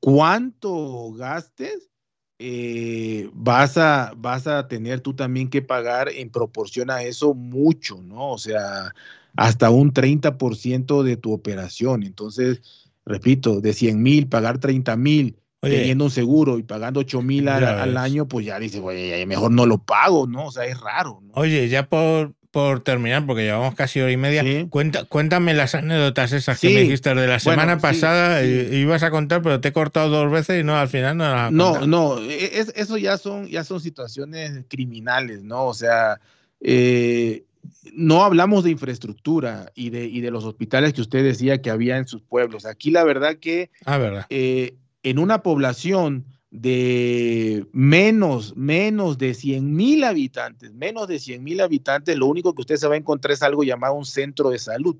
[0.00, 1.90] cuánto gastes,
[2.38, 8.02] eh, vas, a, vas a tener tú también que pagar en proporción a eso mucho,
[8.02, 8.32] ¿no?
[8.32, 8.94] O sea,
[9.36, 12.02] hasta un 30% de tu operación.
[12.02, 12.60] Entonces,
[13.04, 17.96] repito, de 100 mil, pagar 30 mil, teniendo un seguro y pagando 8 mil al,
[17.96, 20.46] año, pues ya dices, oye, mejor no lo pago, ¿no?
[20.46, 21.22] O sea, es raro.
[21.32, 24.42] Oye, ya por, por terminar, porque llevamos casi hora y media.
[24.70, 28.42] Cuenta, cuéntame las anécdotas esas que me dijiste de la semana pasada.
[28.42, 31.50] Ibas a contar, pero te he cortado dos veces y no, al final no.
[31.50, 35.66] No, no, e, es, eso ya son, ya son situaciones criminales, ¿no?
[35.66, 36.18] O sea,
[36.62, 37.44] eh,
[37.92, 41.98] no hablamos de infraestructura y de, y de los hospitales que usted decía que había
[41.98, 42.64] en sus pueblos.
[42.64, 44.24] Aquí la verdad que ah, verdad.
[44.30, 46.24] Eh, en una población
[46.58, 52.62] de menos, menos de 100 mil habitantes, menos de 100 mil habitantes, lo único que
[52.62, 54.96] usted se va a encontrar es algo llamado un centro de salud,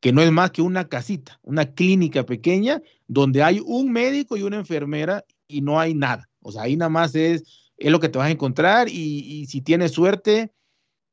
[0.00, 4.42] que no es más que una casita, una clínica pequeña donde hay un médico y
[4.42, 6.28] una enfermera y no hay nada.
[6.40, 9.46] O sea, ahí nada más es, es lo que te vas a encontrar y, y
[9.46, 10.52] si tienes suerte,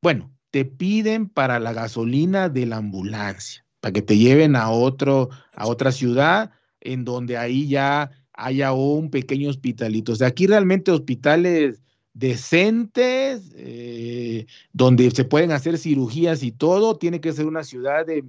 [0.02, 5.30] bueno, te piden para la gasolina de la ambulancia, para que te lleven a, otro,
[5.54, 6.50] a otra ciudad
[6.82, 10.14] en donde ahí ya haya un pequeño hospitalito.
[10.14, 11.84] O sea, aquí realmente hospitales
[12.14, 18.24] decentes, eh, donde se pueden hacer cirugías y todo, tiene que ser una ciudad de,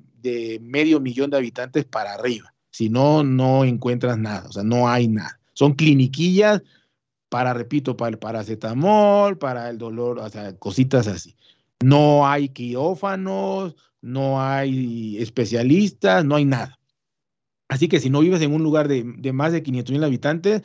[0.62, 2.54] medio millón de habitantes para arriba.
[2.70, 5.38] Si no, no encuentras nada, o sea, no hay nada.
[5.52, 6.62] Son cliniquillas
[7.28, 11.36] para, repito, para el paracetamol, para el dolor, o sea, cositas así.
[11.84, 16.78] No hay quirófanos, no hay especialistas, no hay nada.
[17.74, 19.02] Así que si no vives en un lugar de,
[19.32, 20.62] más de 500 mil habitantes,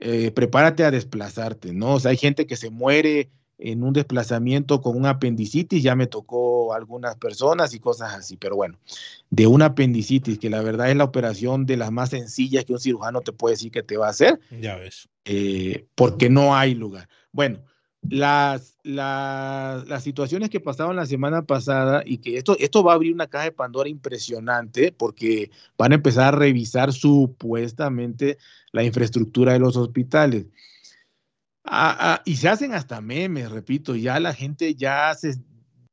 [0.00, 1.94] eh, prepárate a desplazarte, ¿no?
[1.94, 6.08] O sea, hay gente que se muere en un desplazamiento con un apendicitis, ya me
[6.08, 8.76] tocó algunas personas y cosas así, pero bueno,
[9.30, 12.80] de un apendicitis, que la verdad es la operación de las más sencillas que un
[12.80, 14.40] cirujano te puede decir que te va a hacer.
[14.60, 15.08] Ya ves.
[15.26, 17.08] Eh, porque no hay lugar.
[17.30, 17.60] Bueno,
[18.02, 23.12] las, las, situaciones que pasaban la semana pasada y que esto, esto va a abrir
[23.12, 28.38] una caja de Pandora impresionante porque van a empezar a revisar supuestamente
[28.72, 30.46] la infraestructura de los hospitales.
[31.64, 35.36] Ah, ah, y se hacen hasta memes, repito, ya la gente ya se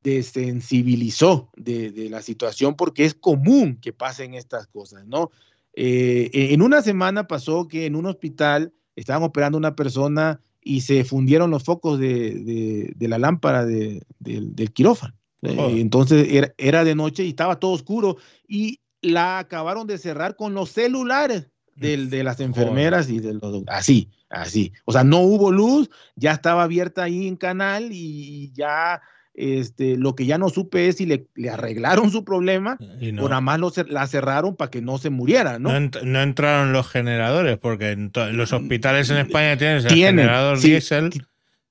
[0.02, 5.32] desensibilizó de, la situación porque es común que pasen estas cosas, ¿no?
[5.73, 11.05] Eh, en una semana pasó que en un hospital estaban operando una persona y se
[11.05, 15.13] fundieron los focos de, la lámpara del quirófano.
[15.43, 18.17] Eh, entonces era, era, de noche y estaba todo oscuro
[18.47, 23.63] y la acabaron de cerrar con los celulares de, de las enfermeras y de los
[23.67, 24.73] así, así.
[24.85, 29.03] O sea, no hubo luz, ya estaba abierta ahí en canal y ya
[29.35, 33.41] este, lo que ya no supe es si le, le arreglaron su problema o nada
[33.41, 35.69] más lo, la cerraron para que no se muriera, ¿no?
[35.79, 37.95] No, entraron los generadores, porque
[38.31, 41.11] los hospitales en España tienen el generador diésel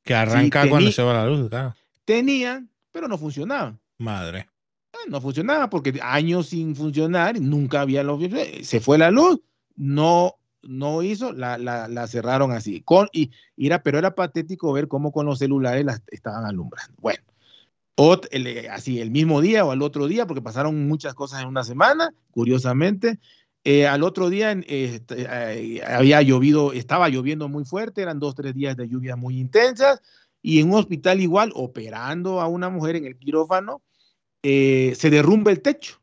[0.03, 1.75] que arranca cuando se va la luz, claro.
[2.05, 3.81] Tenían, pero no funcionaban.
[3.97, 4.49] Madre.
[4.93, 8.31] Ah, no funcionaba porque años sin funcionar, nunca había luz.
[8.63, 9.41] Se fue la luz,
[9.77, 10.37] no
[10.67, 12.81] no hizo, la, la, la cerraron así.
[12.81, 16.95] Con, y, era, pero era patético ver cómo con los celulares las estaban alumbrando.
[17.01, 17.23] Bueno,
[18.71, 22.13] así el mismo día o al otro día, porque pasaron muchas cosas en una semana,
[22.31, 23.19] curiosamente.
[23.67, 28.55] Eh, al otro día este, eh, había llovido, estaba lloviendo muy fuerte, eran dos, tres
[28.55, 30.03] días de lluvia muy intensas,
[30.43, 33.81] y en un hospital igual, operando a una mujer en el quirófano,
[34.43, 36.01] eh, se derrumba el techo.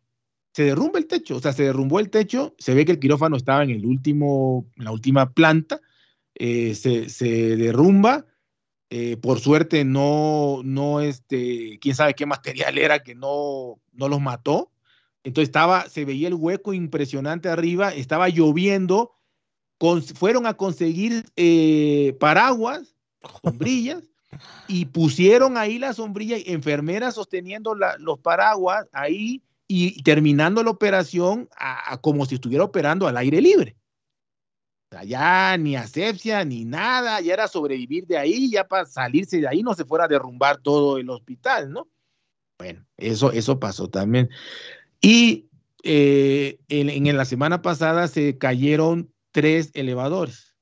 [0.53, 3.38] Se derrumba el techo, o sea, se derrumbó el techo, se ve que el quirófano
[3.38, 5.80] estaba en, el último, en la última planta,
[6.35, 8.26] se, se derrumba,
[8.93, 14.19] eh, por suerte no, no, este, quién sabe qué material era que no, no los
[14.19, 14.69] mató.
[15.23, 19.13] Entonces estaba, se veía el hueco impresionante arriba, estaba lloviendo,
[20.15, 22.97] fueron a conseguir eh, paraguas,
[23.41, 24.03] sombrillas,
[24.68, 31.47] y pusieron ahí la sombrilla, enfermeras sosteniendo los paraguas ahí y terminando la operación
[32.01, 33.77] como si estuviera operando al aire libre
[35.03, 39.63] ya ni asepsia ni nada, ya era sobrevivir de ahí, ya para salirse de ahí
[39.63, 41.88] no se fuera a derrumbar todo el hospital, ¿no?
[42.59, 44.30] Bueno, eso, eso pasó también.
[44.99, 45.47] Y
[45.84, 50.55] eh, en, la semana pasada se cayeron tres elevadores,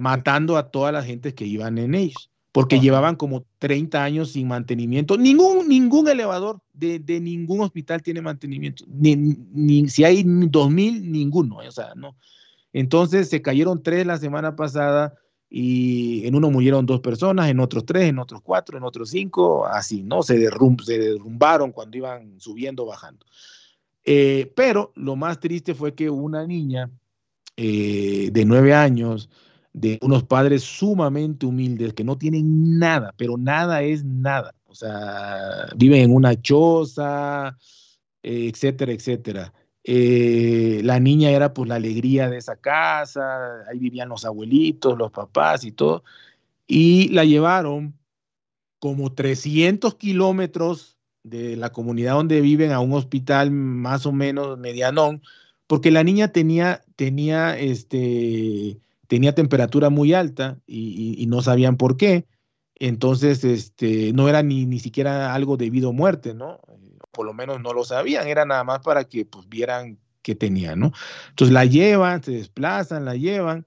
[0.00, 4.46] matando a toda la gente que iban en ellos, porque llevaban como 30 años sin
[4.46, 5.16] mantenimiento.
[5.16, 11.56] Ningún, ningún elevador de, de ningún hospital tiene mantenimiento, ni, ni si hay 2000, ninguno,
[11.56, 12.14] o sea, no
[12.74, 15.14] entonces se cayeron tres la semana pasada
[15.48, 19.64] y en uno murieron dos personas, en otros tres, en otros cuatro, en otros cinco,
[19.64, 20.24] así, ¿no?
[20.24, 20.36] Se,
[20.84, 23.24] se derrumbaron cuando iban subiendo, bajando.
[24.04, 26.90] Eh, pero lo más triste fue que una niña
[27.56, 29.30] eh, de nueve años,
[29.72, 34.52] de unos padres sumamente humildes, que no tienen nada, pero nada es nada.
[34.66, 37.56] O sea, viven en una choza,
[38.24, 39.52] etcétera, etcétera.
[39.84, 45.12] Eh, la niña era pues la alegría de esa casa, ahí vivían los abuelitos, los
[45.12, 46.04] papás y todo,
[46.66, 47.94] y la llevaron
[48.78, 55.22] como 300 kilómetros de la comunidad donde viven a un hospital más o menos medianón,
[55.66, 62.26] porque la niña tenía, tenía, este, tenía temperatura muy alta y, no sabían por qué.
[62.76, 66.60] Entonces, este, no era ni, ni siquiera algo debido a muerte, ¿no?
[67.14, 70.80] Por lo menos no lo sabían, era nada más para que pues vieran qué tenían,
[70.80, 70.92] ¿no?
[71.30, 73.66] Entonces la llevan, se desplazan, la llevan,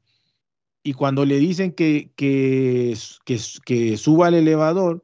[0.88, 2.98] y cuando le dicen que, que,
[3.66, 5.04] que, suba al elevador,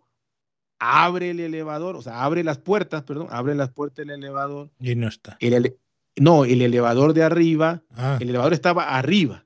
[0.80, 4.72] abre el elevador, o sea, abre las puertas, perdón, abre las puertas del elevador.
[4.80, 5.36] Y no está.
[5.42, 5.76] El
[6.16, 8.18] no, el elevador de arriba, ah.
[8.22, 9.46] el elevador estaba arriba.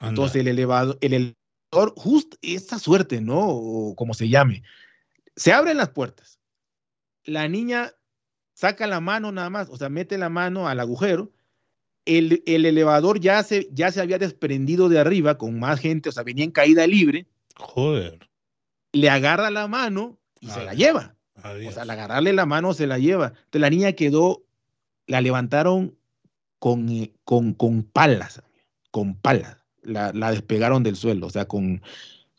[0.00, 3.46] Entonces el elevador, el elevador, justo esta suerte, ¿no?
[3.46, 4.64] O como se llame,
[5.36, 6.40] se abren las puertas.
[7.22, 7.92] La niña
[8.56, 11.30] saca la mano nada más, o sea, mete la mano al agujero,
[12.06, 16.22] el, elevador ya se, ya se había desprendido de arriba con más gente, o sea,
[16.22, 17.26] venía en caída libre.
[17.56, 18.30] Joder.
[18.92, 21.14] Le agarra la mano y se la lleva.
[21.36, 23.26] O sea, al agarrarle la mano se la lleva.
[23.26, 24.42] Entonces la niña quedó,
[25.06, 25.94] la levantaron
[26.58, 26.88] con,
[27.24, 28.42] con, con palas,
[28.90, 29.58] con palas.
[29.82, 31.82] La, despegaron del suelo, o sea, con,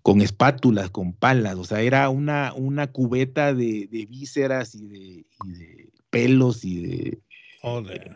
[0.08, 1.58] con espátulas, con palas.
[1.58, 5.26] O sea, era una, una cubeta de, vísceras y de
[6.10, 7.22] pelos y de...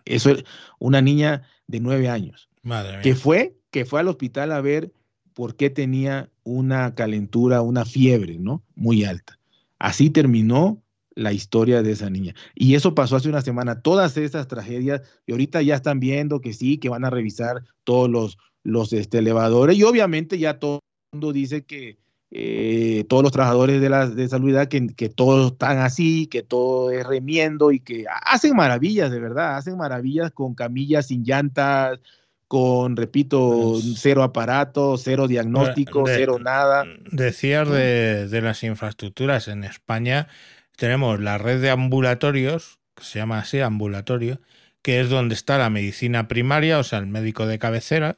[0.05, 0.34] Eso
[0.80, 2.47] una niña de nueve años.
[2.63, 4.93] Madre que fue, que fue al hospital a ver
[5.34, 8.63] por qué tenía una calentura, una fiebre, ¿no?
[8.73, 9.38] Muy alta.
[9.77, 10.81] Así terminó
[11.13, 12.35] la historia de esa niña.
[12.55, 13.81] Y eso pasó hace una semana.
[13.81, 18.09] Todas esas tragedias, y ahorita ya están viendo que sí, que van a revisar todos
[18.09, 20.80] los, los este, elevadores, y obviamente ya todo
[21.11, 21.97] mundo dice que,
[22.31, 26.89] eh, todos los trabajadores de la de salud que, que todos están así, que todo
[26.89, 31.99] es remiendo y que hacen maravillas, de verdad, hacen maravillas con camillas sin llantas,
[32.47, 36.85] con, repito, pues cero aparato, cero diagnóstico, cero nada.
[37.11, 40.29] Decías de, de, las infraestructuras en España,
[40.77, 44.39] tenemos la red de ambulatorios, que se llama así, ambulatorio,
[44.81, 48.17] que es donde está la medicina primaria, o sea, el médico de cabecera,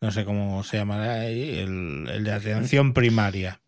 [0.00, 3.60] no sé cómo se llamará ahí, el, de atención primaria.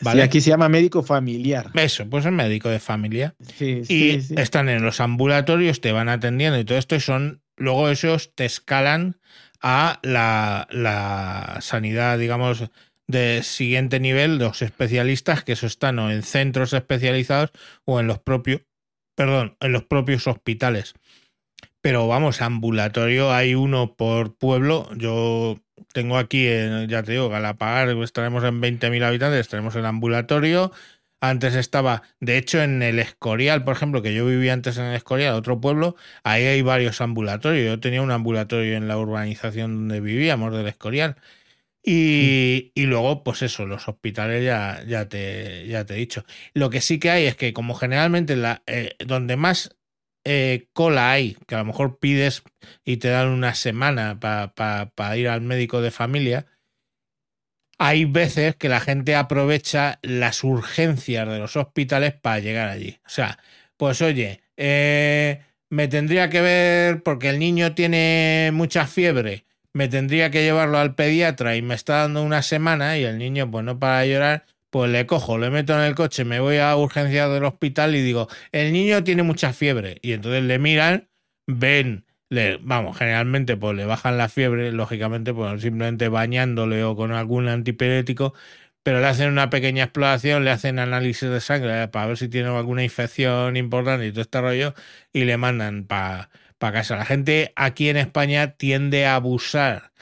[0.00, 0.22] ¿vale?
[0.22, 1.70] aquí se llama médico familiar.
[1.74, 3.34] Eso, pues es médico de familia.
[3.56, 7.88] Sí, y están en los ambulatorios, te van atendiendo y todo esto, y son, luego
[7.88, 9.20] esos te escalan
[9.60, 12.64] a la, la sanidad, digamos,
[13.06, 17.50] de siguiente nivel, los especialistas, que eso están o en centros especializados
[17.84, 18.62] o en los propios,
[19.14, 20.94] perdón, en los propios hospitales.
[21.82, 24.88] Pero vamos, ambulatorio hay uno por pueblo.
[24.96, 25.60] Yo
[25.92, 26.46] tengo aquí,
[26.88, 30.72] ya te digo, Galapagar, estaremos en 20.000 habitantes, estaremos en ambulatorio.
[31.20, 34.96] Antes estaba, de hecho, en el Escorial, por ejemplo, que yo vivía antes en el
[34.96, 37.66] Escorial, otro pueblo, ahí hay varios ambulatorios.
[37.66, 41.16] Yo tenía un ambulatorio en la urbanización donde vivíamos del Escorial.
[41.84, 46.24] Y, y, luego, pues eso, los hospitales ya, ya, te, ya te he dicho.
[46.54, 49.76] Lo que sí que hay es que, como generalmente la, eh, donde más
[50.24, 52.42] eh, cola hay, que a lo mejor pides
[52.84, 56.46] y te dan una semana para ir al médico de familia,
[57.78, 63.00] hay veces que la gente aprovecha las urgencias de los hospitales para llegar allí.
[63.04, 63.38] O sea,
[63.76, 70.30] pues oye, eh, me tendría que ver porque el niño tiene mucha fiebre me tendría
[70.30, 73.78] que llevarlo al pediatra y me está dando una semana y el niño pues no
[73.78, 77.44] para llorar, pues le cojo, le meto en el coche, me voy a urgencia del
[77.44, 79.98] hospital y digo, el niño tiene mucha fiebre.
[80.02, 81.10] Y entonces le miran,
[81.46, 87.12] ven, le, vamos, generalmente pues le bajan la fiebre, lógicamente, pues simplemente bañándole o con
[87.12, 88.32] algún antipirético,
[88.82, 92.48] pero le hacen una pequeña exploración, le hacen análisis de sangre para ver si tiene
[92.48, 94.74] alguna infección importante y todo este rollo,
[95.12, 96.96] y le mandan para para casa.
[96.96, 99.92] La gente aquí en España tiende a abusar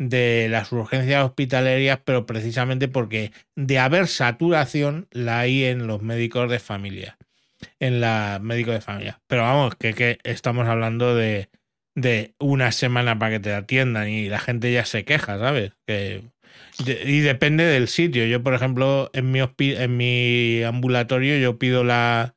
[0.00, 6.50] de las urgencias hospitalarias, pero precisamente porque de haber saturación la hay en los médicos
[6.50, 7.18] de familia,
[7.80, 9.20] en la médico de familia.
[9.26, 11.50] Pero vamos, que, estamos hablando de,
[11.94, 15.72] de, una semana para que te atiendan y la gente ya se queja, ¿sabes?
[15.86, 16.22] Que,
[16.78, 18.24] y depende del sitio.
[18.24, 22.34] Yo, por ejemplo, en mi, en mi ambulatorio yo pido la,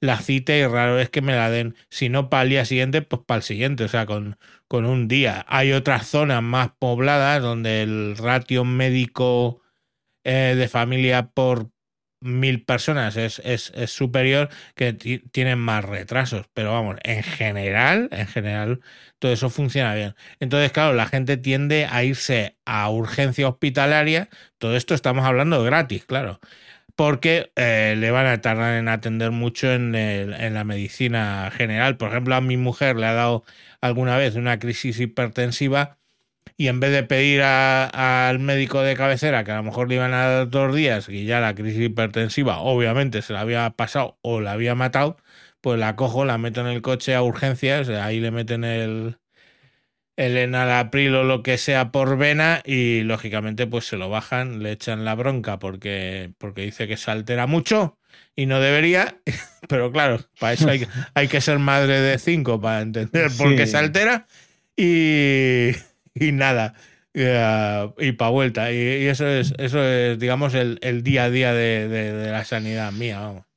[0.00, 3.02] la cita y raro es que me la den, si no para el día siguiente,
[3.02, 4.36] pues para el siguiente, o sea, con,
[4.68, 5.44] con un día.
[5.48, 9.62] Hay otras zonas más pobladas donde el ratio médico
[10.24, 11.70] eh, de familia por
[12.20, 16.46] mil personas es, es, es superior, que tienen más retrasos.
[16.54, 18.80] Pero vamos, en general, en general,
[19.18, 20.14] todo eso funciona bien.
[20.40, 24.28] Entonces, claro, la gente tiende a irse a urgencia hospitalaria.
[24.58, 26.40] Todo esto estamos hablando gratis, claro
[26.96, 29.92] porque eh, le van a tardar en atender mucho en,
[30.54, 31.96] la medicina general.
[31.96, 33.44] Por ejemplo, a mi mujer le ha dado
[33.80, 35.98] alguna vez una crisis hipertensiva
[36.56, 40.14] y en vez de pedir al médico de cabecera que a lo mejor le iban
[40.14, 44.40] a dar dos días y ya la crisis hipertensiva obviamente se la había pasado o
[44.40, 45.16] la había matado,
[45.60, 49.18] pues la cojo, la meto en el coche a urgencias, ahí le meten el,
[50.16, 54.72] el enalapril o lo que sea por vena y lógicamente pues se lo bajan, le
[54.72, 57.98] echan la bronca porque, porque dice que se altera mucho
[58.36, 59.18] y no debería,
[59.68, 63.66] pero claro, para eso hay, hay que ser madre de cinco para entender por qué
[63.66, 64.26] se altera
[64.76, 65.70] y,
[66.14, 66.74] y nada.
[67.14, 68.72] y para vuelta.
[68.72, 72.92] Y, eso es, eso es, digamos, el, el día a día de, de la sanidad
[72.92, 73.53] mía, vamos.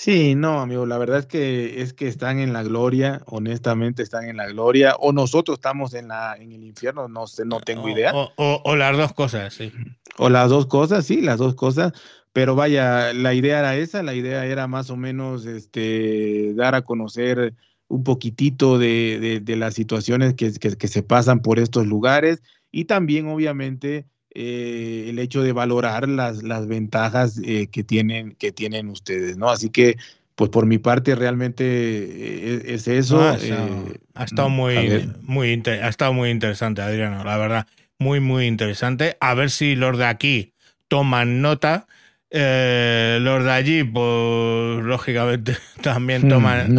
[0.00, 4.28] Sí, no, amigo, la verdad es que es que están en la gloria, honestamente están
[4.28, 7.88] en la gloria, o nosotros estamos en la en el infierno, no sé, no tengo
[7.88, 8.12] idea.
[8.36, 9.72] O, las dos cosas, sí.
[10.16, 11.94] O las dos cosas, sí, las dos cosas.
[12.32, 16.82] Pero vaya, la idea era esa, la idea era más o menos este dar a
[16.82, 17.56] conocer
[17.88, 23.26] un poquitito de, de, las situaciones que, que se pasan por estos lugares y también,
[23.26, 24.06] obviamente,
[24.40, 29.50] eh, el hecho de valorar las, las ventajas eh, que, tienen, que tienen ustedes, ¿no?
[29.50, 29.96] Así que,
[30.36, 33.20] pues por mi parte, realmente eh, es, eso.
[33.20, 37.66] ha, estado, muy, muy ha estado muy interesante, Adriano, la verdad.
[37.98, 39.16] Muy, muy interesante.
[39.20, 40.52] A ver si los de aquí
[40.86, 41.88] toman nota.
[42.30, 46.76] los de allí, pues lógicamente también hmm, toman,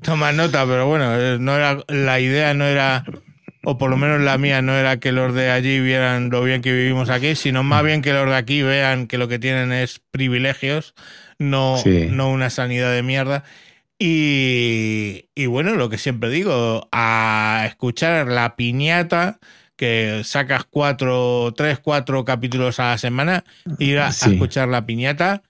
[0.00, 3.04] toman, nota, pero bueno, no era, la idea no era
[3.68, 6.62] o por lo menos la mía no era que los de allí vieran lo bien
[6.62, 9.72] que vivimos aquí, sino más bien que los de aquí vean que lo que tienen
[9.72, 10.94] es privilegios,
[11.40, 13.42] no, no una sanidad de mierda.
[13.98, 19.40] Y, y, bueno, lo que siempre digo, a escuchar la piñata,
[19.74, 23.42] que sacas cuatro, tres, cuatro capítulos a la semana,
[23.80, 25.42] ir a escuchar la piñata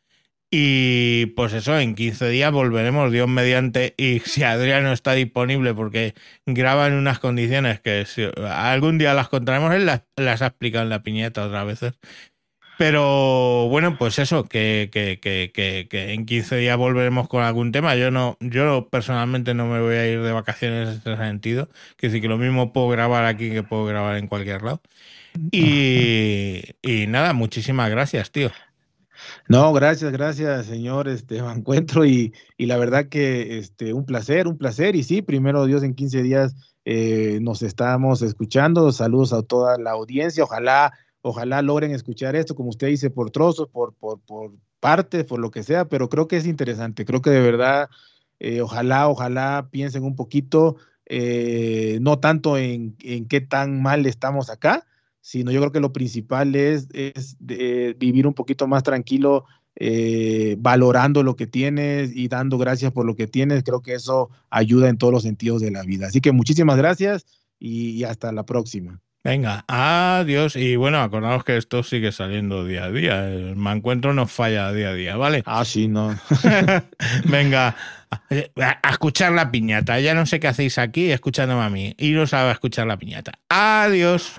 [0.51, 3.95] y pues eso, en 15 días volveremos, Dios mediante.
[3.97, 6.15] Y si Adriano está disponible, porque
[6.47, 8.07] graba en unas condiciones que
[8.49, 11.95] algún día las contaremos, él las, ha explicado en la piñeta otras veces.
[12.79, 15.51] Pero bueno, pues eso, que, que, que,
[15.89, 17.97] que, en 15 días volveremos con algún tema.
[17.97, 21.71] Yo no, yo personalmente no me voy a ir de vacaciones en ese sentido.
[21.97, 24.83] Que decir que lo mismo puedo grabar aquí que puedo grabar en cualquier lado.
[25.53, 28.53] Y, y nada, muchísimas gracias, tío.
[29.49, 32.05] No, gracias, gracias, señor este, Encuentro.
[32.05, 34.97] Y, y la verdad que este, un placer, un placer.
[34.97, 38.91] Y sí, primero Dios en 15 días eh, nos estamos escuchando.
[38.91, 40.43] Saludos a toda la audiencia.
[40.43, 40.93] Ojalá,
[41.23, 45.51] ojalá logren escuchar esto, como usted dice, por trozos, por, por, por partes, por lo
[45.51, 47.05] que sea, pero creo que es interesante.
[47.05, 47.89] Creo que de verdad,
[48.41, 54.51] eh, ojalá, ojalá piensen un poquito, eh, no tanto en, en qué tan mal estamos
[54.51, 54.87] acá,
[55.27, 59.45] sino yo creo que lo principal es, es vivir un poquito más tranquilo,
[59.75, 63.65] eh, valorando lo que tienes y dando gracias por lo que tienes.
[63.65, 66.07] Creo que eso ayuda en todos los sentidos de la vida.
[66.07, 67.27] Así que muchísimas gracias
[67.59, 69.01] y, hasta la próxima.
[69.25, 70.55] Venga, adiós.
[70.55, 73.29] Y bueno, acordaos que esto sigue saliendo día a día.
[73.29, 75.43] El me encuentro no falla día a día, ¿vale?
[75.45, 76.17] Ah, sí, no.
[77.25, 77.75] Venga,
[78.13, 79.99] a, escuchar la piñata.
[79.99, 81.97] Ya no sé qué hacéis aquí escuchándome a mí.
[81.99, 83.33] Iros a escuchar la piñata.
[83.49, 84.37] Adiós.